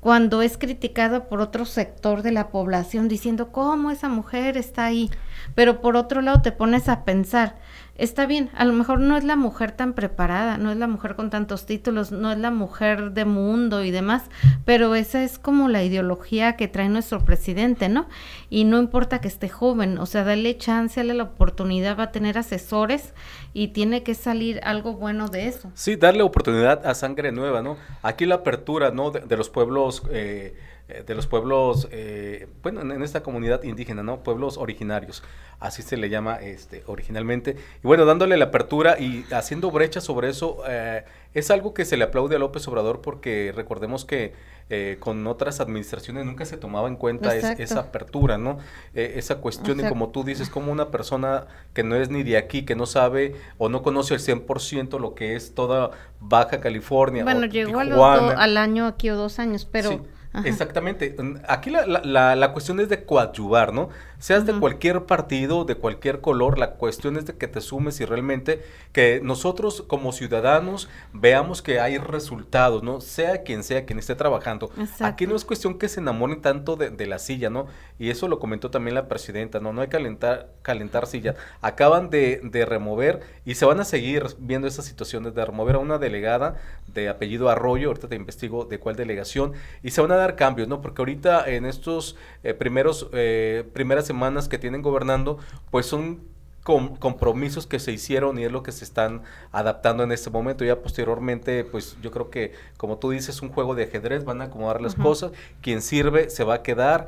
Cuando 0.00 0.40
es 0.40 0.56
criticada 0.56 1.28
por 1.28 1.42
otro 1.42 1.66
sector 1.66 2.22
de 2.22 2.32
la 2.32 2.48
población 2.48 3.08
diciendo, 3.08 3.52
¿cómo 3.52 3.90
esa 3.90 4.08
mujer 4.08 4.56
está 4.56 4.86
ahí? 4.86 5.10
Pero 5.54 5.82
por 5.82 5.94
otro 5.94 6.22
lado 6.22 6.40
te 6.40 6.52
pones 6.52 6.88
a 6.88 7.04
pensar, 7.04 7.58
está 7.98 8.26
bien, 8.26 8.48
a 8.54 8.64
lo 8.64 8.72
mejor 8.72 9.00
no 9.00 9.16
es 9.16 9.24
la 9.24 9.36
mujer 9.36 9.72
tan 9.72 9.92
preparada, 9.92 10.56
no 10.56 10.70
es 10.70 10.76
la 10.76 10.86
mujer 10.86 11.16
con 11.16 11.30
tantos 11.30 11.66
títulos, 11.66 12.12
no 12.12 12.30
es 12.30 12.38
la 12.38 12.52
mujer 12.52 13.10
de 13.10 13.24
mundo 13.24 13.84
y 13.84 13.90
demás, 13.90 14.22
pero 14.64 14.94
esa 14.94 15.24
es 15.24 15.38
como 15.38 15.68
la 15.68 15.82
ideología 15.82 16.56
que 16.56 16.68
trae 16.68 16.88
nuestro 16.88 17.24
presidente, 17.24 17.88
¿no? 17.88 18.08
Y 18.48 18.64
no 18.64 18.78
importa 18.78 19.20
que 19.20 19.28
esté 19.28 19.48
joven, 19.48 19.98
o 19.98 20.06
sea, 20.06 20.22
dale 20.22 20.56
chance, 20.56 21.00
dale 21.00 21.14
la 21.14 21.24
oportunidad, 21.24 21.98
va 21.98 22.04
a 22.04 22.12
tener 22.12 22.38
asesores 22.38 23.12
y 23.52 23.68
tiene 23.68 24.04
que 24.04 24.14
salir 24.14 24.60
algo 24.62 24.94
bueno 24.94 25.28
de 25.28 25.48
eso. 25.48 25.70
Sí, 25.74 25.96
darle 25.96 26.22
oportunidad 26.22 26.86
a 26.86 26.94
sangre 26.94 27.32
nueva, 27.32 27.62
¿no? 27.62 27.76
Aquí 28.02 28.26
la 28.26 28.36
apertura, 28.36 28.92
¿no? 28.92 29.10
De, 29.10 29.36
los 29.36 29.50
pueblos... 29.50 30.02
Eh, 30.10 30.54
eh, 30.90 31.04
de 31.06 31.14
los 31.14 31.26
pueblos, 31.26 31.86
eh, 31.90 32.48
bueno, 32.62 32.80
en, 32.80 33.02
esta 33.02 33.22
comunidad 33.22 33.62
indígena, 33.62 34.02
¿no? 34.02 34.22
Pueblos 34.22 34.56
originarios, 34.56 35.22
así 35.60 35.82
se 35.82 35.98
le 35.98 36.08
llama 36.08 36.36
este, 36.36 36.82
originalmente. 36.86 37.56
Y 37.84 37.86
bueno, 37.86 38.06
dándole 38.06 38.38
la 38.38 38.46
apertura 38.46 38.98
y 38.98 39.26
haciendo 39.30 39.70
brecha 39.70 40.00
sobre 40.00 40.30
eso, 40.30 40.62
eh, 40.66 41.04
es 41.34 41.50
algo 41.50 41.74
que 41.74 41.84
se 41.84 41.98
le 41.98 42.04
aplaude 42.04 42.36
a 42.36 42.38
López 42.38 42.66
Obrador 42.68 43.02
porque 43.02 43.52
recordemos 43.54 44.06
que 44.06 44.58
con 45.00 45.26
otras 45.26 45.60
administraciones 45.60 46.26
nunca 46.26 46.44
se 46.44 46.58
tomaba 46.58 46.88
en 46.88 46.96
cuenta 46.96 47.34
esa 47.34 47.80
apertura, 47.80 48.36
¿no? 48.36 48.58
esa 48.92 49.36
cuestión, 49.36 49.80
y 49.80 49.88
como 49.88 50.10
tú 50.10 50.24
dices, 50.24 50.50
como 50.50 50.70
una 50.70 50.90
persona 50.90 51.46
que 51.72 51.82
no 51.82 51.96
es 51.96 52.10
ni 52.10 52.22
de 52.22 52.36
aquí, 52.36 52.66
que 52.66 52.76
no 52.76 52.84
sabe 52.84 53.34
o 53.56 53.70
no 53.70 53.82
conoce 53.82 54.12
el 54.12 54.20
100% 54.20 55.00
lo 55.00 55.14
que 55.14 55.36
es 55.36 55.54
toda 55.54 55.92
Baja 56.20 56.60
California. 56.60 57.24
Bueno, 57.24 57.46
llegó 57.46 57.80
al 57.80 58.56
año 58.58 58.86
aquí 58.86 59.08
o 59.08 59.16
dos 59.16 59.38
años, 59.38 59.64
pero... 59.64 60.04
Exactamente. 60.44 61.16
Aquí 61.48 61.70
la, 61.70 61.86
la, 61.86 62.36
la, 62.36 62.52
cuestión 62.52 62.80
es 62.80 62.88
de 62.88 63.04
coadyuvar, 63.04 63.72
¿no? 63.72 63.88
Seas 64.18 64.44
de 64.44 64.52
cualquier 64.58 65.04
partido, 65.04 65.64
de 65.64 65.76
cualquier 65.76 66.20
color, 66.20 66.58
la 66.58 66.72
cuestión 66.72 67.16
es 67.16 67.26
de 67.26 67.36
que 67.36 67.46
te 67.46 67.60
sumes 67.60 68.00
y 68.00 68.04
realmente 68.04 68.64
que 68.92 69.20
nosotros 69.22 69.84
como 69.86 70.10
ciudadanos 70.10 70.88
veamos 71.12 71.62
que 71.62 71.78
hay 71.78 71.98
resultados, 71.98 72.82
¿no? 72.82 73.00
Sea 73.00 73.44
quien 73.44 73.62
sea 73.62 73.86
quien 73.86 74.00
esté 74.00 74.16
trabajando. 74.16 74.72
Aquí 74.98 75.28
no 75.28 75.36
es 75.36 75.44
cuestión 75.44 75.78
que 75.78 75.88
se 75.88 76.00
enamoren 76.00 76.42
tanto 76.42 76.74
de, 76.74 77.06
la 77.06 77.20
silla, 77.20 77.48
¿no? 77.48 77.68
Y 78.00 78.10
eso 78.10 78.26
lo 78.26 78.40
comentó 78.40 78.72
también 78.72 78.96
la 78.96 79.06
presidenta, 79.06 79.60
¿no? 79.60 79.72
No 79.72 79.82
hay 79.82 79.86
que 79.86 79.92
calentar, 79.92 80.48
calentar 80.62 81.06
silla. 81.06 81.36
Acaban 81.62 82.10
de, 82.10 82.40
de 82.42 82.66
remover 82.66 83.20
y 83.44 83.54
se 83.54 83.66
van 83.66 83.78
a 83.78 83.84
seguir 83.84 84.26
viendo 84.40 84.66
esas 84.66 84.84
situaciones 84.84 85.32
de 85.34 85.44
remover 85.44 85.76
a 85.76 85.78
una 85.78 85.98
delegada 85.98 86.56
de 86.92 87.08
apellido 87.08 87.50
Arroyo, 87.50 87.88
ahorita 87.88 88.08
te 88.08 88.16
investigo 88.16 88.64
de 88.64 88.80
cuál 88.80 88.96
delegación, 88.96 89.52
y 89.82 89.90
se 89.90 90.00
van 90.00 90.10
a 90.10 90.16
dar 90.16 90.34
cambios, 90.34 90.66
¿no? 90.66 90.80
Porque 90.80 91.02
ahorita 91.02 91.48
en 91.48 91.66
estos 91.66 92.16
eh, 92.42 92.54
primeros, 92.54 93.08
eh, 93.12 93.64
primeras 93.72 94.07
semanas 94.08 94.48
que 94.48 94.58
tienen 94.58 94.82
gobernando, 94.82 95.38
pues 95.70 95.86
son 95.86 96.20
compromisos 96.64 97.66
que 97.66 97.78
se 97.78 97.92
hicieron 97.92 98.38
y 98.38 98.44
es 98.44 98.52
lo 98.52 98.62
que 98.62 98.72
se 98.72 98.84
están 98.84 99.22
adaptando 99.52 100.02
en 100.02 100.12
este 100.12 100.28
momento. 100.28 100.64
Ya 100.64 100.82
posteriormente, 100.82 101.64
pues 101.64 101.96
yo 102.02 102.10
creo 102.10 102.28
que, 102.28 102.52
como 102.76 102.98
tú 102.98 103.10
dices, 103.10 103.40
un 103.40 103.48
juego 103.48 103.74
de 103.74 103.84
ajedrez, 103.84 104.24
van 104.24 104.42
a 104.42 104.44
acomodar 104.44 104.82
las 104.82 104.94
cosas, 104.94 105.32
quien 105.62 105.80
sirve 105.80 106.28
se 106.28 106.44
va 106.44 106.56
a 106.56 106.62
quedar 106.62 107.06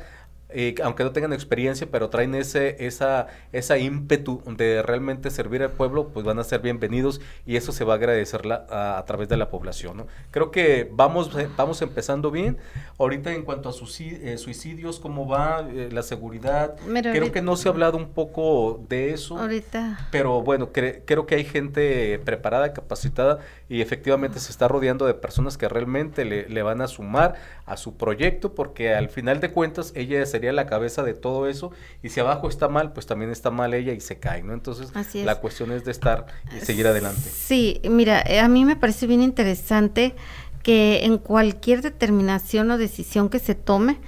eh, 0.53 0.75
aunque 0.83 1.05
no 1.05 1.13
tengan 1.13 1.33
experiencia, 1.33 1.87
pero 1.91 2.11
traen 2.11 2.35
ese, 2.35 2.87
esa, 2.87 3.29
esa 3.53 3.79
ímpetu 3.79 4.43
de 4.57 4.83
realmente 4.83 5.31
servir 5.31 5.63
al 5.63 5.71
pueblo, 5.71 6.09
pues 6.09 6.25
van 6.25 6.39
a 6.39 6.45
ser 6.45 6.61
bienvenidos 6.61 7.21
y 7.47 7.57
eso 7.57 7.73
se 7.73 7.85
va 7.85 7.95
a 7.95 7.97
agradecer 7.97 8.43
a, 8.51 9.03
través 9.07 9.29
de 9.29 9.37
la 9.37 9.51
población. 9.51 9.97
¿no? 9.99 10.07
Creo 10.31 10.51
que 10.51 10.89
vamos, 10.93 11.37
eh, 11.39 11.49
vamos 11.57 11.83
empezando 11.83 12.31
bien. 12.31 12.59
Ahorita 12.99 13.33
en 13.33 13.43
cuanto 13.43 13.69
a 13.69 13.73
eh, 13.73 14.39
suicidios, 14.39 15.01
¿cómo 15.01 15.27
va 15.27 15.63
la 15.63 16.03
seguridad? 16.03 16.77
creo 16.87 17.33
que 17.33 17.43
no 17.43 17.57
se 17.57 17.69
ha 17.69 17.73
hablado 17.73 17.97
un 17.97 18.11
poco 18.11 18.85
de 18.89 19.13
eso. 19.13 19.39
Ahorita. 19.39 20.09
Pero 20.11 20.43
bueno, 20.43 20.71
creo 20.73 21.27
que 21.27 21.35
hay 21.35 21.45
gente 21.45 22.19
preparada, 22.25 22.73
capacitada 22.73 23.39
y 23.69 23.81
efectivamente 23.81 24.41
se 24.41 24.51
está 24.51 24.69
rodeando 24.69 25.07
de 25.07 25.15
personas 25.15 25.57
que 25.57 25.69
realmente 25.69 26.25
le, 26.25 26.49
le 26.49 26.63
van 26.63 26.81
a 26.81 26.89
sumar 26.89 27.35
a 27.67 27.77
su 27.77 27.97
proyecto 27.97 28.55
porque 28.55 28.95
al 28.95 29.09
final 29.09 29.41
de 29.41 29.51
cuentas 29.51 29.93
ella 29.95 30.23
es 30.23 30.31
sería 30.41 30.53
la 30.55 30.65
cabeza 30.65 31.03
de 31.03 31.13
todo 31.13 31.47
eso 31.49 31.71
y 32.03 32.09
si 32.09 32.19
abajo 32.19 32.49
está 32.49 32.69
mal, 32.69 32.95
pues 32.95 33.05
también 33.05 33.31
está 33.31 33.51
mal 33.51 33.75
ella 33.75 33.93
y 33.93 34.01
se 34.01 34.19
cae, 34.19 34.43
¿no? 34.43 34.55
Entonces 34.55 34.91
la 35.15 35.35
cuestión 35.39 35.71
es 35.71 35.85
de 35.85 35.91
estar 35.91 36.29
y 36.57 36.65
seguir 36.65 36.87
adelante. 36.87 37.21
Sí, 37.21 37.83
mira, 37.85 38.23
eh, 38.23 38.41
a 38.41 38.49
mí 38.49 38.65
me 38.65 38.75
parece 38.75 39.07
bien 39.07 39.21
interesante 39.21 40.15
que 40.63 41.05
en 41.05 41.19
cualquier 41.19 41.83
determinación 41.83 42.71
o 42.71 42.79
decisión 42.79 43.29
que 43.29 43.39
se 43.39 43.55
tome, 43.55 43.99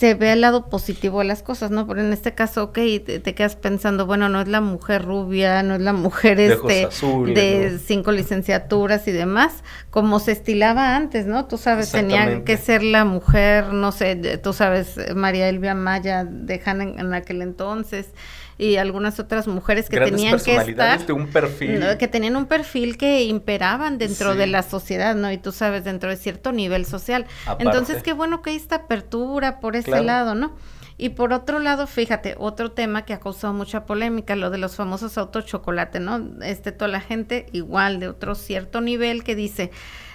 se 0.00 0.14
ve 0.14 0.32
el 0.32 0.40
lado 0.40 0.70
positivo 0.70 1.18
de 1.18 1.26
las 1.26 1.42
cosas, 1.42 1.70
¿no? 1.70 1.86
Pero 1.86 2.00
en 2.00 2.10
este 2.14 2.32
caso, 2.32 2.64
ok, 2.64 2.78
te, 3.04 3.34
quedas 3.34 3.54
pensando, 3.54 4.06
bueno, 4.06 4.30
no 4.30 4.40
es 4.40 4.48
la 4.48 4.62
mujer 4.62 5.04
rubia, 5.04 5.62
no 5.62 5.74
es 5.74 5.82
la 5.82 5.92
mujer 5.92 6.38
de 6.38 6.54
este 6.54 7.34
de 7.34 7.78
cinco 7.84 8.10
licenciaturas 8.10 9.06
y 9.08 9.12
demás, 9.12 9.62
como 9.90 10.18
se 10.18 10.32
estilaba 10.32 10.96
antes, 10.96 11.26
¿no? 11.26 11.44
Tú 11.44 11.58
sabes, 11.58 11.92
tenía 11.92 12.44
que 12.44 12.56
ser 12.56 12.82
la 12.82 13.04
mujer, 13.04 13.74
no 13.74 13.92
sé, 13.92 14.16
tú 14.42 14.54
sabes, 14.54 14.96
María 15.14 15.50
Elvia 15.50 15.74
Maya 15.74 16.24
de 16.24 16.62
Hanna 16.64 16.84
en 16.84 17.12
aquel 17.12 17.42
entonces, 17.42 18.14
y 18.60 18.76
algunas 18.76 19.18
otras 19.18 19.48
mujeres 19.48 19.88
que 19.88 19.98
tenían 19.98 20.38
que 20.38 20.54
estar 20.54 21.06
de 21.06 21.12
un 21.14 21.28
perfil 21.28 21.82
que 21.98 22.08
tenían 22.08 22.36
un 22.36 22.44
perfil 22.44 22.98
que 22.98 23.24
imperaban 23.24 23.96
dentro 23.96 24.34
de 24.34 24.46
la 24.46 24.62
sociedad, 24.62 25.14
¿no? 25.14 25.32
Y 25.32 25.38
tú 25.38 25.50
sabes, 25.50 25.84
dentro 25.84 26.10
de 26.10 26.16
cierto 26.16 26.52
nivel 26.52 26.84
social. 26.84 27.26
Entonces, 27.58 28.02
qué 28.02 28.12
bueno 28.12 28.42
que 28.42 28.50
hay 28.50 28.56
esta 28.56 28.76
apertura 28.76 29.60
por 29.60 29.76
ese 29.76 30.02
lado, 30.02 30.34
¿no? 30.34 30.54
Y 30.98 31.10
por 31.10 31.32
otro 31.32 31.60
lado, 31.60 31.86
fíjate, 31.86 32.34
otro 32.38 32.72
tema 32.72 33.06
que 33.06 33.14
ha 33.14 33.20
causado 33.20 33.54
mucha 33.54 33.86
polémica, 33.86 34.36
lo 34.36 34.50
de 34.50 34.58
los 34.58 34.76
famosos 34.76 35.16
autos 35.16 35.46
chocolate, 35.46 35.98
¿no? 35.98 36.20
Este, 36.42 36.72
toda 36.72 36.88
la 36.88 37.00
gente 37.00 37.46
igual 37.52 38.00
de 38.00 38.08
otro 38.08 38.34
cierto 38.34 38.82
nivel 38.82 39.24
que 39.24 39.34
dice, 39.34 39.70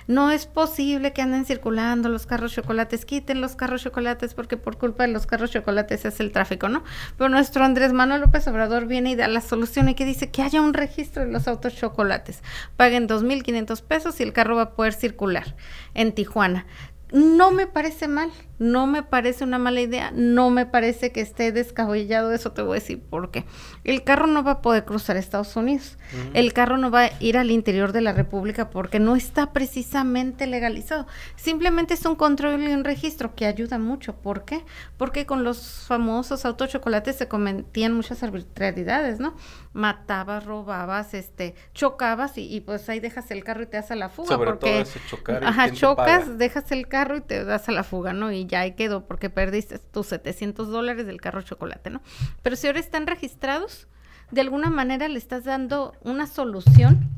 no 0.08 0.32
es 0.32 0.46
posible 0.46 1.14
que 1.14 1.22
anden 1.22 1.46
circulando 1.46 2.10
los 2.10 2.26
carros 2.26 2.54
chocolates, 2.54 3.06
quiten 3.06 3.42
los 3.42 3.56
carros 3.56 3.84
chocolates 3.84 4.34
porque 4.34 4.58
por 4.58 4.78
culpa 4.78 5.08
de 5.08 5.14
los 5.14 5.26
carros 5.26 5.52
chocolates 5.52 6.06
es 6.06 6.20
el 6.20 6.32
tráfico, 6.32 6.70
¿no? 6.70 6.84
Pero 7.18 7.30
nuestro 7.30 7.64
Andrés 7.64 7.94
Manuel 7.94 8.22
López 8.22 8.48
Obrador 8.48 8.88
viene 8.88 9.12
y 9.12 9.16
da 9.16 9.28
la 9.28 9.42
solución 9.42 9.90
y 9.90 9.96
que 9.96 10.06
dice 10.06 10.30
que 10.30 10.42
haya 10.42 10.62
un 10.62 10.74
registro 10.74 11.26
de 11.26 11.32
los 11.32 11.48
autos 11.48 11.76
chocolates. 11.76 12.44
Paguen 12.78 13.08
2.500 13.08 13.82
pesos 13.82 14.20
y 14.20 14.24
el 14.24 14.34
carro 14.34 14.56
va 14.56 14.62
a 14.62 14.76
poder 14.76 14.94
circular 14.94 15.56
en 15.94 16.14
Tijuana. 16.14 16.66
No 17.12 17.52
me 17.52 17.68
parece 17.68 18.08
mal, 18.08 18.32
no 18.58 18.88
me 18.88 19.04
parece 19.04 19.44
una 19.44 19.58
mala 19.58 19.82
idea, 19.82 20.12
no 20.14 20.50
me 20.50 20.66
parece 20.66 21.12
que 21.12 21.22
esté 21.22 21.52
descabellado, 21.52 22.32
eso 22.32 22.52
te 22.52 22.62
voy 22.62 22.78
a 22.78 22.80
decir 22.80 23.02
por 23.02 23.32
qué. 23.32 23.46
El 23.84 24.04
carro 24.04 24.28
no 24.28 24.44
va 24.44 24.52
a 24.52 24.62
poder 24.62 24.86
cruzar 24.86 25.18
Estados 25.18 25.56
Unidos, 25.56 25.98
el 26.34 26.54
carro 26.54 26.78
no 26.78 26.92
va 26.92 27.06
a 27.06 27.12
ir 27.20 27.38
al 27.38 27.52
interior 27.52 27.92
de 27.92 28.02
la 28.02 28.14
República 28.14 28.70
porque 28.70 29.00
no 29.00 29.16
está 29.16 29.52
precisamente 29.52 30.48
legalizado. 30.48 31.08
Simplemente 31.36 31.94
es 31.96 32.06
un 32.06 32.16
control 32.16 32.64
y 32.64 32.74
un 32.74 32.84
registro 32.84 33.36
que 33.36 33.46
ayuda 33.46 33.78
mucho. 33.78 34.16
¿Por 34.16 34.46
qué? 34.46 34.64
Porque 34.98 35.26
con 35.26 35.44
los 35.44 35.86
famosos 35.88 36.46
autochocolates 36.46 37.16
se 37.16 37.28
cometían 37.28 37.94
muchas 37.94 38.24
arbitrariedades, 38.24 39.20
¿no? 39.20 39.36
Matabas, 39.74 40.46
robabas, 40.46 41.14
este, 41.14 41.56
chocabas 41.74 42.38
y, 42.38 42.62
pues 42.62 42.88
ahí 42.90 43.00
dejas 43.00 43.30
el 43.32 43.44
carro 43.44 43.64
y 43.64 43.66
te 43.66 43.78
das 43.78 43.92
a 43.92 43.96
la 43.96 44.10
fuga. 44.10 44.30
Sobre 44.30 44.52
porque, 44.52 44.72
todo 44.72 44.82
ese 44.82 45.00
chocar. 45.08 45.44
Ajá, 45.44 45.72
chocas, 45.72 46.38
dejas 46.38 46.72
el 46.72 46.88
carro 46.88 47.18
y 47.18 47.22
te 47.22 47.44
das 47.44 47.68
a 47.68 47.72
la 47.72 47.84
fuga, 47.84 48.14
¿no? 48.14 48.32
Y 48.32 48.45
ya 48.48 48.62
ahí 48.62 48.74
quedó 48.74 49.06
porque 49.06 49.30
perdiste 49.30 49.80
tus 49.80 50.08
700 50.08 50.70
dólares 50.70 51.06
del 51.06 51.22
carro 51.22 51.42
chocolate, 51.42 51.90
¿no? 51.90 52.02
Pero 52.42 52.56
si 52.56 52.68
ahora 52.68 52.80
están 52.80 53.08
registrados, 53.08 53.88
de 54.32 54.42
alguna 54.42 54.70
manera 54.70 55.08
le 55.08 55.18
estás 55.18 55.44
dando 55.44 55.94
una 56.02 56.28
solución, 56.28 57.10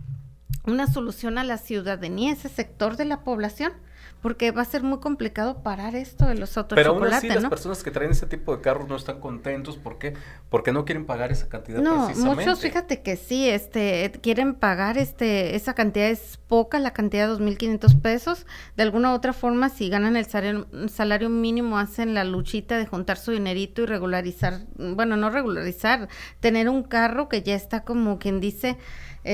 una 0.66 0.88
solución 0.88 1.38
a 1.38 1.44
la 1.44 1.58
ciudadanía, 1.58 2.34
ese 2.34 2.50
sector 2.50 2.98
de 2.98 3.06
la 3.06 3.24
población, 3.24 3.74
porque 4.22 4.52
va 4.52 4.62
a 4.62 4.66
ser 4.66 4.84
muy 4.84 5.00
complicado 5.00 5.62
parar 5.64 5.96
esto 5.96 6.26
de 6.26 6.36
los 6.36 6.58
autos 6.58 6.76
Pero 6.76 6.92
aún 6.92 7.06
así 7.06 7.28
las 7.28 7.46
personas 7.46 7.84
que 7.84 7.92
traen 7.92 8.12
ese 8.12 8.26
tipo 8.26 8.56
de 8.56 8.62
carros 8.62 8.88
no 8.88 8.96
están 8.96 9.20
contentos, 9.20 9.78
¿por 9.78 9.98
qué? 9.98 10.14
Porque 10.50 10.72
no 10.72 10.86
quieren 10.86 11.06
pagar 11.06 11.32
esa 11.32 11.48
cantidad 11.48 11.80
No, 11.80 12.10
muchos 12.16 12.60
fíjate 12.60 13.02
que 13.02 13.16
sí, 13.16 13.50
este 13.50 14.12
quieren 14.22 14.56
pagar 14.56 14.98
este 14.98 15.56
esa 15.56 15.74
cantidad 15.74 16.10
es 16.10 16.40
poca, 16.48 16.80
la 16.80 16.92
cantidad 16.92 17.24
de 17.24 17.30
2500 17.30 17.96
pesos, 17.96 18.46
de 18.76 18.84
alguna 18.84 19.12
u 19.12 19.16
otra 19.16 19.34
forma 19.34 19.70
si 19.70 19.90
ganan 19.90 20.16
el 20.16 20.26
salario, 20.26 20.68
salario 20.88 21.30
mínimo 21.30 21.78
hacen 21.78 22.14
la 22.14 22.24
luchita 22.24 22.78
de 22.78 22.86
juntar 22.86 23.18
su 23.18 23.32
dinerito 23.32 23.82
y 23.82 23.86
regularizar, 23.86 24.62
bueno, 24.78 25.18
no 25.18 25.30
regularizar, 25.30 26.08
tener 26.40 26.70
un 26.70 26.84
carro 26.84 27.30
que 27.30 27.44
ya 27.44 27.56
está 27.56 27.82
como 27.82 28.20
quien 28.20 28.40
dice 28.40 28.78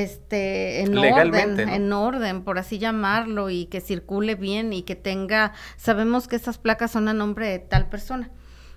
este 0.01 0.81
en 0.81 0.97
orden, 0.97 1.59
en 1.59 1.93
orden, 1.93 2.43
por 2.43 2.57
así 2.57 2.79
llamarlo, 2.79 3.49
y 3.49 3.65
que 3.65 3.81
circule 3.81 4.35
bien 4.35 4.73
y 4.73 4.83
que 4.83 4.95
tenga, 4.95 5.53
sabemos 5.77 6.27
que 6.27 6.35
esas 6.35 6.57
placas 6.57 6.91
son 6.91 7.07
a 7.07 7.13
nombre 7.13 7.47
de 7.47 7.59
tal 7.59 7.89
persona. 7.89 8.31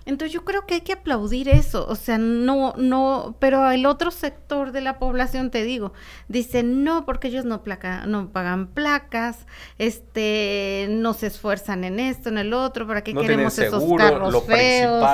Entonces 0.07 0.31
yo 0.31 0.45
creo 0.45 0.65
que 0.65 0.75
hay 0.75 0.81
que 0.81 0.93
aplaudir 0.93 1.49
eso, 1.49 1.85
o 1.85 1.95
sea, 1.95 2.17
no, 2.17 2.73
no, 2.77 3.35
pero 3.39 3.69
el 3.71 3.85
otro 3.85 4.09
sector 4.09 4.71
de 4.71 4.79
la 4.79 4.99
población, 4.99 5.51
te 5.51 5.63
digo, 5.65 5.91
dice 6.29 6.63
no, 6.63 7.05
porque 7.05 7.27
ellos 7.27 7.43
no, 7.43 7.61
placa, 7.61 8.05
no 8.05 8.29
pagan 8.29 8.67
placas, 8.67 9.45
este, 9.77 10.87
no 10.89 11.13
se 11.13 11.27
esfuerzan 11.27 11.83
en 11.83 11.99
esto, 11.99 12.29
en 12.29 12.37
el 12.37 12.53
otro, 12.53 12.87
¿para 12.87 13.03
qué 13.03 13.13
queremos 13.13 13.59
esos 13.59 13.83
carros 13.97 14.45
feos 14.45 15.05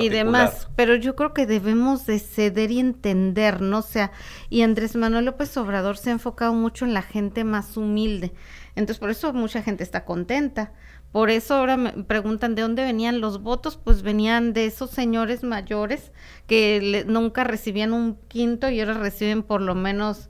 y 0.00 0.08
demás? 0.08 0.66
Pero 0.74 0.96
yo 0.96 1.14
creo 1.14 1.32
que 1.32 1.46
debemos 1.46 2.04
de 2.04 2.18
ceder 2.18 2.72
y 2.72 2.80
entender, 2.80 3.60
¿no? 3.60 3.78
O 3.78 3.82
sea, 3.82 4.10
y 4.50 4.62
Andrés 4.62 4.96
Manuel 4.96 5.26
López 5.26 5.56
Obrador 5.56 5.96
se 5.96 6.10
ha 6.10 6.12
enfocado 6.12 6.54
mucho 6.54 6.84
en 6.84 6.92
la 6.92 7.02
gente 7.02 7.44
más 7.44 7.76
humilde, 7.76 8.32
entonces 8.74 8.98
por 8.98 9.10
eso 9.10 9.32
mucha 9.32 9.62
gente 9.62 9.84
está 9.84 10.04
contenta 10.04 10.72
por 11.14 11.30
eso 11.30 11.54
ahora 11.54 11.76
me 11.76 11.92
preguntan 11.92 12.56
de 12.56 12.62
dónde 12.62 12.82
venían 12.82 13.20
los 13.20 13.40
votos, 13.40 13.76
pues 13.76 14.02
venían 14.02 14.52
de 14.52 14.66
esos 14.66 14.90
señores 14.90 15.44
mayores 15.44 16.10
que 16.48 17.04
nunca 17.06 17.44
recibían 17.44 17.92
un 17.92 18.16
quinto 18.26 18.68
y 18.68 18.80
ahora 18.80 18.94
reciben 18.94 19.44
por 19.44 19.60
lo 19.60 19.76
menos 19.76 20.28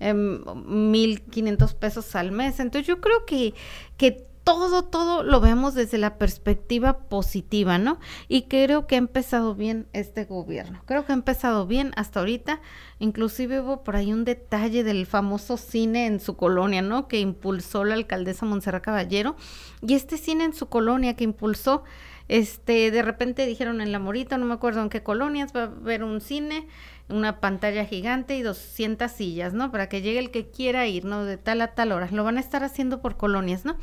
eh, 0.00 0.14
1.500 0.14 1.74
pesos 1.74 2.16
al 2.16 2.32
mes. 2.32 2.60
Entonces 2.60 2.86
yo 2.86 3.02
creo 3.02 3.26
que, 3.26 3.52
que 3.98 4.26
todo, 4.44 4.82
todo 4.84 5.22
lo 5.22 5.40
vemos 5.40 5.74
desde 5.74 5.98
la 5.98 6.18
perspectiva 6.18 6.98
positiva, 7.08 7.78
¿no? 7.78 8.00
Y 8.28 8.42
creo 8.42 8.86
que 8.86 8.96
ha 8.96 8.98
empezado 8.98 9.54
bien 9.54 9.86
este 9.92 10.24
gobierno. 10.24 10.82
Creo 10.86 11.04
que 11.04 11.12
ha 11.12 11.14
empezado 11.14 11.66
bien 11.66 11.92
hasta 11.96 12.20
ahorita. 12.20 12.60
Inclusive 12.98 13.60
hubo 13.60 13.84
por 13.84 13.96
ahí 13.96 14.12
un 14.12 14.24
detalle 14.24 14.82
del 14.84 15.06
famoso 15.06 15.56
cine 15.56 16.06
en 16.06 16.18
su 16.18 16.36
colonia, 16.36 16.82
¿no? 16.82 17.06
Que 17.06 17.20
impulsó 17.20 17.84
la 17.84 17.94
alcaldesa 17.94 18.46
Montserrat 18.46 18.82
Caballero. 18.82 19.36
Y 19.80 19.94
este 19.94 20.18
cine 20.18 20.44
en 20.44 20.54
su 20.54 20.68
colonia 20.68 21.14
que 21.14 21.24
impulsó, 21.24 21.84
este, 22.28 22.90
de 22.90 23.02
repente 23.02 23.46
dijeron 23.46 23.80
en 23.80 23.92
La 23.92 23.98
Morita, 23.98 24.38
no 24.38 24.46
me 24.46 24.54
acuerdo 24.54 24.82
en 24.82 24.88
qué 24.88 25.02
colonias, 25.02 25.52
va 25.54 25.62
a 25.62 25.66
haber 25.66 26.02
un 26.02 26.20
cine, 26.20 26.66
una 27.08 27.40
pantalla 27.40 27.84
gigante 27.84 28.36
y 28.36 28.42
200 28.42 29.10
sillas, 29.10 29.52
¿no? 29.52 29.70
Para 29.70 29.88
que 29.88 30.02
llegue 30.02 30.18
el 30.18 30.30
que 30.30 30.50
quiera 30.50 30.86
ir, 30.86 31.04
¿no? 31.04 31.24
De 31.24 31.36
tal 31.36 31.60
a 31.60 31.74
tal 31.74 31.92
hora. 31.92 32.08
Lo 32.10 32.24
van 32.24 32.38
a 32.38 32.40
estar 32.40 32.64
haciendo 32.64 33.02
por 33.02 33.16
colonias, 33.16 33.64
¿no? 33.64 33.76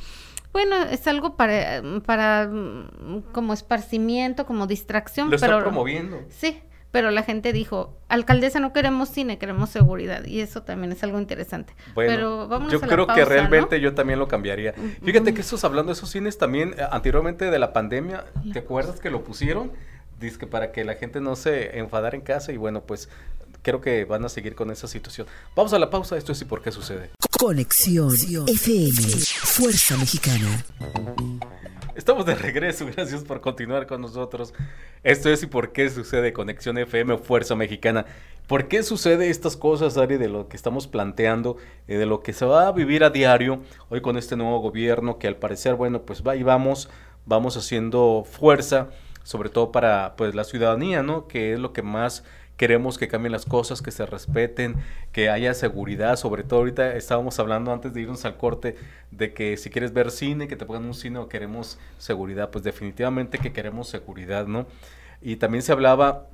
Bueno, 0.51 0.83
es 0.83 1.07
algo 1.07 1.35
para, 1.35 1.81
para 2.05 2.47
mm, 2.47 3.21
como 3.31 3.53
esparcimiento, 3.53 4.45
como 4.45 4.67
distracción. 4.67 5.29
Lo 5.29 5.37
pero, 5.37 5.59
promoviendo. 5.59 6.21
Sí, 6.29 6.61
pero 6.91 7.11
la 7.11 7.21
gente 7.21 7.53
dijo, 7.53 7.95
alcaldesa, 8.07 8.59
no 8.59 8.73
queremos 8.73 9.09
cine, 9.09 9.37
queremos 9.37 9.69
seguridad. 9.69 10.25
Y 10.25 10.41
eso 10.41 10.63
también 10.63 10.91
es 10.91 11.03
algo 11.03 11.19
interesante. 11.19 11.73
Bueno, 11.93 12.11
pero 12.11 12.47
vamos 12.47 12.71
yo 12.71 12.81
creo 12.81 13.05
que 13.05 13.25
realmente 13.25 13.79
yo 13.79 13.93
también 13.93 14.17
lo 14.17 14.27
cambiaría. 14.27 14.73
Fíjate 15.03 15.33
que 15.35 15.41
estos, 15.41 15.63
hablando 15.63 15.91
de 15.91 15.93
esos 15.93 16.09
cines 16.09 16.39
también, 16.39 16.73
eh, 16.77 16.83
anteriormente 16.89 17.51
de 17.51 17.59
la 17.59 17.73
pandemia, 17.73 18.25
¿te 18.51 18.59
acuerdas 18.59 18.99
que 18.99 19.11
lo 19.11 19.23
pusieron? 19.23 19.71
Dice 20.19 20.39
que 20.39 20.47
para 20.47 20.71
que 20.71 20.83
la 20.83 20.95
gente 20.95 21.21
no 21.21 21.35
se 21.35 21.77
enfadara 21.77 22.15
en 22.15 22.21
casa 22.21 22.51
y 22.51 22.57
bueno, 22.57 22.81
pues 22.81 23.07
creo 23.61 23.81
que 23.81 24.05
van 24.05 24.25
a 24.25 24.29
seguir 24.29 24.55
con 24.55 24.71
esa 24.71 24.87
situación. 24.87 25.27
Vamos 25.55 25.73
a 25.73 25.79
la 25.79 25.89
pausa, 25.89 26.17
esto 26.17 26.31
es 26.31 26.41
y 26.41 26.45
por 26.45 26.61
qué 26.61 26.71
sucede. 26.71 27.11
Conexión 27.37 28.13
FM, 28.47 29.01
Fuerza 29.43 29.97
Mexicana. 29.97 30.65
Estamos 31.95 32.25
de 32.25 32.35
regreso, 32.35 32.85
gracias 32.95 33.23
por 33.23 33.41
continuar 33.41 33.85
con 33.85 34.01
nosotros. 34.01 34.53
Esto 35.03 35.29
es 35.29 35.43
y 35.43 35.47
por 35.47 35.71
qué 35.71 35.89
sucede 35.89 36.33
Conexión 36.33 36.77
FM, 36.77 37.17
Fuerza 37.17 37.55
Mexicana. 37.55 38.05
¿Por 38.47 38.67
qué 38.67 38.83
sucede 38.83 39.29
estas 39.29 39.55
cosas, 39.55 39.97
Ari, 39.97 40.17
de 40.17 40.27
lo 40.27 40.47
que 40.47 40.57
estamos 40.57 40.87
planteando, 40.87 41.57
eh, 41.87 41.97
de 41.97 42.05
lo 42.05 42.21
que 42.21 42.33
se 42.33 42.45
va 42.45 42.67
a 42.67 42.71
vivir 42.71 43.03
a 43.03 43.09
diario 43.09 43.59
hoy 43.89 44.01
con 44.01 44.17
este 44.17 44.35
nuevo 44.35 44.59
gobierno 44.59 45.19
que 45.19 45.27
al 45.27 45.35
parecer, 45.35 45.75
bueno, 45.75 46.01
pues 46.01 46.23
va 46.23 46.35
y 46.35 46.43
vamos, 46.43 46.89
vamos 47.25 47.57
haciendo 47.57 48.25
fuerza, 48.29 48.89
sobre 49.23 49.49
todo 49.49 49.71
para 49.71 50.15
pues 50.15 50.33
la 50.33 50.45
ciudadanía, 50.45 51.03
¿no? 51.03 51.27
Que 51.27 51.53
es 51.53 51.59
lo 51.59 51.73
que 51.73 51.83
más 51.83 52.23
queremos 52.59 52.97
que 52.97 53.07
cambien 53.07 53.31
las 53.31 53.45
cosas, 53.45 53.81
que 53.81 53.89
se 53.89 54.05
respeten, 54.05 54.75
que 55.13 55.29
haya 55.29 55.53
seguridad, 55.53 56.17
sobre 56.17 56.43
todo 56.43 56.59
ahorita 56.59 56.93
estábamos 56.97 57.39
hablando 57.39 57.71
antes 57.71 57.93
de 57.93 58.01
irnos 58.01 58.25
al 58.25 58.35
corte 58.35 58.75
de 59.11 59.33
que 59.33 59.55
si 59.55 59.69
quieres 59.69 59.93
ver 59.93 60.11
cine, 60.11 60.49
que 60.49 60.57
te 60.57 60.65
pongan 60.65 60.83
un 60.83 60.93
cine 60.93 61.19
o 61.19 61.29
queremos 61.29 61.79
seguridad, 61.99 62.51
pues 62.51 62.65
definitivamente 62.65 63.37
que 63.37 63.53
queremos 63.53 63.87
seguridad, 63.87 64.45
¿no? 64.45 64.67
Y 65.21 65.37
también 65.37 65.61
se 65.61 65.71
hablaba 65.71 66.27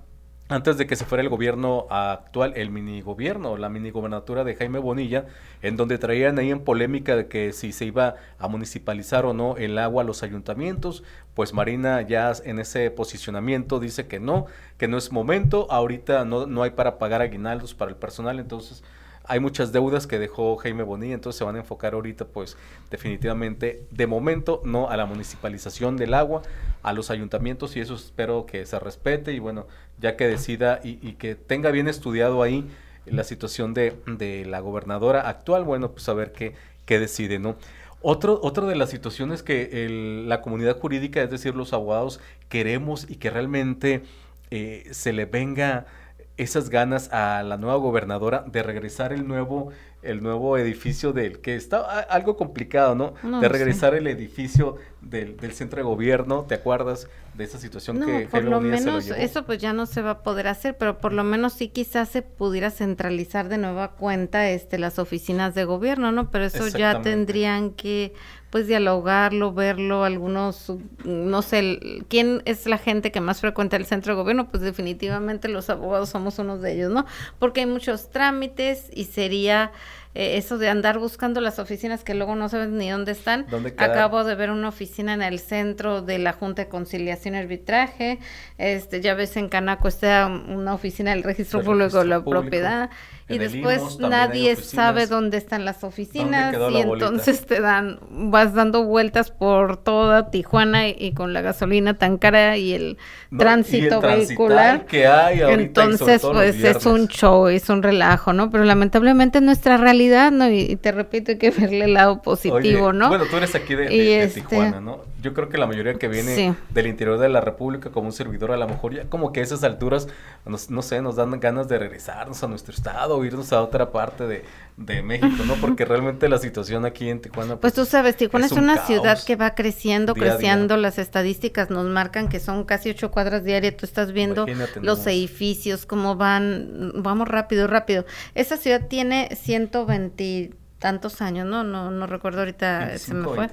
antes 0.48 0.78
de 0.78 0.86
que 0.86 0.96
se 0.96 1.06
fuera 1.06 1.24
el 1.24 1.30
gobierno 1.30 1.88
actual, 1.90 2.54
el 2.56 2.70
mini 2.70 3.02
gobierno, 3.02 3.58
la 3.58 3.68
mini 3.68 3.90
gobernatura 3.90 4.44
de 4.44 4.56
Jaime 4.56 4.78
Bonilla, 4.78 5.26
en 5.64 5.76
donde 5.76 5.98
traían 5.98 6.38
ahí 6.38 6.52
en 6.52 6.60
polémica 6.60 7.16
de 7.16 7.28
que 7.28 7.52
si 7.52 7.72
se 7.72 7.86
iba 7.86 8.16
a 8.38 8.48
municipalizar 8.48 9.26
o 9.26 9.34
no 9.34 9.58
el 9.58 9.78
agua 9.80 10.04
a 10.04 10.06
los 10.06 10.22
ayuntamientos, 10.22 11.04
pues 11.34 11.54
Marina 11.54 12.02
ya 12.04 12.32
en 12.44 12.60
ese 12.60 12.92
posicionamiento 12.92 13.80
dice 13.80 14.08
que 14.08 14.20
no, 14.20 14.46
que 14.78 14.88
no 14.88 14.98
es 14.98 15.12
momento, 15.12 15.66
ahorita 15.72 16.26
no, 16.26 16.46
no 16.46 16.62
hay 16.62 16.72
para 16.72 17.00
pagar 17.00 17.24
aguinaldos 17.24 17.74
para 17.74 17.90
el 17.90 17.98
personal, 17.98 18.40
entonces 18.40 18.84
hay 19.28 19.40
muchas 19.40 19.72
deudas 19.72 20.08
que 20.08 20.20
dejó 20.20 20.56
Jaime 20.58 20.84
Bonilla, 20.84 21.14
entonces 21.14 21.38
se 21.38 21.44
van 21.44 21.56
a 21.56 21.60
enfocar 21.60 21.94
ahorita, 21.94 22.26
pues 22.26 22.58
definitivamente, 22.92 23.86
de 23.92 24.08
momento, 24.08 24.62
no 24.66 24.90
a 24.90 24.98
la 24.98 25.06
municipalización 25.06 25.98
del 25.98 26.14
agua, 26.14 26.42
a 26.84 26.94
los 26.94 27.10
ayuntamientos 27.10 27.76
y 27.76 27.80
eso 27.80 27.96
espero 27.96 28.46
que 28.46 28.66
se 28.66 28.80
respete 28.80 29.34
y 29.34 29.40
bueno, 29.40 29.68
ya 30.00 30.16
que 30.16 30.28
decida 30.28 30.80
y, 30.84 31.14
que 31.14 31.36
tenga 31.36 31.72
bien 31.72 31.88
estudiado 31.88 32.44
ahí 32.44 32.70
la 33.06 33.24
situación 33.24 33.74
de, 33.74 34.46
la 34.48 34.60
gobernadora 34.60 35.28
actual, 35.28 35.64
bueno, 35.64 35.92
pues 35.92 36.08
a 36.10 36.14
ver 36.14 36.32
qué, 36.32 36.54
qué 36.86 37.00
decide, 37.00 37.40
¿no? 37.40 37.56
Otro, 38.02 38.40
otra 38.44 38.68
de 38.68 38.76
las 38.76 38.92
situaciones 38.92 39.42
que 39.42 40.24
la 40.28 40.42
comunidad 40.42 40.80
jurídica, 40.80 41.24
es 41.24 41.32
decir, 41.32 41.56
los 41.56 41.74
abogados, 41.74 42.20
queremos 42.50 43.10
y 43.10 43.16
que 43.16 43.32
realmente 43.32 44.04
eh, 44.52 44.88
se 44.92 45.12
le 45.12 45.26
venga 45.26 45.88
esas 46.38 46.70
ganas 46.70 47.12
a 47.14 47.44
la 47.44 47.58
nueva 47.58 47.78
gobernadora 47.78 48.44
de 48.48 48.64
regresar 48.64 49.14
el 49.14 49.28
nuevo 49.28 49.72
el 50.02 50.22
nuevo 50.22 50.56
edificio 50.58 51.14
del 51.14 51.40
que 51.40 51.56
está 51.56 51.80
algo 52.02 52.38
complicado, 52.38 52.94
¿no? 52.94 53.40
de 53.42 53.50
regresar 53.50 53.96
el 53.96 54.06
edificio 54.06 54.76
del, 55.02 55.36
del, 55.38 55.52
centro 55.54 55.78
de 55.78 55.84
gobierno, 55.84 56.44
¿te 56.44 56.54
acuerdas 56.54 57.08
de 57.38 57.44
esa 57.44 57.60
situación 57.60 58.00
no, 58.00 58.06
que 58.06 58.28
por 58.32 58.44
lo 58.44 58.62
menos 58.62 59.10
eso 59.10 59.46
pues 59.46 59.60
ya 59.60 59.74
no 59.74 59.86
se 59.86 60.02
va 60.02 60.12
a 60.12 60.24
poder 60.24 60.48
hacer, 60.48 60.78
pero 60.78 61.00
por 61.00 61.12
lo 61.12 61.24
menos 61.24 61.54
sí 61.54 61.68
quizás 61.68 62.10
se 62.10 62.22
pudiera 62.22 62.72
centralizar 62.72 63.50
de 63.50 63.58
nueva 63.58 63.92
cuenta 63.92 64.50
este 64.50 64.78
las 64.78 65.00
oficinas 65.00 65.54
de 65.54 65.66
gobierno, 65.66 66.12
¿no? 66.12 66.32
Pero 66.32 66.46
eso 66.46 66.68
ya 66.70 67.02
tendrían 67.02 67.72
que 67.72 68.14
pues 68.50 68.68
dialogarlo, 68.68 69.54
verlo, 69.54 70.06
algunos, 70.06 70.72
no 71.04 71.42
sé, 71.42 71.80
¿quién 72.08 72.42
es 72.46 72.66
la 72.68 72.78
gente 72.78 73.12
que 73.12 73.20
más 73.20 73.42
frecuenta 73.42 73.76
el 73.76 73.86
centro 73.86 74.14
de 74.14 74.22
gobierno? 74.22 74.50
Pues 74.50 74.64
definitivamente 74.64 75.50
los 75.50 75.70
abogados 75.70 76.10
somos 76.10 76.40
unos 76.40 76.62
de 76.62 76.72
ellos, 76.72 76.90
¿no? 76.90 77.06
Porque 77.38 77.62
hay 77.62 77.66
muchos 77.66 78.12
trámites 78.12 78.90
y 78.94 79.06
sería 79.06 79.74
eh, 80.16 80.38
eso 80.38 80.58
de 80.58 80.70
andar 80.70 80.98
buscando 80.98 81.42
las 81.42 81.60
oficinas 81.60 82.04
que 82.06 82.16
luego 82.16 82.36
no 82.36 82.48
sabes 82.48 82.70
ni 82.70 82.90
dónde 82.90 83.12
están. 83.12 83.46
Acabo 83.78 84.24
de 84.24 84.36
ver 84.36 84.50
una 84.50 84.70
oficina 84.70 85.14
en 85.14 85.22
el 85.22 85.40
centro 85.40 86.02
de 86.02 86.20
la 86.20 86.32
Junta 86.32 86.64
de 86.64 86.70
Conciliación 86.70 87.36
y 87.36 87.38
Arbitraje. 87.40 88.20
Este, 88.58 89.02
ya 89.02 89.14
ves 89.14 89.36
en 89.36 89.50
Canaco 89.50 89.90
está 89.90 90.28
una 90.28 90.74
oficina 90.74 91.12
del 91.12 91.24
Registro 91.24 91.62
Público 91.62 92.00
de 92.00 92.06
la 92.06 92.24
Propiedad 92.24 92.90
y 93.28 93.40
después 93.40 93.98
nadie 94.00 94.56
sabe 94.56 95.08
dónde 95.08 95.38
están 95.38 95.66
las 95.66 95.84
oficinas 95.84 96.56
y 96.72 96.78
entonces 96.78 97.46
te 97.46 97.60
dan, 97.60 98.00
vas 98.10 98.54
dando 98.54 98.84
vueltas 98.84 99.32
por 99.32 99.78
toda 99.78 100.30
Tijuana 100.30 100.90
y, 100.90 101.14
con 101.14 101.34
la 101.34 101.42
gasolina 101.42 101.96
tan 101.96 102.18
cara 102.18 102.58
y 102.58 102.74
el 102.74 102.98
tránsito 103.36 104.00
vehicular 104.00 104.86
que 104.86 105.08
hay 105.08 105.42
entonces 105.42 106.22
pues 106.22 106.64
es 106.64 106.86
un 106.86 107.08
show, 107.08 107.48
es 107.48 107.70
un 107.70 107.82
relajo, 107.82 108.32
¿no? 108.32 108.52
Pero 108.52 108.64
lamentablemente 108.64 109.42
nuestra 109.42 109.78
realidad, 109.78 110.32
¿no? 110.32 110.50
Y, 110.50 110.76
te 110.76 110.92
repito, 110.92 111.32
hay 111.32 111.38
que 111.38 111.50
verle 111.50 111.86
el 111.86 111.94
lado 111.94 112.22
positivo, 112.22 112.94
¿no? 112.94 113.10
Bueno, 113.10 113.26
tú 113.30 113.38
eres 113.38 113.56
aquí 113.56 113.74
de, 113.74 114.24
este 114.24 114.42
Tijuana, 114.42 114.80
¿no? 114.80 115.15
Yo 115.26 115.34
creo 115.34 115.50
que 115.50 115.58
la 115.58 115.66
mayoría 115.68 115.96
que 115.96 116.08
viene 116.08 116.56
del 116.70 116.88
interior 116.88 117.18
de 117.18 117.30
la 117.30 117.42
República 117.42 117.90
como 117.90 118.06
un 118.08 118.14
servidor, 118.14 118.52
a 118.52 118.58
lo 118.58 118.68
mejor 118.68 118.94
ya 118.94 119.10
como 119.10 119.34
que 119.34 119.40
a 119.40 119.44
esas 119.44 119.64
alturas, 119.64 120.08
no 120.46 120.82
sé, 120.84 121.02
nos 121.02 121.16
dan 121.16 121.40
ganas 121.40 121.68
de 121.68 121.80
regresarnos 121.80 122.44
a 122.44 122.48
nuestro 122.48 122.74
estado 122.74 123.26
irnos 123.26 123.52
a 123.54 123.62
otra 123.62 123.92
parte 123.92 124.44
de, 124.78 125.02
México, 125.02 125.44
¿no? 125.48 125.56
Porque 125.56 125.86
realmente 125.86 126.30
la 126.30 126.38
situación 126.38 126.86
aquí 126.86 127.10
en 127.10 127.22
Tijuana... 127.22 127.56
Pues, 127.58 127.74
tú 127.74 127.86
sabes, 127.86 128.18
Tijuana 128.18 128.46
es, 128.46 128.52
una 128.52 128.86
ciudad 128.86 129.18
que 129.24 129.36
va 129.36 129.56
creciendo, 129.56 130.14
creciendo, 130.14 130.78
las 130.78 131.00
estadísticas 131.00 131.70
nos 131.70 131.86
marcan 131.86 132.30
que 132.30 132.40
son 132.40 132.66
casi 132.66 132.92
ocho 132.92 133.10
cuadras 133.10 133.44
diarias, 133.44 133.78
tú 133.78 133.86
estás 133.86 134.12
viendo 134.12 134.46
los 134.82 135.08
edificios, 135.08 135.86
cómo 135.86 136.16
van, 136.16 136.92
vamos 136.96 137.28
rápido, 137.28 137.68
rápido. 137.68 138.06
Esa 138.36 138.58
ciudad 138.58 138.88
tiene 138.88 139.30
120 139.36 140.52
tantos 140.86 141.20
años, 141.20 141.48
¿no? 141.48 141.64
No, 141.64 141.90
no 141.90 142.06
recuerdo 142.06 142.42
ahorita, 142.42 142.96
se 143.00 143.16
me 143.16 143.24
fue. 143.24 143.50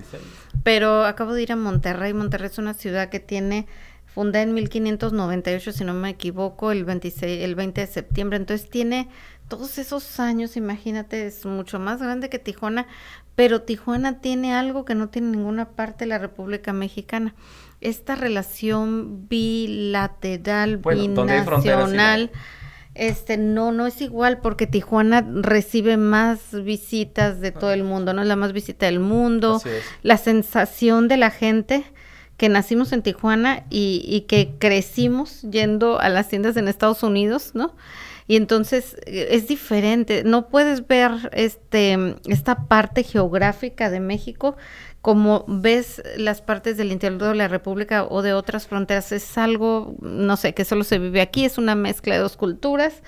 Pero 0.62 1.06
acabo 1.06 1.32
de 1.32 1.42
ir 1.42 1.52
a 1.52 1.56
Monterrey. 1.56 2.12
Monterrey 2.12 2.50
es 2.52 2.58
una 2.58 2.74
ciudad 2.74 3.08
que 3.08 3.20
tiene 3.20 3.66
fundada 4.04 4.42
en 4.42 4.52
1598, 4.52 5.72
si 5.72 5.82
no 5.82 5.94
me 5.94 6.10
equivoco, 6.10 6.72
el 6.72 6.84
26, 6.84 7.42
el 7.42 7.54
20 7.54 7.80
de 7.80 7.86
septiembre. 7.86 8.36
Entonces 8.36 8.68
tiene 8.68 9.08
todos 9.48 9.78
esos 9.78 10.20
años, 10.20 10.58
imagínate, 10.58 11.26
es 11.26 11.46
mucho 11.46 11.78
más 11.78 12.02
grande 12.02 12.28
que 12.28 12.38
Tijuana, 12.38 12.86
pero 13.34 13.62
Tijuana 13.62 14.20
tiene 14.20 14.52
algo 14.52 14.84
que 14.84 14.94
no 14.94 15.08
tiene 15.08 15.30
ninguna 15.30 15.70
parte 15.70 16.04
de 16.04 16.10
la 16.10 16.18
República 16.18 16.74
Mexicana. 16.74 17.34
Esta 17.80 18.14
relación 18.14 19.26
bilateral, 19.26 20.76
binacional, 20.76 22.30
este 22.94 23.36
no 23.36 23.72
no 23.72 23.86
es 23.86 24.00
igual 24.00 24.38
porque 24.40 24.66
Tijuana 24.66 25.26
recibe 25.26 25.96
más 25.96 26.62
visitas 26.64 27.40
de 27.40 27.50
todo 27.50 27.72
el 27.72 27.84
mundo, 27.84 28.12
no 28.12 28.22
es 28.22 28.28
la 28.28 28.36
más 28.36 28.52
visita 28.52 28.86
del 28.86 29.00
mundo. 29.00 29.62
La 30.02 30.16
sensación 30.16 31.08
de 31.08 31.16
la 31.16 31.30
gente 31.30 31.84
que 32.36 32.48
nacimos 32.48 32.92
en 32.92 33.02
Tijuana 33.02 33.64
y, 33.70 34.04
y 34.06 34.22
que 34.22 34.54
crecimos 34.58 35.42
yendo 35.42 36.00
a 36.00 36.08
las 36.08 36.28
tiendas 36.28 36.56
en 36.56 36.68
Estados 36.68 37.02
Unidos, 37.02 37.52
¿no? 37.54 37.74
y 38.26 38.36
entonces 38.36 38.96
eh, 39.06 39.28
es 39.30 39.48
diferente. 39.48 40.22
No 40.24 40.48
puedes 40.48 40.86
ver 40.86 41.30
este 41.32 42.16
esta 42.26 42.66
parte 42.66 43.02
geográfica 43.02 43.90
de 43.90 44.00
México 44.00 44.56
como 45.02 45.44
ves 45.48 46.00
las 46.16 46.40
partes 46.40 46.76
del 46.76 46.92
interior 46.92 47.20
de 47.20 47.34
la 47.34 47.48
República 47.48 48.04
o 48.04 48.22
de 48.22 48.32
otras 48.32 48.68
fronteras. 48.68 49.10
Es 49.10 49.36
algo, 49.36 49.96
no 50.00 50.36
sé, 50.36 50.54
que 50.54 50.64
solo 50.64 50.84
se 50.84 51.00
vive 51.00 51.20
aquí, 51.20 51.44
es 51.44 51.58
una 51.58 51.74
mezcla 51.74 52.14
de 52.14 52.20
dos 52.20 52.36
culturas, 52.36 53.02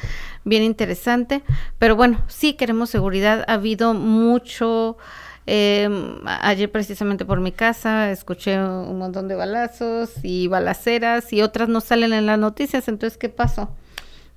bien 0.44 0.64
interesante. 0.64 1.42
Pero 1.78 1.94
bueno, 1.94 2.20
sí 2.26 2.54
queremos 2.54 2.90
seguridad. 2.90 3.44
Ha 3.48 3.54
habido 3.54 3.94
mucho... 3.94 4.98
Eh, 5.46 5.90
ayer 6.24 6.72
precisamente 6.72 7.26
por 7.26 7.38
mi 7.38 7.52
casa 7.52 8.11
escuché 8.11 8.59
un 8.59 8.96
montón 8.96 9.28
de 9.28 9.35
balazos 9.35 10.12
y 10.22 10.46
balaceras 10.46 11.35
y 11.35 11.42
otras 11.42 11.68
no 11.68 11.83
salen 11.83 12.14
en 12.14 12.24
las 12.24 12.38
noticias, 12.38 12.88
entonces 12.88 13.18
¿qué 13.18 13.28
pasó? 13.28 13.68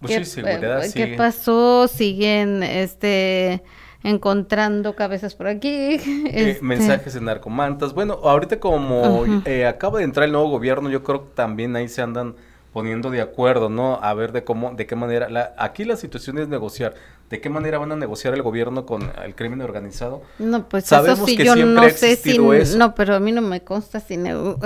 ¿Qué, 0.05 0.21
¿Qué 0.93 1.15
pasó? 1.17 1.87
Siguen 1.87 2.61
este 2.61 3.63
encontrando 4.03 4.95
cabezas 4.95 5.35
por 5.35 5.47
aquí. 5.47 5.99
Eh, 6.27 6.51
este 6.51 6.63
mensajes 6.63 7.13
de 7.13 7.21
narcomantas. 7.21 7.93
Bueno, 7.93 8.19
ahorita 8.23 8.59
como 8.59 9.25
eh, 9.45 9.65
acaba 9.65 9.99
de 9.99 10.05
entrar 10.05 10.25
el 10.25 10.31
nuevo 10.31 10.49
gobierno, 10.49 10.89
yo 10.89 11.03
creo 11.03 11.23
que 11.23 11.35
también 11.35 11.75
ahí 11.75 11.87
se 11.87 12.01
andan 12.01 12.35
poniendo 12.73 13.09
de 13.09 13.21
acuerdo, 13.21 13.69
¿no? 13.69 13.95
A 14.01 14.13
ver 14.13 14.31
de 14.33 14.43
cómo, 14.43 14.73
de 14.73 14.85
qué 14.85 14.95
manera. 14.95 15.29
La, 15.29 15.53
aquí 15.57 15.85
la 15.85 15.95
situación 15.95 16.37
es 16.37 16.47
negociar. 16.47 16.95
¿De 17.29 17.41
qué 17.41 17.49
manera 17.49 17.77
van 17.77 17.91
a 17.91 17.97
negociar 17.97 18.33
el 18.33 18.41
gobierno 18.41 18.85
con 18.85 19.11
el 19.23 19.35
crimen 19.35 19.61
organizado? 19.61 20.21
No, 20.39 20.69
pues 20.69 20.85
Sabemos 20.85 21.19
eso 21.19 21.25
sí, 21.27 21.37
yo 21.37 21.55
no 21.57 21.89
sé 21.89 22.15
si... 22.15 22.37
No, 22.77 22.95
pero 22.95 23.15
a 23.15 23.19
mí 23.19 23.33
no 23.33 23.41
me 23.41 23.61
consta 23.65 23.99
si, 23.99 24.17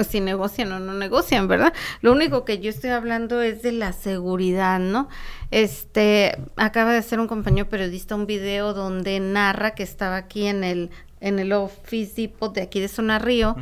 si 0.08 0.20
negocian 0.20 0.72
o 0.72 0.80
no 0.80 0.94
negocian, 0.94 1.48
¿verdad? 1.48 1.74
Lo 2.02 2.12
único 2.12 2.46
que 2.46 2.60
yo 2.60 2.70
estoy 2.70 2.92
hablando 2.92 3.42
es 3.42 3.64
de 3.64 3.72
la 3.72 3.94
seguridad, 3.94 4.80
¿no? 4.80 5.10
Este, 5.50 6.38
acaba 6.56 6.92
de 6.92 7.00
hacer 7.00 7.20
un 7.20 7.28
compañero 7.28 7.68
periodista 7.68 8.16
un 8.16 8.28
video 8.28 8.74
donde 8.74 9.20
narra 9.20 9.72
que 9.72 9.84
estaba 9.84 10.16
aquí 10.16 10.46
en 10.46 10.64
el 10.64 10.92
en 11.22 11.40
el 11.40 11.54
Office 11.54 12.14
Depot 12.16 12.54
de 12.54 12.64
aquí 12.64 12.80
de 12.80 12.88
Zona 12.88 13.20
Río 13.20 13.56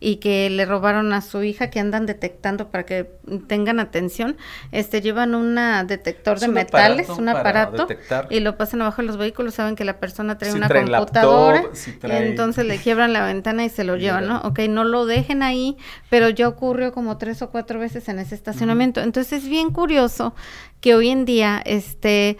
y 0.00 0.16
que 0.16 0.50
le 0.50 0.64
robaron 0.64 1.12
a 1.12 1.20
su 1.20 1.42
hija 1.42 1.70
que 1.70 1.78
andan 1.78 2.06
detectando 2.06 2.70
para 2.70 2.84
que 2.84 3.10
tengan 3.46 3.78
atención, 3.78 4.36
este 4.72 5.02
llevan 5.02 5.34
un 5.34 5.54
detector 5.86 6.40
de 6.40 6.48
metales, 6.48 7.10
un 7.10 7.28
aparato 7.28 7.86
y 8.30 8.40
lo 8.40 8.56
pasan 8.56 8.82
abajo 8.82 9.02
de 9.02 9.08
los 9.08 9.18
vehículos, 9.18 9.54
saben 9.54 9.76
que 9.76 9.84
la 9.84 10.00
persona 10.00 10.38
trae 10.38 10.54
una 10.54 10.68
computadora, 10.68 11.64
entonces 12.02 12.64
le 12.64 12.78
quiebran 12.82 13.12
la 13.12 13.26
ventana 13.26 13.64
y 13.64 13.68
se 13.68 13.84
lo 13.84 13.96
llevan, 13.96 14.26
¿no? 14.26 14.40
Ok, 14.40 14.60
no 14.68 14.84
lo 14.84 15.04
dejen 15.04 15.42
ahí, 15.42 15.76
pero 16.08 16.30
ya 16.30 16.48
ocurrió 16.48 16.92
como 16.92 17.18
tres 17.18 17.42
o 17.42 17.50
cuatro 17.50 17.78
veces 17.78 18.08
en 18.08 18.18
ese 18.18 18.34
estacionamiento. 18.34 19.00
Entonces 19.02 19.44
es 19.44 19.48
bien 19.48 19.70
curioso 19.70 20.34
que 20.80 20.94
hoy 20.94 21.10
en 21.10 21.24
día 21.24 21.62
este 21.64 22.38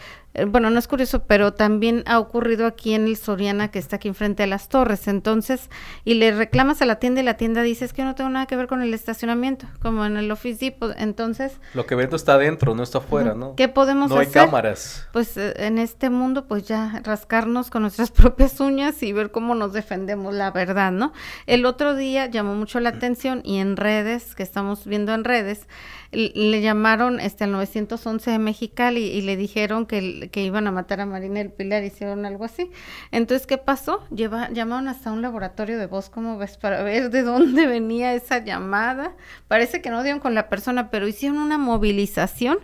bueno, 0.48 0.70
no 0.70 0.78
es 0.78 0.88
curioso, 0.88 1.24
pero 1.24 1.52
también 1.52 2.02
ha 2.06 2.18
ocurrido 2.18 2.66
aquí 2.66 2.94
en 2.94 3.06
el 3.06 3.16
Soriana, 3.16 3.70
que 3.70 3.78
está 3.78 3.96
aquí 3.96 4.08
enfrente 4.08 4.42
de 4.44 4.46
las 4.46 4.68
torres. 4.68 5.06
Entonces, 5.06 5.68
y 6.04 6.14
le 6.14 6.32
reclamas 6.32 6.80
a 6.80 6.86
la 6.86 6.96
tienda 6.96 7.20
y 7.20 7.24
la 7.24 7.36
tienda 7.36 7.62
dice, 7.62 7.84
es 7.84 7.92
que 7.92 8.02
no 8.02 8.14
tengo 8.14 8.30
nada 8.30 8.46
que 8.46 8.56
ver 8.56 8.66
con 8.66 8.80
el 8.82 8.94
estacionamiento, 8.94 9.66
como 9.80 10.06
en 10.06 10.16
el 10.16 10.30
Office 10.30 10.64
Depot. 10.64 10.94
Entonces... 10.96 11.58
Lo 11.74 11.84
que 11.84 11.94
vendo 11.94 12.16
está 12.16 12.34
adentro, 12.34 12.74
no 12.74 12.82
está 12.82 12.98
afuera, 12.98 13.34
¿no? 13.34 13.54
¿Qué 13.56 13.68
podemos 13.68 14.10
hacer? 14.10 14.16
No 14.16 14.20
hay 14.22 14.32
cámaras. 14.32 15.06
Pues 15.12 15.36
eh, 15.36 15.52
en 15.58 15.76
este 15.76 16.08
mundo, 16.08 16.46
pues 16.46 16.66
ya 16.66 17.02
rascarnos 17.04 17.68
con 17.68 17.82
nuestras 17.82 18.10
propias 18.12 18.58
uñas 18.60 19.02
y 19.02 19.12
ver 19.12 19.30
cómo 19.32 19.54
nos 19.54 19.74
defendemos, 19.74 20.32
la 20.34 20.50
verdad, 20.50 20.92
¿no? 20.92 21.12
El 21.46 21.66
otro 21.66 21.94
día 21.94 22.26
llamó 22.26 22.54
mucho 22.54 22.80
la 22.80 22.88
atención 22.88 23.42
y 23.44 23.58
en 23.58 23.76
redes, 23.76 24.34
que 24.34 24.42
estamos 24.42 24.86
viendo 24.86 25.12
en 25.12 25.24
redes, 25.24 25.66
le 26.12 26.60
llamaron 26.60 27.20
este 27.20 27.44
al 27.44 27.52
911 27.52 28.30
de 28.30 28.38
Mexicali 28.38 29.00
y, 29.00 29.22
le 29.22 29.36
dijeron 29.36 29.86
que, 29.86 30.28
que, 30.30 30.42
iban 30.42 30.66
a 30.66 30.70
matar 30.70 31.00
a 31.00 31.06
Marina 31.06 31.38
del 31.38 31.50
Pilar, 31.50 31.82
hicieron 31.84 32.26
algo 32.26 32.44
así. 32.44 32.70
Entonces, 33.10 33.46
¿qué 33.46 33.56
pasó? 33.56 34.06
Llamaron 34.10 34.88
hasta 34.88 35.10
un 35.10 35.22
laboratorio 35.22 35.78
de 35.78 35.86
voz, 35.86 36.10
¿cómo 36.10 36.36
ves? 36.36 36.58
Para 36.58 36.82
ver 36.82 37.10
de 37.10 37.22
dónde 37.22 37.66
venía 37.66 38.14
esa 38.14 38.44
llamada. 38.44 39.16
Parece 39.48 39.80
que 39.80 39.90
no 39.90 40.02
dieron 40.02 40.20
con 40.20 40.34
la 40.34 40.48
persona, 40.50 40.90
pero 40.90 41.08
hicieron 41.08 41.38
una 41.38 41.56
movilización 41.56 42.58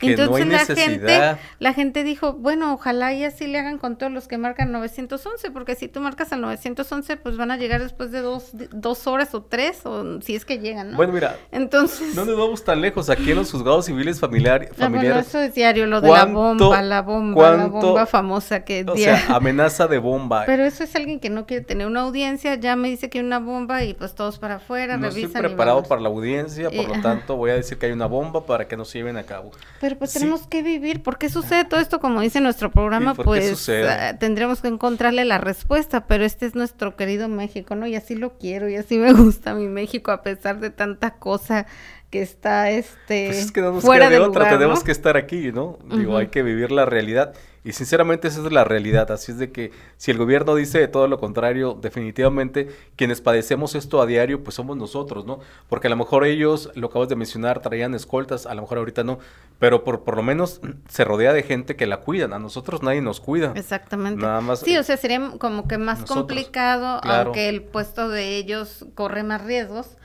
entonces 0.00 0.46
la 0.46 0.64
gente, 0.64 1.36
la 1.58 1.74
gente 1.74 2.04
dijo, 2.04 2.34
bueno, 2.34 2.72
ojalá 2.72 3.12
y 3.12 3.24
así 3.24 3.46
le 3.46 3.58
hagan 3.58 3.78
con 3.78 3.96
todos 3.96 4.12
los 4.12 4.28
que 4.28 4.38
marcan 4.38 4.70
911, 4.70 5.50
porque 5.50 5.74
si 5.74 5.88
tú 5.88 6.00
marcas 6.00 6.32
al 6.32 6.40
911, 6.40 7.16
pues 7.16 7.36
van 7.36 7.50
a 7.50 7.56
llegar 7.56 7.82
después 7.82 8.12
de 8.12 8.20
dos, 8.20 8.50
dos 8.52 9.06
horas 9.06 9.34
o 9.34 9.42
tres, 9.42 9.84
o 9.84 10.20
si 10.20 10.36
es 10.36 10.44
que 10.44 10.58
llegan, 10.58 10.92
¿no? 10.92 10.96
Bueno, 10.96 11.12
mira, 11.12 11.36
entonces... 11.50 12.14
No 12.14 12.24
nos 12.24 12.36
vamos 12.36 12.64
tan 12.64 12.80
lejos, 12.80 13.10
aquí 13.10 13.30
en 13.30 13.38
los 13.38 13.50
juzgados 13.50 13.86
civiles 13.86 14.20
familiar, 14.20 14.68
ah, 14.70 14.74
familiares... 14.76 15.28
eso 15.28 15.40
es 15.40 15.54
diario, 15.54 15.86
lo 15.86 16.00
de 16.00 16.10
la 16.10 16.24
bomba, 16.26 16.82
la 16.82 17.02
bomba, 17.02 17.56
la 17.56 17.66
bomba 17.66 18.06
famosa 18.06 18.64
que... 18.64 18.84
O 18.88 18.96
sea, 18.96 19.26
amenaza 19.34 19.86
de 19.86 19.98
bomba. 19.98 20.44
Pero 20.46 20.64
eso 20.64 20.84
es 20.84 20.94
alguien 20.94 21.18
que 21.20 21.30
no 21.30 21.46
quiere 21.46 21.64
tener 21.64 21.86
una 21.86 22.02
audiencia, 22.02 22.54
ya 22.54 22.76
me 22.76 22.88
dice 22.88 23.10
que 23.10 23.18
hay 23.18 23.24
una 23.24 23.40
bomba 23.40 23.82
y 23.84 23.94
pues 23.94 24.14
todos 24.14 24.38
para 24.38 24.56
afuera, 24.56 24.96
no 24.96 25.08
estoy 25.08 25.26
preparado 25.26 25.82
para 25.82 26.00
la 26.00 26.08
audiencia, 26.08 26.70
por 26.70 26.96
lo 26.96 27.02
tanto 27.02 27.36
voy 27.36 27.50
a 27.50 27.54
decir 27.54 27.78
que 27.78 27.86
hay 27.86 27.92
una 27.92 28.06
bomba 28.06 28.44
para 28.46 28.68
que 28.68 28.76
no 28.76 28.84
se 28.84 28.98
lleven 28.98 29.16
a 29.16 29.24
cabo. 29.24 29.50
Pero 29.80 29.87
pues 29.96 30.12
tenemos 30.12 30.46
que 30.46 30.62
vivir. 30.62 31.02
¿Por 31.02 31.18
qué 31.18 31.28
sucede 31.28 31.64
todo 31.64 31.80
esto? 31.80 32.00
Como 32.00 32.20
dice 32.20 32.40
nuestro 32.40 32.70
programa, 32.70 33.14
pues 33.14 33.68
uh, 33.68 34.18
tendremos 34.18 34.60
que 34.60 34.68
encontrarle 34.68 35.24
la 35.24 35.38
respuesta, 35.38 36.06
pero 36.06 36.24
este 36.24 36.46
es 36.46 36.54
nuestro 36.54 36.96
querido 36.96 37.28
México, 37.28 37.74
¿no? 37.74 37.86
Y 37.86 37.94
así 37.94 38.14
lo 38.14 38.36
quiero 38.38 38.68
y 38.68 38.76
así 38.76 38.98
me 38.98 39.12
gusta 39.14 39.54
mi 39.54 39.68
México 39.68 40.10
a 40.10 40.22
pesar 40.22 40.60
de 40.60 40.70
tanta 40.70 41.12
cosa 41.12 41.66
que 42.10 42.22
está 42.22 42.70
este 42.70 43.26
pues 43.26 43.38
es 43.38 43.52
que 43.52 43.60
no 43.60 43.72
nos 43.72 43.84
fuera 43.84 44.08
de 44.08 44.18
otra, 44.18 44.48
tenemos 44.48 44.82
que 44.82 44.92
estar 44.92 45.16
aquí, 45.16 45.52
¿no? 45.52 45.78
Digo, 45.84 46.16
hay 46.16 46.28
que 46.28 46.42
vivir 46.42 46.72
la 46.72 46.86
realidad 46.86 47.34
y 47.64 47.72
sinceramente 47.72 48.28
esa 48.28 48.44
es 48.44 48.52
la 48.52 48.64
realidad, 48.64 49.10
así 49.10 49.32
es 49.32 49.38
de 49.38 49.50
que 49.50 49.72
si 49.96 50.10
el 50.10 50.18
gobierno 50.18 50.54
dice 50.54 50.86
todo 50.88 51.08
lo 51.08 51.18
contrario, 51.18 51.78
definitivamente 51.80 52.68
quienes 52.96 53.20
padecemos 53.20 53.74
esto 53.74 54.00
a 54.00 54.06
diario 54.06 54.42
pues 54.42 54.56
somos 54.56 54.76
nosotros, 54.76 55.26
¿no? 55.26 55.40
Porque 55.68 55.88
a 55.88 55.90
lo 55.90 55.96
mejor 55.96 56.24
ellos, 56.24 56.70
lo 56.74 56.88
acabas 56.88 57.08
de 57.08 57.16
mencionar, 57.16 57.60
traían 57.60 57.94
escoltas, 57.94 58.46
a 58.46 58.54
lo 58.54 58.62
mejor 58.62 58.78
ahorita 58.78 59.04
no, 59.04 59.18
pero 59.58 59.84
por, 59.84 60.04
por 60.04 60.16
lo 60.16 60.22
menos 60.22 60.60
se 60.88 61.04
rodea 61.04 61.32
de 61.32 61.42
gente 61.42 61.76
que 61.76 61.86
la 61.86 61.98
cuidan, 61.98 62.32
a 62.32 62.38
nosotros 62.38 62.82
nadie 62.82 63.02
nos 63.02 63.20
cuida. 63.20 63.52
Exactamente. 63.56 64.22
Nada 64.22 64.40
más. 64.40 64.60
Sí, 64.60 64.76
o 64.76 64.82
sea, 64.82 64.96
sería 64.96 65.32
como 65.38 65.66
que 65.66 65.78
más 65.78 66.04
complicado, 66.04 67.00
aunque 67.02 67.48
el 67.48 67.62
puesto 67.62 68.08
de 68.08 68.36
ellos 68.36 68.86
corre 68.94 69.22
más 69.22 69.44
riesgos 69.44 69.96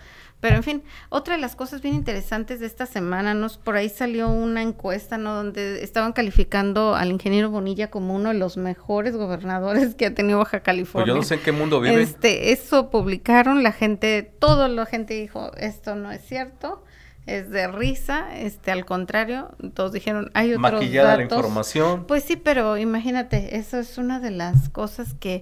pero 0.44 0.58
en 0.58 0.64
fin, 0.64 0.84
otra 1.08 1.36
de 1.36 1.42
las 1.42 1.56
cosas 1.56 1.82
bien 1.82 1.96
interesantes 1.96 2.60
de 2.60 2.66
esta 2.66 2.86
semana, 2.86 3.34
nos 3.34 3.58
por 3.58 3.78
ahí 3.78 3.88
salió 3.88 4.28
una 4.28 4.62
encuesta, 4.62 5.18
¿no? 5.18 5.36
Donde 5.36 5.82
estaban 5.86 6.12
calificando 6.12 6.96
al 6.96 7.12
ingeniero 7.12 7.50
Bonilla 7.50 7.90
como 7.90 8.14
uno 8.14 8.28
de 8.28 8.36
los 8.36 8.58
mejores 8.58 9.16
gobernadores 9.16 9.96
que 9.96 10.08
ha 10.08 10.14
tenido 10.14 10.40
Baja 10.40 10.60
California. 10.60 11.06
Pues 11.06 11.16
yo 11.16 11.16
no 11.16 11.24
sé 11.26 11.36
en 11.36 11.40
qué 11.44 11.54
mundo 11.54 11.80
vive. 11.80 12.02
Este, 12.02 12.52
eso 12.52 12.90
publicaron, 12.90 13.64
la 13.64 13.72
gente, 13.72 14.22
toda 14.38 14.68
la 14.68 14.86
gente 14.86 15.14
dijo, 15.14 15.54
esto 15.56 15.96
no 15.96 16.12
es 16.12 16.20
cierto 16.26 16.84
es 17.26 17.50
de 17.50 17.70
risa, 17.70 18.38
este, 18.38 18.72
al 18.72 18.84
contrario, 18.84 19.52
todos 19.74 19.94
dijeron, 19.94 20.30
hay 20.34 20.50
otros 20.50 20.74
Maquillada 20.74 21.16
la 21.16 21.24
información. 21.24 22.04
Pues 22.06 22.24
sí, 22.24 22.36
pero 22.36 22.76
imagínate, 22.78 23.56
eso 23.56 23.80
es 23.80 23.98
una 23.98 24.20
de 24.20 24.32
las 24.32 24.68
cosas 24.68 25.14
que 25.14 25.42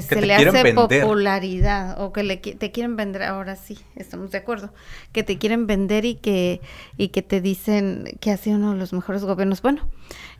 que, 0.00 0.02
se 0.02 0.22
le 0.22 0.34
hace 0.34 0.74
popularidad 0.74 2.00
o 2.00 2.12
que 2.12 2.22
le, 2.22 2.36
te 2.36 2.70
quieren 2.70 2.96
vender, 2.96 3.24
ahora 3.24 3.56
sí, 3.56 3.78
estamos 3.96 4.30
de 4.30 4.38
acuerdo, 4.38 4.72
que 5.12 5.22
te 5.22 5.38
quieren 5.38 5.66
vender 5.66 6.04
y 6.04 6.14
que, 6.14 6.60
y 6.96 7.08
que 7.08 7.22
te 7.22 7.40
dicen 7.40 8.04
que 8.20 8.30
ha 8.30 8.36
sido 8.36 8.56
uno 8.56 8.72
de 8.72 8.78
los 8.78 8.92
mejores 8.92 9.24
gobiernos. 9.24 9.60
Bueno, 9.62 9.88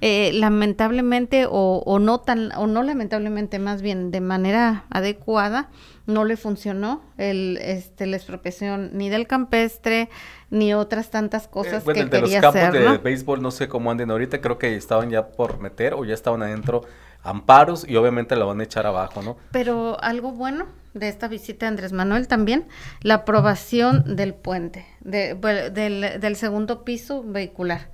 eh, 0.00 0.30
lamentablemente 0.34 1.46
o, 1.46 1.82
o, 1.84 1.98
no 1.98 2.20
tan, 2.20 2.52
o 2.56 2.66
no 2.66 2.82
lamentablemente, 2.82 3.58
más 3.58 3.82
bien 3.82 4.10
de 4.10 4.20
manera 4.20 4.84
adecuada, 4.90 5.68
no 6.06 6.24
le 6.24 6.36
funcionó 6.36 7.02
el, 7.18 7.58
este, 7.62 8.06
la 8.06 8.16
expropiación 8.16 8.90
ni 8.94 9.08
del 9.08 9.26
campestre 9.26 10.08
ni 10.50 10.74
otras 10.74 11.10
tantas 11.10 11.48
cosas 11.48 11.86
eh, 11.86 11.92
que 11.92 12.04
de 12.04 12.10
quería 12.10 12.40
los 12.40 12.52
campos 12.52 12.72
de 12.72 12.98
béisbol 12.98 13.40
no 13.40 13.50
sé 13.50 13.68
cómo 13.68 13.90
anden 13.90 14.10
ahorita, 14.10 14.40
creo 14.40 14.58
que 14.58 14.74
estaban 14.76 15.10
ya 15.10 15.28
por 15.28 15.60
meter 15.60 15.94
o 15.94 16.04
ya 16.04 16.14
estaban 16.14 16.42
adentro 16.42 16.82
amparos 17.22 17.88
y 17.88 17.96
obviamente 17.96 18.36
la 18.36 18.44
van 18.44 18.60
a 18.60 18.64
echar 18.64 18.86
abajo, 18.86 19.22
¿no? 19.22 19.36
Pero 19.52 20.02
algo 20.02 20.32
bueno 20.32 20.66
de 20.94 21.08
esta 21.08 21.28
visita 21.28 21.66
de 21.66 21.70
Andrés 21.70 21.92
Manuel 21.92 22.28
también, 22.28 22.66
la 23.00 23.14
aprobación 23.14 24.16
del 24.16 24.34
puente, 24.34 24.86
de, 25.00 25.34
del, 25.72 26.36
segundo 26.36 26.84
piso 26.84 27.22
vehicular 27.22 27.90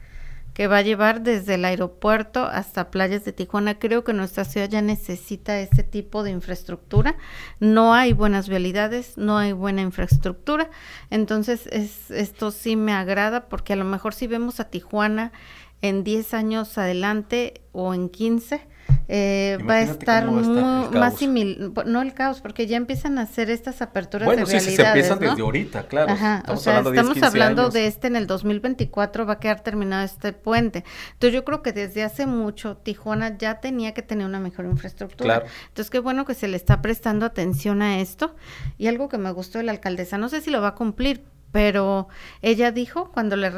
que 0.54 0.66
va 0.66 0.78
a 0.78 0.82
llevar 0.82 1.20
desde 1.20 1.54
el 1.54 1.64
aeropuerto 1.64 2.44
hasta 2.44 2.90
playas 2.90 3.24
de 3.24 3.32
Tijuana. 3.32 3.78
Creo 3.78 4.02
que 4.02 4.12
nuestra 4.12 4.44
ciudad 4.44 4.68
ya 4.68 4.82
necesita 4.82 5.60
ese 5.60 5.84
tipo 5.84 6.24
de 6.24 6.32
infraestructura. 6.32 7.14
No 7.60 7.94
hay 7.94 8.12
buenas 8.12 8.48
vialidades, 8.48 9.16
no 9.16 9.38
hay 9.38 9.52
buena 9.52 9.82
infraestructura. 9.82 10.68
Entonces, 11.10 11.68
es, 11.68 12.10
esto 12.10 12.50
sí 12.50 12.74
me 12.74 12.92
agrada 12.92 13.48
porque 13.48 13.74
a 13.74 13.76
lo 13.76 13.84
mejor 13.84 14.14
si 14.14 14.26
vemos 14.26 14.58
a 14.58 14.68
Tijuana 14.68 15.30
en 15.80 16.02
10 16.02 16.34
años 16.34 16.76
adelante 16.76 17.62
o 17.70 17.94
en 17.94 18.08
15, 18.08 18.60
eh, 19.08 19.58
va 19.68 19.74
a 19.76 19.80
estar, 19.82 20.30
más 20.30 21.16
similar, 21.16 21.86
no 21.86 22.02
el 22.02 22.12
caos, 22.12 22.40
porque 22.40 22.66
ya 22.66 22.76
empiezan 22.76 23.18
a 23.18 23.22
hacer 23.22 23.48
estas 23.48 23.80
aperturas 23.80 24.26
bueno, 24.26 24.44
de 24.44 24.60
sí, 24.60 24.76
se 24.76 24.82
empiezan 24.82 25.18
desde 25.18 25.40
ahorita, 25.40 25.84
claro. 25.84 26.12
estamos 26.12 26.66
hablando, 26.66 26.90
estamos 26.92 27.22
hablando 27.22 27.70
de 27.70 27.86
este 27.86 28.08
en 28.08 28.16
el 28.16 28.26
2024 28.26 29.24
va 29.24 29.34
a 29.34 29.38
quedar 29.38 29.60
terminado 29.60 30.04
este 30.04 30.32
puente. 30.32 30.84
Entonces 31.14 31.34
yo 31.34 31.44
creo 31.44 31.62
que 31.62 31.72
desde 31.72 32.02
hace 32.02 32.26
mucho 32.26 32.76
Tijuana 32.76 33.38
ya 33.38 33.60
tenía 33.60 33.94
que 33.94 34.02
tener 34.02 34.26
una 34.26 34.40
mejor 34.40 34.66
infraestructura. 34.66 35.44
Entonces 35.68 35.90
qué 35.90 36.00
bueno 36.00 36.24
que 36.24 36.34
se 36.34 36.48
le 36.48 36.56
está 36.56 36.82
prestando 36.82 37.24
atención 37.24 37.82
a 37.82 38.00
esto. 38.00 38.34
Y 38.76 38.88
algo 38.88 39.08
que 39.08 39.18
me 39.18 39.30
gustó 39.30 39.58
de 39.58 39.64
la 39.64 39.72
alcaldesa, 39.72 40.18
no 40.18 40.28
sé 40.28 40.40
si 40.40 40.50
lo 40.50 40.60
va 40.60 40.68
a 40.68 40.74
cumplir, 40.74 41.24
pero 41.52 42.08
ella 42.42 42.72
dijo 42.72 43.10
cuando 43.12 43.36
le 43.36 43.50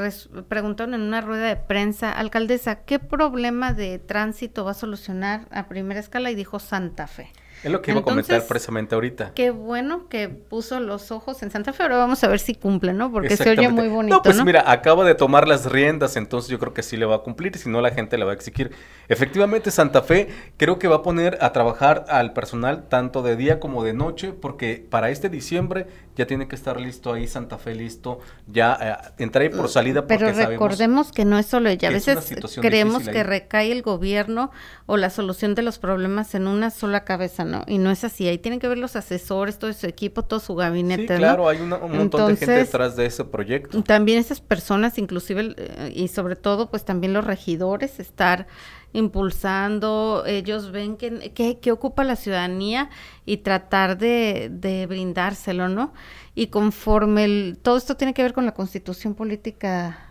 preguntaron 0.49 0.95
en 0.95 1.03
una 1.03 1.21
rueda 1.21 1.49
de 1.49 1.57
prensa, 1.57 2.13
alcaldesa, 2.13 2.85
¿qué 2.85 2.99
problema 2.99 3.73
de 3.73 3.99
tránsito 3.99 4.65
va 4.65 4.73
a 4.73 4.75
solucionar 4.75 5.47
a 5.51 5.69
primera 5.69 6.01
escala? 6.01 6.31
Y 6.31 6.35
dijo 6.35 6.59
Santa 6.59 7.07
Fe. 7.07 7.31
Es 7.63 7.71
lo 7.71 7.83
que 7.83 7.91
iba 7.91 8.01
a 8.01 8.03
comentar 8.03 8.43
precisamente 8.47 8.95
ahorita. 8.95 9.33
Qué 9.35 9.51
bueno 9.51 10.09
que 10.09 10.31
puso 10.31 10.81
los 10.81 11.11
ojos 11.11 11.43
en 11.43 11.51
Santa 11.51 11.75
Fe. 11.75 11.83
Ahora 11.83 11.99
vamos 11.99 12.25
a 12.25 12.29
ver 12.29 12.39
si 12.39 12.55
cumple, 12.55 12.95
¿no? 12.95 13.13
Porque 13.13 13.37
se 13.37 13.51
oye 13.51 13.69
muy 13.69 13.89
bonito. 13.89 14.17
No, 14.17 14.23
pues 14.23 14.43
mira, 14.43 14.71
acaba 14.71 15.05
de 15.05 15.15
tomar 15.15 15.47
las 15.47 15.71
riendas, 15.71 16.17
entonces 16.17 16.51
yo 16.51 16.59
creo 16.59 16.73
que 16.73 16.83
sí 16.83 16.97
le 16.97 17.05
va 17.05 17.17
a 17.17 17.19
cumplir. 17.19 17.57
Si 17.59 17.69
no, 17.69 17.83
la 17.83 17.91
gente 17.91 18.17
le 18.17 18.25
va 18.25 18.31
a 18.31 18.35
exigir. 18.35 18.71
Efectivamente, 19.09 19.71
Santa 19.71 20.01
Fe 20.01 20.29
creo 20.57 20.79
que 20.79 20.89
va 20.89 20.97
a 20.97 21.03
poner 21.03 21.37
a 21.43 21.53
trabajar 21.53 22.07
al 22.09 22.33
personal 22.33 22.89
tanto 22.89 23.23
de 23.23 23.37
día 23.37 23.61
como 23.61 23.85
de 23.85 23.93
noche, 23.93 24.33
porque 24.33 24.87
para 24.89 25.11
este 25.11 25.29
diciembre 25.29 25.87
ya 26.17 26.27
tiene 26.27 26.49
que 26.49 26.57
estar 26.57 26.81
listo 26.81 27.13
ahí, 27.13 27.27
Santa 27.27 27.59
Fe 27.59 27.75
listo, 27.75 28.21
ya 28.47 28.79
eh, 29.19 29.23
entra 29.23 29.41
por 29.51 29.69
salida. 29.69 30.07
Pero 30.07 30.31
recordemos 30.33 31.13
que 31.13 31.25
no 31.25 31.39
es 31.39 31.47
solo 31.47 31.69
ella. 31.69 31.89
A 31.89 31.93
veces 31.93 32.35
creemos 32.61 33.09
que 33.09 33.23
recae 33.23 33.73
el 33.73 33.83
gobierno 33.83 34.51
o 34.87 34.97
la 34.97 35.09
solución 35.09 35.55
de 35.55 35.63
los 35.63 35.79
problemas 35.79 36.35
en 36.35 36.47
una 36.47 36.71
sola 36.71 37.05
cabeza 37.05 37.41
¿no? 37.45 37.65
Y 37.67 37.79
no 37.79 37.91
es 37.91 38.05
así, 38.05 38.29
ahí 38.29 38.39
tienen 38.39 38.61
que 38.61 38.69
ver 38.69 38.79
los 38.79 38.97
asesores, 38.97 39.59
todo 39.59 39.73
su 39.73 39.87
equipo, 39.87 40.23
todo 40.23 40.41
su 40.41 40.55
gabinete, 40.55 41.15
sí, 41.15 41.19
claro, 41.19 41.49
hay 41.49 41.61
un 41.61 41.69
montón 41.69 42.29
de 42.29 42.37
gente 42.37 42.55
detrás 42.55 42.97
de 42.97 43.07
ese 43.07 43.25
proyecto. 43.25 43.83
También 43.83 44.19
esas 44.19 44.41
personas, 44.41 44.99
inclusive, 44.99 45.55
eh, 45.57 45.93
y 45.95 46.09
sobre 46.09 46.37
todo, 46.37 46.71
pues 46.71 46.85
también 46.85 47.13
los 47.13 47.25
regidores, 47.25 48.01
estar 48.01 48.47
impulsando, 48.93 50.25
ellos 50.27 50.73
ven 50.73 50.97
que, 50.97 51.33
que, 51.61 51.73
ocupa 51.73 52.05
la 52.05 52.17
ciudadanía 52.17 52.91
y 53.25 53.39
tratar 53.39 53.99
de, 53.99 54.49
de 54.51 54.87
brindárselo, 54.87 55.69
¿no? 55.69 55.93
Y 56.35 56.49
conforme 56.49 57.25
el, 57.25 57.59
todo 57.63 57.77
esto 57.77 57.97
tiene 57.97 58.15
que 58.15 58.23
ver 58.23 58.33
con 58.33 58.47
la 58.47 58.55
constitución 58.55 59.15
política 59.15 60.11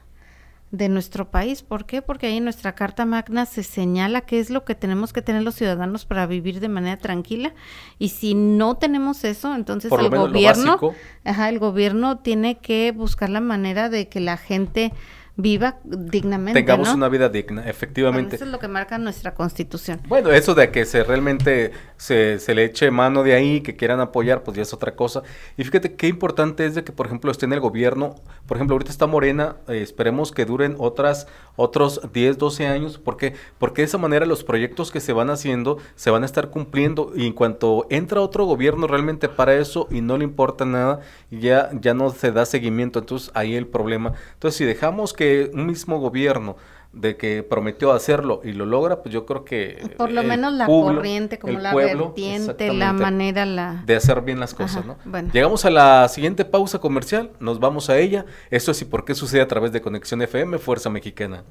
de 0.72 0.88
nuestro 0.88 1.32
país. 1.32 1.64
¿Por 1.64 1.86
qué? 1.86 2.02
Porque 2.02 2.28
ahí 2.28 2.38
en 2.38 2.44
nuestra 2.44 2.76
Carta 2.76 3.06
Magna 3.06 3.46
se 3.46 3.64
señala 3.64 4.22
qué 4.22 4.40
es 4.40 4.50
lo 4.50 4.66
que 4.66 4.76
tenemos 4.76 5.14
que 5.14 5.22
tener 5.22 5.42
los 5.42 5.56
ciudadanos 5.56 6.06
para 6.06 6.28
vivir 6.28 6.60
de 6.60 6.70
manera 6.70 6.98
tranquila. 6.98 7.54
Y 7.98 8.10
si 8.10 8.36
no 8.36 8.78
tenemos 8.78 9.24
eso, 9.24 9.56
entonces 9.56 9.92
el 9.92 10.10
gobierno, 10.10 10.80
ajá, 11.24 11.50
el 11.50 11.60
gobierno 11.60 12.20
tiene 12.20 12.60
que 12.60 12.92
buscar 12.92 13.30
la 13.30 13.42
manera 13.42 13.90
de 13.90 14.10
que 14.10 14.20
la 14.20 14.38
gente 14.38 14.94
viva 15.40 15.78
dignamente. 15.86 16.60
Tengamos 16.60 16.94
una 16.94 17.08
vida 17.08 17.30
digna, 17.30 17.68
efectivamente. 17.68 18.36
eso 18.36 18.44
es 18.44 18.52
lo 18.52 18.60
que 18.60 18.68
marca 18.68 18.98
nuestra 18.98 19.34
constitución. 19.34 20.02
Bueno, 20.08 20.32
eso 20.32 20.54
de 20.54 20.70
que 20.70 20.86
se 20.86 21.04
realmente 21.04 21.72
se, 21.96 22.40
se, 22.40 22.54
le 22.54 22.66
eche 22.66 22.92
mano 22.92 23.24
de 23.24 23.34
ahí, 23.34 23.62
que 23.62 23.78
quieran 23.78 24.02
apoyar, 24.02 24.44
pues 24.44 24.58
ya 24.58 24.64
es 24.64 24.74
otra 24.74 24.96
cosa. 24.96 25.24
Y 25.56 25.64
fíjate 25.64 25.96
qué 25.96 26.08
importante 26.08 26.66
es 26.66 26.76
de 26.76 26.84
que, 26.84 26.92
por 26.92 27.06
ejemplo, 27.06 27.32
esté 27.32 27.46
en 27.46 27.54
el 27.54 27.62
gobierno, 27.62 28.16
por 28.48 28.58
ejemplo, 28.58 28.74
ahorita 28.76 28.92
está 28.92 29.08
Morena, 29.08 29.56
eh, 29.70 29.82
esperemos 29.82 30.34
que 30.34 30.44
duren 30.44 30.76
otras, 30.78 31.28
otros 31.60 32.02
10, 32.14 32.38
12 32.38 32.68
años, 32.68 32.98
porque 32.98 33.34
Porque 33.58 33.82
de 33.82 33.88
esa 33.88 33.98
manera 33.98 34.26
los 34.26 34.44
proyectos 34.44 34.92
que 34.92 35.00
se 35.00 35.14
van 35.14 35.30
haciendo 35.30 35.78
se 35.96 36.10
van 36.10 36.24
a 36.24 36.26
estar 36.26 36.50
cumpliendo 36.50 37.12
y 37.16 37.28
en 37.28 37.34
cuanto 37.34 37.86
entra 37.90 38.22
otro 38.22 38.46
gobierno 38.46 38.88
realmente 38.88 39.28
para 39.28 39.56
eso 39.56 39.88
y 39.92 40.02
no 40.02 40.18
le 40.18 40.24
importa 40.24 40.66
nada, 40.66 41.02
ya, 41.30 41.70
ya 41.74 41.94
no 41.94 42.10
se 42.12 42.32
da 42.32 42.46
seguimiento, 42.46 43.00
entonces 43.00 43.32
ahí 43.34 43.56
el 43.56 43.68
problema. 43.68 44.14
Entonces, 44.34 44.58
si 44.58 44.66
dejamos 44.66 45.14
que 45.14 45.52
un 45.54 45.66
mismo 45.66 46.00
gobierno 46.00 46.56
de 46.92 47.18
que 47.18 47.44
prometió 47.44 47.92
hacerlo 47.92 48.42
y 48.44 48.54
lo 48.54 48.66
logra, 48.66 49.04
pues 49.04 49.14
yo 49.14 49.26
creo 49.26 49.46
que... 49.46 49.94
Por 49.98 50.12
lo 50.12 50.24
menos 50.24 50.54
la 50.54 50.66
corriente, 50.66 51.38
como 51.38 51.60
la 51.60 51.74
vertiente, 51.74 52.74
la 52.74 52.94
manera, 52.94 53.46
la... 53.46 53.84
De 53.86 53.96
hacer 53.96 54.22
bien 54.22 54.40
las 54.40 54.54
cosas, 54.54 54.86
¿no? 54.86 54.98
Llegamos 55.32 55.66
a 55.66 55.70
la 55.70 56.08
siguiente 56.10 56.46
pausa 56.46 56.80
comercial, 56.80 57.32
nos 57.40 57.60
vamos 57.60 57.90
a 57.90 57.98
ella. 57.98 58.26
Esto 58.50 58.72
es 58.72 58.82
y 58.82 58.86
por 58.86 59.06
qué 59.06 59.14
sucede 59.16 59.42
a 59.42 59.48
través 59.48 59.72
de 59.72 59.82
Conexión 59.82 60.22
FM, 60.22 60.58
Fuerza 60.58 60.90
Mexicana. 60.90 61.44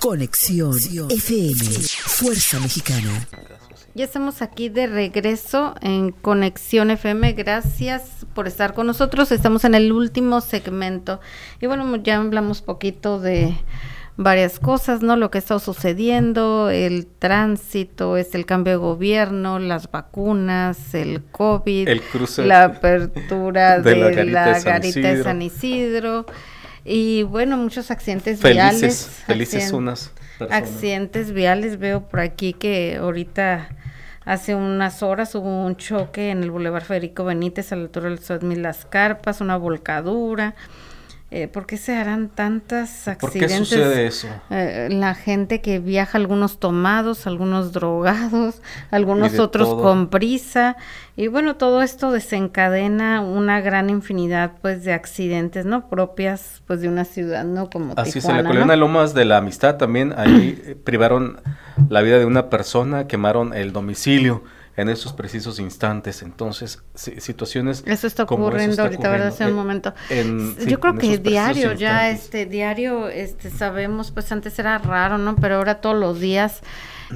Conexión 0.00 0.74
FM, 1.08 1.64
Fuerza 2.04 2.60
Mexicana. 2.60 3.26
Ya 3.94 4.04
estamos 4.04 4.42
aquí 4.42 4.68
de 4.68 4.88
regreso 4.88 5.76
en 5.80 6.10
Conexión 6.10 6.90
FM. 6.90 7.32
Gracias 7.34 8.26
por 8.34 8.48
estar 8.48 8.74
con 8.74 8.88
nosotros. 8.88 9.30
Estamos 9.30 9.64
en 9.64 9.76
el 9.76 9.92
último 9.92 10.40
segmento. 10.40 11.20
Y 11.60 11.66
bueno, 11.66 11.94
ya 11.96 12.16
hablamos 12.16 12.60
poquito 12.60 13.20
de 13.20 13.54
varias 14.16 14.58
cosas, 14.58 15.02
¿no? 15.02 15.16
Lo 15.16 15.30
que 15.30 15.38
está 15.38 15.58
sucediendo, 15.58 16.70
el 16.70 17.06
tránsito, 17.06 18.16
es 18.16 18.34
el 18.34 18.46
cambio 18.46 18.74
de 18.74 18.76
gobierno, 18.78 19.58
las 19.58 19.90
vacunas, 19.90 20.94
el 20.94 21.22
COVID, 21.22 21.88
el 21.88 22.02
cruce 22.02 22.44
la 22.44 22.64
apertura 22.64 23.78
de, 23.80 24.24
la 24.24 24.58
garita, 24.60 25.14
de, 25.14 25.22
San 25.22 25.42
Isidro. 25.42 26.26
Y 26.84 27.22
bueno, 27.22 27.56
muchos 27.56 27.90
accidentes 27.90 28.42
viales. 28.42 29.22
Felices 29.26 29.72
unas. 29.72 30.12
Accidentes 30.50 31.32
viales, 31.32 31.78
veo 31.78 32.02
por 32.08 32.20
aquí 32.20 32.52
que 32.52 32.98
ahorita 33.00 33.68
Hace 34.24 34.54
unas 34.54 35.02
horas 35.02 35.34
hubo 35.34 35.66
un 35.66 35.76
choque 35.76 36.30
en 36.30 36.42
el 36.42 36.50
Boulevard 36.50 36.84
Federico 36.84 37.24
Benítez 37.24 37.72
a 37.72 37.76
la 37.76 37.82
altura 37.82 38.08
del 38.08 38.20
Sodmi 38.20 38.56
Las 38.56 38.86
Carpas, 38.86 39.42
una 39.42 39.58
volcadura. 39.58 40.54
Eh, 41.30 41.48
¿Por 41.48 41.66
qué 41.66 41.78
se 41.78 41.96
harán 41.96 42.28
tantas 42.28 43.08
accidentes? 43.08 43.18
¿Por 43.18 43.32
qué 43.32 43.48
sucede 43.48 44.06
eso? 44.06 44.28
Eh, 44.50 44.88
la 44.90 45.14
gente 45.14 45.60
que 45.60 45.80
viaja, 45.80 46.16
algunos 46.16 46.60
tomados, 46.60 47.26
algunos 47.26 47.72
drogados, 47.72 48.62
algunos 48.92 49.38
otros 49.38 49.74
con 49.74 50.10
prisa. 50.10 50.76
Y 51.16 51.26
bueno, 51.28 51.56
todo 51.56 51.82
esto 51.82 52.12
desencadena 52.12 53.20
una 53.20 53.60
gran 53.60 53.90
infinidad 53.90 54.52
pues 54.62 54.84
de 54.84 54.92
accidentes, 54.92 55.64
¿no? 55.64 55.88
Propias 55.88 56.62
pues 56.66 56.80
de 56.82 56.88
una 56.88 57.04
ciudad, 57.04 57.44
¿no? 57.44 57.68
Como 57.68 57.94
Así 57.96 58.20
es, 58.20 58.24
en 58.26 58.36
la 58.36 58.44
colina 58.44 58.76
Lomas 58.76 59.12
de 59.14 59.24
la 59.24 59.38
Amistad 59.38 59.76
también, 59.76 60.14
ahí 60.16 60.60
eh, 60.64 60.76
privaron 60.84 61.40
la 61.88 62.02
vida 62.02 62.18
de 62.18 62.26
una 62.26 62.48
persona, 62.48 63.08
quemaron 63.08 63.54
el 63.54 63.72
domicilio 63.72 64.44
en 64.76 64.88
esos 64.88 65.12
precisos 65.12 65.58
instantes. 65.58 66.22
Entonces, 66.22 66.82
situaciones. 66.94 67.82
Eso 67.86 68.06
está 68.06 68.24
ocurriendo 68.24 68.82
ahorita, 68.82 69.08
¿verdad? 69.08 69.28
Hace 69.28 69.46
un 69.46 69.54
momento. 69.54 69.94
Yo 70.66 70.80
creo 70.80 70.96
que 70.96 71.18
diario, 71.18 71.72
ya 71.72 72.10
este 72.10 72.46
diario, 72.46 73.08
este 73.08 73.50
sabemos, 73.50 74.10
pues 74.10 74.30
antes 74.32 74.58
era 74.58 74.78
raro, 74.78 75.18
¿no? 75.18 75.36
Pero 75.36 75.56
ahora 75.56 75.80
todos 75.80 75.96
los 75.96 76.20
días. 76.20 76.62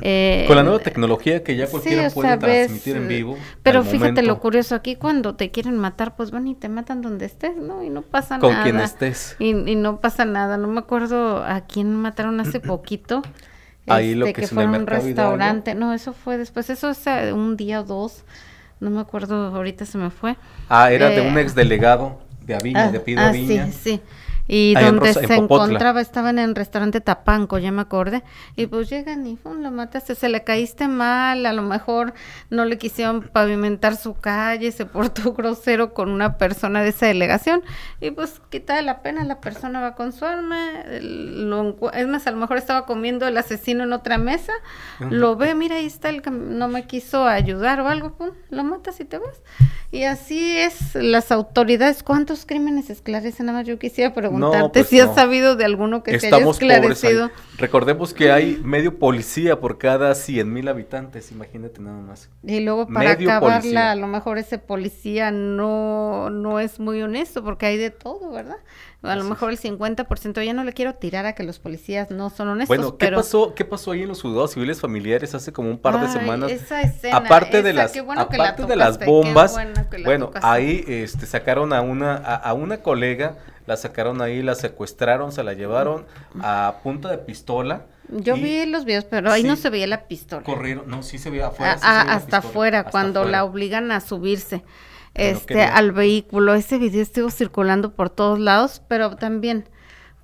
Eh, 0.02 0.44
Con 0.46 0.56
la 0.56 0.62
nueva 0.62 0.78
tecnología 0.80 1.42
que 1.42 1.56
ya 1.56 1.66
cualquiera 1.66 2.10
puede 2.10 2.36
transmitir 2.36 2.96
en 2.96 3.08
vivo. 3.08 3.38
Pero 3.62 3.82
fíjate 3.82 4.22
lo 4.22 4.38
curioso 4.38 4.74
aquí, 4.74 4.96
cuando 4.96 5.34
te 5.34 5.50
quieren 5.50 5.78
matar, 5.78 6.14
pues 6.14 6.30
van 6.30 6.46
y 6.46 6.54
te 6.54 6.68
matan 6.68 7.00
donde 7.00 7.26
estés, 7.26 7.56
¿no? 7.56 7.82
Y 7.82 7.90
no 7.90 8.02
pasa 8.02 8.38
nada. 8.38 8.54
Con 8.54 8.62
quien 8.62 8.80
estés. 8.80 9.34
Y, 9.38 9.48
y 9.48 9.76
no 9.76 10.00
pasa 10.00 10.24
nada. 10.24 10.56
No 10.56 10.68
me 10.68 10.80
acuerdo 10.80 11.42
a 11.42 11.62
quién 11.62 11.96
mataron 11.96 12.38
hace 12.40 12.60
poquito. 12.60 13.22
Ahí 13.88 14.14
lo 14.14 14.26
este, 14.26 14.42
que, 14.42 14.48
fue 14.48 14.66
un 14.66 14.86
restaurante. 14.86 15.74
No, 15.74 15.92
eso 15.92 16.12
fue 16.12 16.38
después. 16.38 16.70
Eso 16.70 16.90
es 16.90 17.06
un 17.32 17.56
día 17.56 17.80
o 17.80 17.84
dos. 17.84 18.24
No 18.80 18.90
me 18.90 19.00
acuerdo, 19.00 19.54
ahorita 19.54 19.84
se 19.84 19.98
me 19.98 20.10
fue. 20.10 20.36
Ah, 20.68 20.92
era 20.92 21.08
de 21.10 21.20
un 21.20 21.36
eh, 21.36 21.42
ex 21.42 21.54
delegado 21.54 22.20
de 22.46 22.54
Aviña, 22.54 22.84
ah, 22.84 22.92
de 22.92 23.00
Pido 23.00 23.20
ah, 23.20 23.32
Sí, 23.32 23.60
sí. 23.72 24.00
Y 24.50 24.74
donde 24.74 25.12
se 25.12 25.34
encontraba, 25.34 26.00
estaban 26.00 26.38
en 26.38 26.48
el 26.48 26.54
restaurante 26.54 27.02
Tapanco, 27.02 27.58
ya 27.58 27.70
me 27.70 27.82
acordé. 27.82 28.24
Y 28.56 28.66
pues 28.66 28.88
llegan 28.88 29.26
y 29.26 29.38
lo 29.44 29.70
mataste, 29.70 30.14
se 30.14 30.30
le 30.30 30.42
caíste 30.42 30.88
mal, 30.88 31.44
a 31.44 31.52
lo 31.52 31.60
mejor 31.60 32.14
no 32.48 32.64
le 32.64 32.78
quisieron 32.78 33.20
pavimentar 33.20 33.96
su 33.96 34.14
calle, 34.14 34.72
se 34.72 34.86
portó 34.86 35.32
grosero 35.34 35.92
con 35.92 36.08
una 36.10 36.38
persona 36.38 36.82
de 36.82 36.88
esa 36.88 37.06
delegación. 37.06 37.62
Y 38.00 38.10
pues 38.10 38.40
quita 38.48 38.80
la 38.80 39.02
pena, 39.02 39.22
la 39.24 39.38
persona 39.40 39.82
va 39.82 39.94
con 39.94 40.12
su 40.12 40.24
arma. 40.24 40.70
Lo, 41.02 41.76
es 41.92 42.08
más, 42.08 42.26
a 42.26 42.30
lo 42.30 42.38
mejor 42.38 42.56
estaba 42.56 42.86
comiendo 42.86 43.28
el 43.28 43.36
asesino 43.36 43.84
en 43.84 43.92
otra 43.92 44.16
mesa, 44.16 44.52
lo 44.98 45.36
ve, 45.36 45.54
mira, 45.54 45.76
ahí 45.76 45.86
está 45.86 46.08
el 46.08 46.22
que 46.22 46.30
no 46.30 46.68
me 46.68 46.86
quiso 46.86 47.26
ayudar 47.26 47.80
o 47.82 47.88
algo, 47.88 48.14
pum, 48.14 48.30
lo 48.48 48.64
matas 48.64 48.98
y 49.00 49.04
te 49.04 49.18
vas. 49.18 49.42
Y 49.90 50.04
así 50.04 50.56
es 50.56 50.94
las 50.94 51.32
autoridades, 51.32 52.02
¿cuántos 52.02 52.46
crímenes 52.46 52.90
esclarecen? 52.90 53.46
Nada 53.46 53.58
más 53.58 53.66
yo 53.66 53.78
quisiera 53.78 54.14
preguntar 54.14 54.37
preguntarte 54.38 54.80
pues 54.80 54.88
si 54.88 55.00
has 55.00 55.08
no. 55.08 55.14
sabido 55.14 55.56
de 55.56 55.64
alguno 55.64 56.02
que 56.02 56.14
Estamos 56.14 56.56
se 56.56 56.64
haya 56.64 56.76
esclarecido. 56.76 57.30
Recordemos 57.58 58.14
que 58.14 58.30
hay 58.30 58.60
medio 58.62 58.98
policía 58.98 59.60
por 59.60 59.78
cada 59.78 60.14
100 60.14 60.52
mil 60.52 60.68
habitantes, 60.68 61.32
imagínate 61.32 61.80
nada 61.80 62.00
más. 62.00 62.30
Y 62.42 62.60
luego 62.60 62.86
para 62.86 63.10
Medio 63.10 63.30
acabarla, 63.30 63.60
policía. 63.60 63.90
a 63.90 63.94
lo 63.96 64.06
mejor 64.06 64.38
ese 64.38 64.58
policía 64.58 65.30
no, 65.30 66.30
no 66.30 66.60
es 66.60 66.78
muy 66.78 67.02
honesto 67.02 67.42
porque 67.42 67.66
hay 67.66 67.76
de 67.76 67.90
todo, 67.90 68.30
¿verdad? 68.30 68.58
A 69.00 69.14
lo 69.14 69.20
Así 69.20 69.30
mejor 69.30 69.50
el 69.52 69.58
50%, 69.60 70.44
ya 70.44 70.52
no 70.52 70.64
le 70.64 70.72
quiero 70.72 70.94
tirar 70.96 71.24
a 71.24 71.34
que 71.34 71.44
los 71.44 71.60
policías 71.60 72.10
no 72.10 72.30
son 72.30 72.48
honestos, 72.48 72.76
Bueno, 72.76 72.96
¿qué 72.96 73.06
pero... 73.06 73.18
pasó, 73.18 73.54
¿qué 73.54 73.64
pasó 73.64 73.92
ahí 73.92 74.02
en 74.02 74.08
los 74.08 74.20
juzgados 74.22 74.54
civiles 74.54 74.80
familiares 74.80 75.36
hace 75.36 75.52
como 75.52 75.70
un 75.70 75.78
par 75.78 76.00
de 76.00 76.08
semanas? 76.08 76.50
esa 76.50 76.82
escena, 76.82 77.16
aparte 77.18 77.62
de 77.62 77.72
las, 77.72 77.92
bueno 78.04 78.22
la 78.28 78.44
aparte 78.44 78.66
de 78.66 78.74
las 78.74 78.98
bombas, 78.98 79.56
bueno 80.04 80.32
ahí 80.42 80.84
este, 80.88 81.26
sacaron 81.26 81.72
a 81.72 81.80
una, 81.80 82.16
a, 82.16 82.34
a 82.34 82.54
una 82.54 82.78
colega, 82.78 83.36
la 83.66 83.76
sacaron 83.76 84.20
ahí, 84.20 84.42
la 84.42 84.56
secuestraron, 84.56 85.30
se 85.30 85.44
la 85.44 85.52
llevaron 85.52 86.06
a 86.40 86.76
punta 86.82 87.08
de 87.08 87.18
pistola. 87.18 87.86
Yo 88.08 88.36
y 88.36 88.40
vi 88.40 88.66
los 88.66 88.84
videos, 88.84 89.04
pero 89.04 89.30
ahí 89.30 89.44
no 89.44 89.54
se 89.54 89.70
veía 89.70 89.86
la 89.86 90.08
pistola. 90.08 90.42
Corrieron, 90.42 90.88
no, 90.88 91.02
sí 91.04 91.18
se 91.18 91.30
veía 91.30 91.48
afuera. 91.48 91.74
Sí 91.74 91.80
se 91.82 91.86
veía 91.86 92.04
la 92.04 92.12
hasta 92.14 92.36
afuera, 92.38 92.78
hasta 92.80 92.90
cuando 92.90 93.24
la 93.26 93.44
obligan 93.44 93.92
a 93.92 94.00
subirse 94.00 94.64
No 95.18 95.24
este 95.24 95.62
al 95.62 95.92
vehículo. 95.92 96.54
Ese 96.54 96.78
video 96.78 97.02
estuvo 97.02 97.30
circulando 97.30 97.92
por 97.94 98.10
todos 98.10 98.38
lados, 98.38 98.82
pero 98.88 99.16
también, 99.16 99.64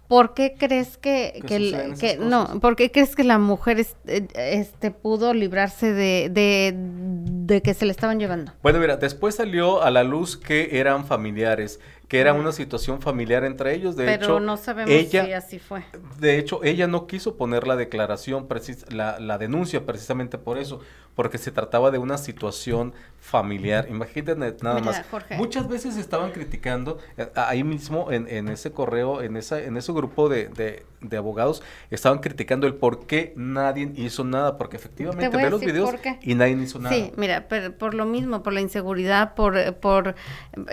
¿por 0.09 0.35
qué 0.35 0.55
crees 0.59 0.97
que, 0.99 1.39
Que 1.43 1.47
que, 1.47 1.57
el- 1.57 2.29
no, 2.29 2.61
por 2.61 2.77
qué 2.77 2.91
crees 2.91 3.17
que 3.17 3.25
la 3.25 3.39
mujer 3.39 3.85
eh, 4.07 4.27
este 4.37 4.91
pudo 4.91 5.33
librarse 5.35 5.93
de, 5.93 6.29
de, 6.31 6.75
de 6.77 7.63
que 7.63 7.75
se 7.75 7.85
le 7.87 7.91
estaban 7.93 8.19
llevando? 8.21 8.53
Bueno, 8.63 8.79
mira, 8.81 8.97
después 8.97 9.35
salió 9.37 9.83
a 9.83 9.91
la 9.91 10.05
luz 10.05 10.37
que 10.37 10.79
eran 10.79 11.07
familiares, 11.07 11.81
que 12.07 12.21
era 12.21 12.35
una 12.35 12.53
situación 12.53 13.01
familiar 13.01 13.45
entre 13.45 13.75
ellos. 13.75 13.97
De 13.97 14.05
pero 14.05 14.25
hecho, 14.25 14.41
no 14.41 14.57
sabemos 14.59 14.91
ella, 14.93 15.25
si 15.25 15.33
así 15.33 15.59
fue. 15.59 15.85
De 16.21 16.39
hecho, 16.39 16.63
ella 16.63 16.87
no 16.87 17.07
quiso 17.07 17.37
poner 17.37 17.67
la 17.67 17.75
declaración, 17.77 18.47
precis- 18.47 18.85
la, 18.93 19.19
la 19.19 19.39
denuncia 19.39 19.85
precisamente 19.87 20.37
por 20.39 20.59
eso, 20.59 20.81
porque 21.15 21.39
se 21.39 21.51
trataba 21.51 21.91
de 21.91 21.99
una 21.99 22.19
situación 22.19 22.93
familiar. 23.21 23.87
Imagínate 23.89 24.37
nada 24.37 24.81
Mira, 24.81 24.81
más. 24.81 25.03
Jorge. 25.11 25.37
Muchas 25.37 25.69
veces 25.69 25.97
estaban 25.97 26.33
criticando, 26.33 26.99
eh, 27.17 27.29
ahí 27.37 27.65
mismo 27.65 28.13
en, 28.13 28.29
en 28.29 28.49
ese 28.49 28.73
correo, 28.73 29.23
en, 29.23 29.37
esa, 29.37 29.61
en 29.63 29.77
ese 29.77 29.93
grupo 29.93 30.29
de, 30.29 30.49
de- 30.49 30.85
de 31.01 31.17
abogados, 31.19 31.63
estaban 31.91 32.21
criticando 32.21 32.67
el 32.67 32.77
por 32.77 33.07
qué 33.07 33.35
nadie 33.37 33.93
hizo 33.97 34.25
nada, 34.25 34.57
porque 34.57 34.77
efectivamente 34.77 35.29
ve 35.37 35.51
los 35.51 35.61
videos 35.61 35.91
y 36.23 36.35
nadie 36.35 36.55
hizo 36.63 36.79
nada. 36.79 36.95
Sí, 36.95 37.13
mira, 37.17 37.47
pero 37.47 37.77
por 37.77 37.93
lo 37.93 38.07
mismo, 38.07 38.43
por 38.43 38.55
la 38.55 38.63
inseguridad, 38.63 39.35
por, 39.35 39.75
por 39.77 40.15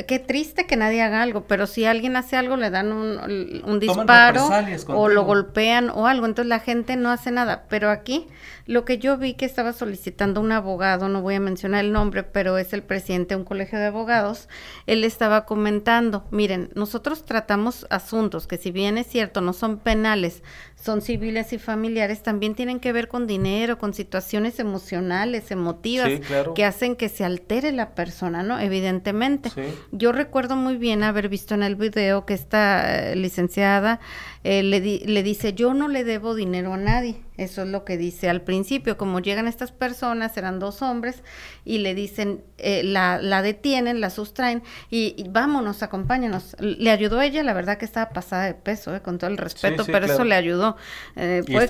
qué 0.07 0.19
triste 0.19 0.67
que 0.67 0.77
nadie 0.77 1.01
haga 1.01 1.21
algo, 1.21 1.43
pero 1.47 1.67
si 1.67 1.83
alguien 1.83 2.15
hace 2.15 2.37
algo 2.37 2.55
le 2.55 2.69
dan 2.69 2.93
un, 2.93 3.61
un 3.65 3.79
disparo 3.81 4.49
o 4.87 5.09
lo 5.09 5.25
golpean 5.25 5.89
o 5.89 6.07
algo, 6.07 6.25
entonces 6.25 6.47
la 6.47 6.59
gente 6.59 6.95
no 6.95 7.09
hace 7.11 7.31
nada. 7.31 7.65
Pero 7.67 7.89
aquí 7.89 8.29
lo 8.67 8.85
que 8.85 8.99
yo 8.99 9.17
vi 9.17 9.33
que 9.33 9.43
estaba 9.43 9.73
solicitando 9.73 10.30
un 10.39 10.51
abogado, 10.51 11.09
no 11.09 11.21
voy 11.21 11.35
a 11.35 11.39
mencionar 11.39 11.83
el 11.83 11.91
nombre, 11.91 12.23
pero 12.23 12.57
es 12.57 12.71
el 12.73 12.83
presidente 12.83 13.35
de 13.35 13.41
un 13.41 13.45
colegio 13.45 13.77
de 13.77 13.87
abogados, 13.87 14.47
él 14.87 15.03
estaba 15.03 15.45
comentando, 15.45 16.25
miren, 16.31 16.69
nosotros 16.75 17.25
tratamos 17.25 17.85
asuntos 17.89 18.47
que 18.47 18.57
si 18.57 18.71
bien 18.71 18.97
es 18.97 19.07
cierto 19.07 19.41
no 19.41 19.53
son 19.53 19.79
penales, 19.79 20.43
son 20.83 21.01
civiles 21.01 21.53
y 21.53 21.59
familiares, 21.59 22.23
también 22.23 22.55
tienen 22.55 22.79
que 22.79 22.91
ver 22.91 23.07
con 23.07 23.27
dinero, 23.27 23.77
con 23.77 23.93
situaciones 23.93 24.59
emocionales, 24.59 25.51
emotivas, 25.51 26.09
Sí, 26.09 26.19
claro. 26.19 26.53
que 26.55 26.65
hacen 26.65 26.95
que 26.95 27.07
se 27.07 27.23
altere 27.23 27.71
la 27.71 27.91
persona, 27.95 28.41
¿no? 28.41 28.59
Evidentemente. 28.59 29.49
Sí. 29.51 29.61
Yo 29.91 30.11
recuerdo 30.11 30.55
muy 30.55 30.77
bien 30.77 31.03
haber 31.03 31.29
visto 31.29 31.53
en 31.53 31.63
el 31.63 31.75
video 31.75 32.25
que 32.25 32.33
esta 32.33 33.11
eh, 33.11 33.15
licenciada 33.15 33.99
eh, 34.43 34.63
le, 34.63 34.81
di- 34.81 34.99
le 35.05 35.21
dice, 35.21 35.53
yo 35.53 35.73
no 35.75 35.87
le 35.87 36.03
debo 36.03 36.33
dinero 36.33 36.73
a 36.73 36.77
nadie. 36.77 37.17
Eso 37.37 37.61
es 37.63 37.67
lo 37.69 37.85
que 37.85 37.97
dice 37.97 38.29
al 38.29 38.41
principio. 38.41 38.97
Como 38.97 39.19
llegan 39.19 39.47
estas 39.47 39.71
personas, 39.71 40.35
eran 40.37 40.59
dos 40.59 40.81
hombres, 40.81 41.23
y 41.65 41.79
le 41.79 41.93
dicen, 41.95 42.43
eh, 42.57 42.81
la, 42.83 43.19
la 43.21 43.41
detienen, 43.41 43.99
la 44.01 44.09
sustraen, 44.09 44.61
y, 44.89 45.13
y 45.17 45.25
vámonos, 45.29 45.81
acompáñanos. 45.83 46.55
Le 46.59 46.89
ayudó 46.91 47.21
ella, 47.21 47.43
la 47.43 47.53
verdad 47.53 47.77
que 47.77 47.85
estaba 47.85 48.09
pasada 48.09 48.45
de 48.45 48.53
peso, 48.55 48.95
eh, 48.95 49.01
con 49.01 49.17
todo 49.19 49.29
el 49.29 49.37
respeto, 49.37 49.83
sí, 49.83 49.91
pero 49.91 50.05
eso 50.07 50.23
le 50.23 50.35
ayudó. 50.35 50.70
Eh, 51.15 51.43
puede 51.45 51.67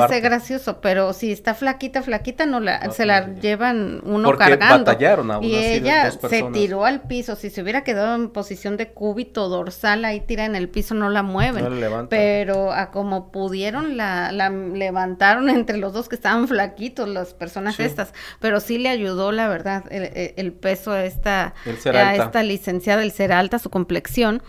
alta, 0.00 0.08
ser 0.08 0.20
gracioso, 0.20 0.80
pero 0.80 1.12
si 1.12 1.32
está 1.32 1.54
flaquita, 1.54 2.02
flaquita, 2.02 2.46
no 2.46 2.60
la, 2.60 2.80
No, 2.80 2.92
se 2.92 3.06
la 3.06 3.26
no, 3.26 3.40
llevan 3.40 4.00
uno 4.04 4.28
Porque 4.28 4.44
cargando. 4.44 4.84
batallaron 4.84 5.30
aún 5.30 5.44
y 5.44 5.54
así 5.56 5.66
ella 5.74 6.10
se 6.10 6.42
tiró 6.52 6.84
al 6.84 7.02
piso. 7.02 7.36
Si 7.36 7.50
se 7.50 7.62
hubiera 7.62 7.84
quedado 7.84 8.14
en 8.14 8.28
posición 8.30 8.76
de 8.76 8.88
cúbito 8.92 9.48
dorsal, 9.48 10.04
ahí 10.04 10.20
tira 10.20 10.44
en 10.44 10.56
el 10.56 10.68
piso, 10.68 10.94
no 10.94 11.10
la 11.10 11.22
mueven. 11.22 11.64
No 11.64 11.70
la 11.70 11.76
levantan. 11.76 12.08
Pero 12.10 12.72
a 12.72 12.90
como 12.90 13.30
pudieron, 13.32 13.96
la, 13.96 14.32
la 14.32 14.50
levantaron 14.50 15.48
entre 15.50 15.76
los 15.78 15.92
dos 15.92 16.08
que 16.08 16.14
estaban 16.16 16.48
flaquitos, 16.48 17.08
las 17.08 17.34
personas 17.34 17.76
Sí. 17.76 17.82
estas. 17.84 18.12
Pero 18.40 18.60
sí 18.60 18.78
le 18.78 18.88
ayudó, 18.88 19.32
la 19.32 19.48
verdad, 19.48 19.84
el, 19.90 20.04
el- 20.04 20.34
el 20.36 20.52
peso 20.52 20.92
a 20.92 21.04
esta, 21.04 21.54
a 21.94 22.14
esta 22.14 22.42
licenciada, 22.42 23.02
el 23.02 23.12
ser 23.12 23.32
alta, 23.32 23.58
su 23.58 23.70
complexión. 23.70 24.42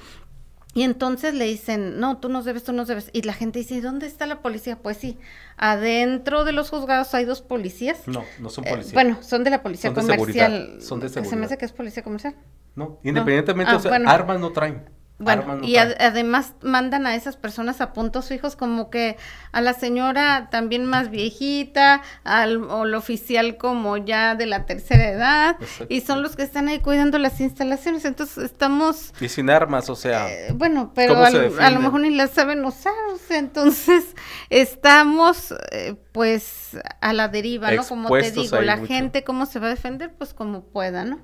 Y 0.74 0.84
entonces 0.84 1.34
le 1.34 1.46
dicen, 1.46 2.00
no, 2.00 2.18
tú 2.20 2.30
nos 2.30 2.46
debes, 2.46 2.64
tú 2.64 2.72
nos 2.72 2.88
debes. 2.88 3.10
Y 3.12 3.24
la 3.24 3.34
gente 3.34 3.60
dice, 3.60 3.76
¿y 3.76 3.82
dónde 3.82 4.08
está 4.08 4.26
la 4.26 4.42
policía? 4.42 4.78
Pues 4.78 4.96
sí, 4.98 5.18
adentro 5.58 6.44
de 6.46 6.52
los 6.54 6.70
juzgados 6.70 7.14
hay 7.14 7.26
dos 7.26 7.42
policías. 7.42 8.08
No, 8.08 8.24
no 8.40 8.50
son 8.50 8.66
Eh, 8.66 8.70
policías. 8.72 8.94
bueno, 8.94 9.18
son 9.22 9.44
de 9.44 9.50
la 9.50 9.62
policía 9.64 9.94
Son 9.94 10.08
de 10.08 10.16
comercial. 10.18 10.52
seguridad, 10.52 10.80
son 10.86 11.00
de 11.00 11.10
Se 11.10 11.20
me 11.20 11.26
seguridad. 11.26 11.46
hace 11.46 11.58
que 11.58 11.66
es 11.66 11.72
policía 11.74 12.04
comercial. 12.04 12.36
No, 12.76 13.00
independientemente, 13.04 13.72
Ah, 13.74 13.78
o 13.78 13.80
sea, 13.80 13.92
bueno. 13.92 14.10
armas 14.10 14.40
no 14.40 14.52
traen. 14.52 14.90
Bueno, 15.24 15.60
y 15.64 15.78
ad- 15.78 15.96
además 16.00 16.54
mandan 16.62 17.06
a 17.08 17.16
esas 17.16 17.38
personas 17.38 17.80
a 17.82 17.94
puntos 17.94 18.28
fijos 18.28 18.56
como 18.56 18.90
que 18.90 19.18
a 19.52 19.62
la 19.62 19.74
señora 19.74 20.50
también 20.52 20.86
más 20.86 21.10
viejita, 21.10 22.02
al 22.24 22.64
o 22.64 22.86
el 22.86 22.94
oficial 22.96 23.58
como 23.58 23.98
ya 23.98 24.36
de 24.36 24.46
la 24.46 24.66
tercera 24.66 25.10
edad, 25.10 25.56
Exacto. 25.62 25.94
y 25.94 26.02
son 26.02 26.22
los 26.22 26.36
que 26.36 26.44
están 26.44 26.68
ahí 26.68 26.80
cuidando 26.80 27.18
las 27.20 27.40
instalaciones. 27.42 28.06
Entonces 28.06 28.38
estamos, 28.44 29.14
Y 29.22 29.30
sin 29.30 29.50
armas, 29.50 29.90
o 29.90 29.96
sea, 29.96 30.32
eh, 30.32 30.52
bueno, 30.54 30.92
pero 30.96 31.14
¿cómo 31.14 31.26
al- 31.26 31.60
a 31.60 31.70
lo 31.72 31.80
mejor 31.80 32.02
ni 32.02 32.10
las 32.12 32.32
saben 32.32 32.64
usar. 32.66 32.94
o 33.14 33.18
sea, 33.18 33.38
entonces 33.38 34.16
estamos 34.50 35.54
eh, 35.72 35.96
pues 36.12 36.78
a 37.02 37.14
la 37.14 37.28
deriva, 37.28 37.72
¿no? 37.72 37.84
Como 37.86 38.10
te 38.18 38.32
digo, 38.32 38.62
la 38.62 38.78
mucho. 38.78 38.88
gente 38.88 39.24
cómo 39.24 39.46
se 39.46 39.60
va 39.60 39.68
a 39.68 39.70
defender, 39.72 40.14
pues 40.18 40.34
como 40.34 40.64
pueda, 40.66 41.04
¿no? 41.04 41.20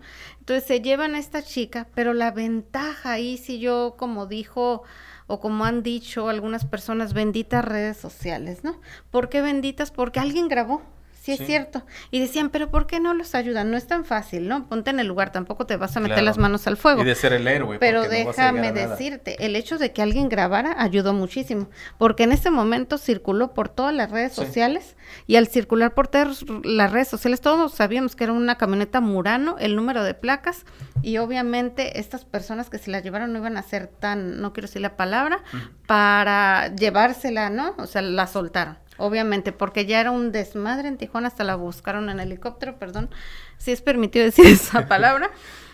Entonces 0.48 0.66
se 0.66 0.80
llevan 0.80 1.14
a 1.14 1.20
esta 1.20 1.43
chica, 1.43 1.89
pero 1.93 2.14
la 2.14 2.32
ventaja 2.32 3.12
ahí, 3.12 3.36
si 3.36 3.60
yo, 3.60 3.95
como 3.98 4.28
dijo 4.28 4.84
o 5.28 5.41
como 5.41 5.66
han 5.66 5.84
dicho 5.84 6.30
algunas 6.30 6.64
personas, 6.64 7.12
benditas 7.14 7.66
redes 7.66 7.98
sociales, 7.98 8.64
¿no? 8.64 8.80
¿Por 9.12 9.28
qué 9.28 9.41
benditas? 9.41 9.91
Porque 9.91 10.22
alguien 10.22 10.48
grabó. 10.48 10.84
Sí, 11.28 11.34
es 11.34 11.40
Sí. 11.40 11.46
cierto. 11.46 11.84
Y 12.10 12.22
decían, 12.22 12.50
pero 12.52 12.72
¿por 12.72 12.88
qué 12.88 13.02
no 13.02 13.14
los 13.14 13.36
ayudan? 13.36 13.70
No 13.70 13.76
es 13.76 13.86
tan 13.86 14.06
fácil, 14.06 14.48
¿no? 14.48 14.66
Ponte 14.70 14.92
en 14.92 15.02
el 15.02 15.08
lugar, 15.08 15.34
tampoco 15.34 15.66
te 15.66 15.76
vas 15.76 15.98
a 15.98 16.00
meter 16.00 16.16
Claro. 16.16 16.26
las 16.26 16.38
manos 16.38 16.68
al 16.68 16.78
fuego. 16.78 17.02
y 17.02 17.06
de 17.06 17.16
ser 17.16 17.34
el 17.34 17.46
héroe. 17.46 17.80
Pero 17.80 18.04
no 18.04 18.10
déjame 18.10 18.72
nada. 18.72 18.88
decirte, 18.88 19.46
el 19.46 19.58
hecho 19.58 19.78
de 19.78 19.92
que 19.92 20.02
alguien 20.02 20.30
grabara 20.30 20.82
ayudó 20.82 21.14
muchísimo, 21.14 21.70
porque 21.98 22.24
en 22.24 22.32
ese 22.32 22.50
momento 22.50 22.98
circuló 22.98 23.54
por 23.54 23.68
todas 23.68 23.94
las 23.94 24.10
redes 24.10 24.36
Sí. 24.36 24.46
sociales 24.46 24.96
y 25.26 25.36
al 25.36 25.48
circular 25.48 25.94
por 25.94 26.08
todas 26.08 26.46
las 26.64 26.92
redes 26.94 27.10
sociales 27.10 27.42
todos 27.42 27.74
sabíamos 27.74 28.16
que 28.16 28.24
era 28.24 28.32
una 28.32 28.56
camioneta 28.58 29.02
Murano, 29.02 29.58
el 29.60 29.76
número 29.76 30.04
de 30.04 30.14
placas 30.14 30.66
y 31.02 31.18
obviamente 31.18 32.00
estas 32.00 32.24
personas 32.24 32.70
que 32.70 32.78
se 32.78 32.90
la 32.90 33.02
llevaron 33.02 33.34
no 33.34 33.40
iban 33.40 33.58
a 33.58 33.64
ser 33.64 33.88
tan, 33.88 34.40
no 34.42 34.54
quiero 34.54 34.68
decir 34.68 34.82
la 34.82 34.96
palabra, 34.96 35.44
para 35.88 36.74
llevársela, 36.76 37.50
¿no? 37.50 37.74
O 37.78 37.88
sea, 37.88 38.02
la 38.02 38.28
soltaron. 38.28 38.78
Obviamente, 38.98 39.52
porque 39.52 39.86
ya 39.86 40.00
era 40.00 40.12
un 40.12 40.32
desmadre 40.32 40.88
en 40.88 40.98
Tijuana, 40.98 41.28
hasta 41.28 41.43
la 41.43 41.56
buscaron 41.56 42.10
en 42.10 42.20
helicóptero, 42.20 42.78
perdón, 42.78 43.10
si 43.58 43.72
es 43.72 43.82
permitido 43.82 44.26
decir 44.26 44.45
esa 44.45 44.88
palabra. 44.88 45.30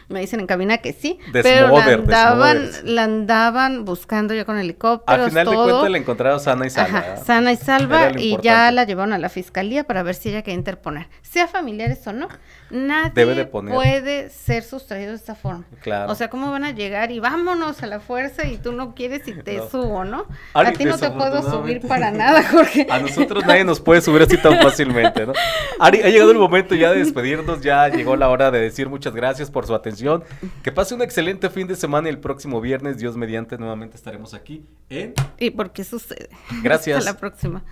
Me 0.10 0.20
dicen 0.20 0.42
en 0.42 0.48
cabina 0.48 0.80
que 0.80 0.92
sí, 0.92 1.18
pero 1.32 1.70
la 1.70 1.86
andaban, 1.86 2.70
la 2.84 3.04
andaban 3.06 3.86
buscando 3.86 4.34
ya 4.34 4.44
con 4.44 4.58
helicópteros, 4.58 5.26
Al 5.26 5.30
final 5.30 5.48
de 5.48 5.56
cuentas 5.56 5.92
la 5.92 5.98
encontraron 5.98 6.40
sana 6.42 6.68
y 6.68 6.70
salva. 6.70 7.00
Ajá, 7.00 7.18
sana 7.18 7.52
y 7.54 7.56
salva 7.56 8.12
y 8.18 8.38
ya 8.42 8.70
la 8.72 8.84
llevaron 8.84 9.14
a 9.14 9.18
la 9.18 9.30
fiscalía 9.30 9.86
para 9.86 10.04
ver 10.04 10.16
si 10.16 10.30
ella 10.30 10.42
quería 10.42 10.58
interponer. 10.58 11.08
Sea 11.22 11.48
familiares 11.48 12.06
o 12.06 12.12
no, 12.12 12.28
nadie 12.70 13.12
Debe 13.14 13.36
de 13.36 13.46
poner. 13.46 13.74
puede 13.74 14.30
ser 14.30 14.64
sustraído 14.64 15.12
de 15.12 15.18
esta 15.18 15.36
forma. 15.36 15.64
Claro. 15.82 16.12
O 16.12 16.16
sea, 16.16 16.30
¿cómo 16.30 16.52
van 16.52 16.64
a 16.64 16.72
llegar 16.72 17.12
y 17.12 17.20
vámonos 17.20 17.82
a 17.84 17.88
la 17.88 18.00
fuerza 18.00 18.46
y 18.48 18.58
tú 18.58 18.72
no 18.72 18.96
quieres 18.96 19.28
y 19.28 19.34
te 19.44 19.58
No. 19.58 19.70
subo, 19.70 20.04
no? 20.06 20.26
Ari, 20.54 20.70
a 20.70 20.74
ti 20.74 20.86
no 20.86 20.98
te 20.98 21.10
puedo 21.12 21.42
subir 21.44 21.82
para 21.88 22.12
nada, 22.12 22.44
Jorge. 22.52 22.88
A 22.90 23.00
nosotros 23.00 23.46
nadie 23.46 23.64
nos 23.64 23.80
puede 23.80 24.02
subir 24.02 24.22
así 24.24 24.38
tan 24.38 24.60
fácilmente, 24.62 25.26
¿no? 25.26 25.34
Ari, 25.80 26.02
ha 26.02 26.10
llegado 26.10 26.32
el 26.32 26.38
momento 26.38 26.76
ya 26.76 26.92
de 26.92 27.00
despedirnos, 27.00 27.62
ya 27.62 27.88
llegó 27.90 28.16
la 28.16 28.30
hora 28.30 28.52
de 28.52 28.60
decir 28.60 28.90
muchas 28.90 29.14
gracias 29.14 29.52
por 29.52 29.66
su 29.68 29.74
atención. 29.76 30.24
Que 30.64 30.72
pase 30.72 30.96
un 30.96 31.02
excelente 31.02 31.50
fin 31.50 31.68
de 31.68 31.76
semana 31.76 32.08
y 32.08 32.12
el 32.12 32.20
próximo 32.20 32.62
viernes, 32.62 32.98
Dios 32.98 33.16
mediante, 33.18 33.58
nuevamente 33.58 33.96
estaremos 33.98 34.34
aquí 34.34 34.66
en... 34.90 35.14
¿Y 35.38 35.52
por 35.52 35.72
qué 35.72 35.84
sucede? 35.84 36.30
Gracias. 36.62 36.98
Hasta 37.00 37.12
la 37.14 37.18
próxima. 37.18 37.64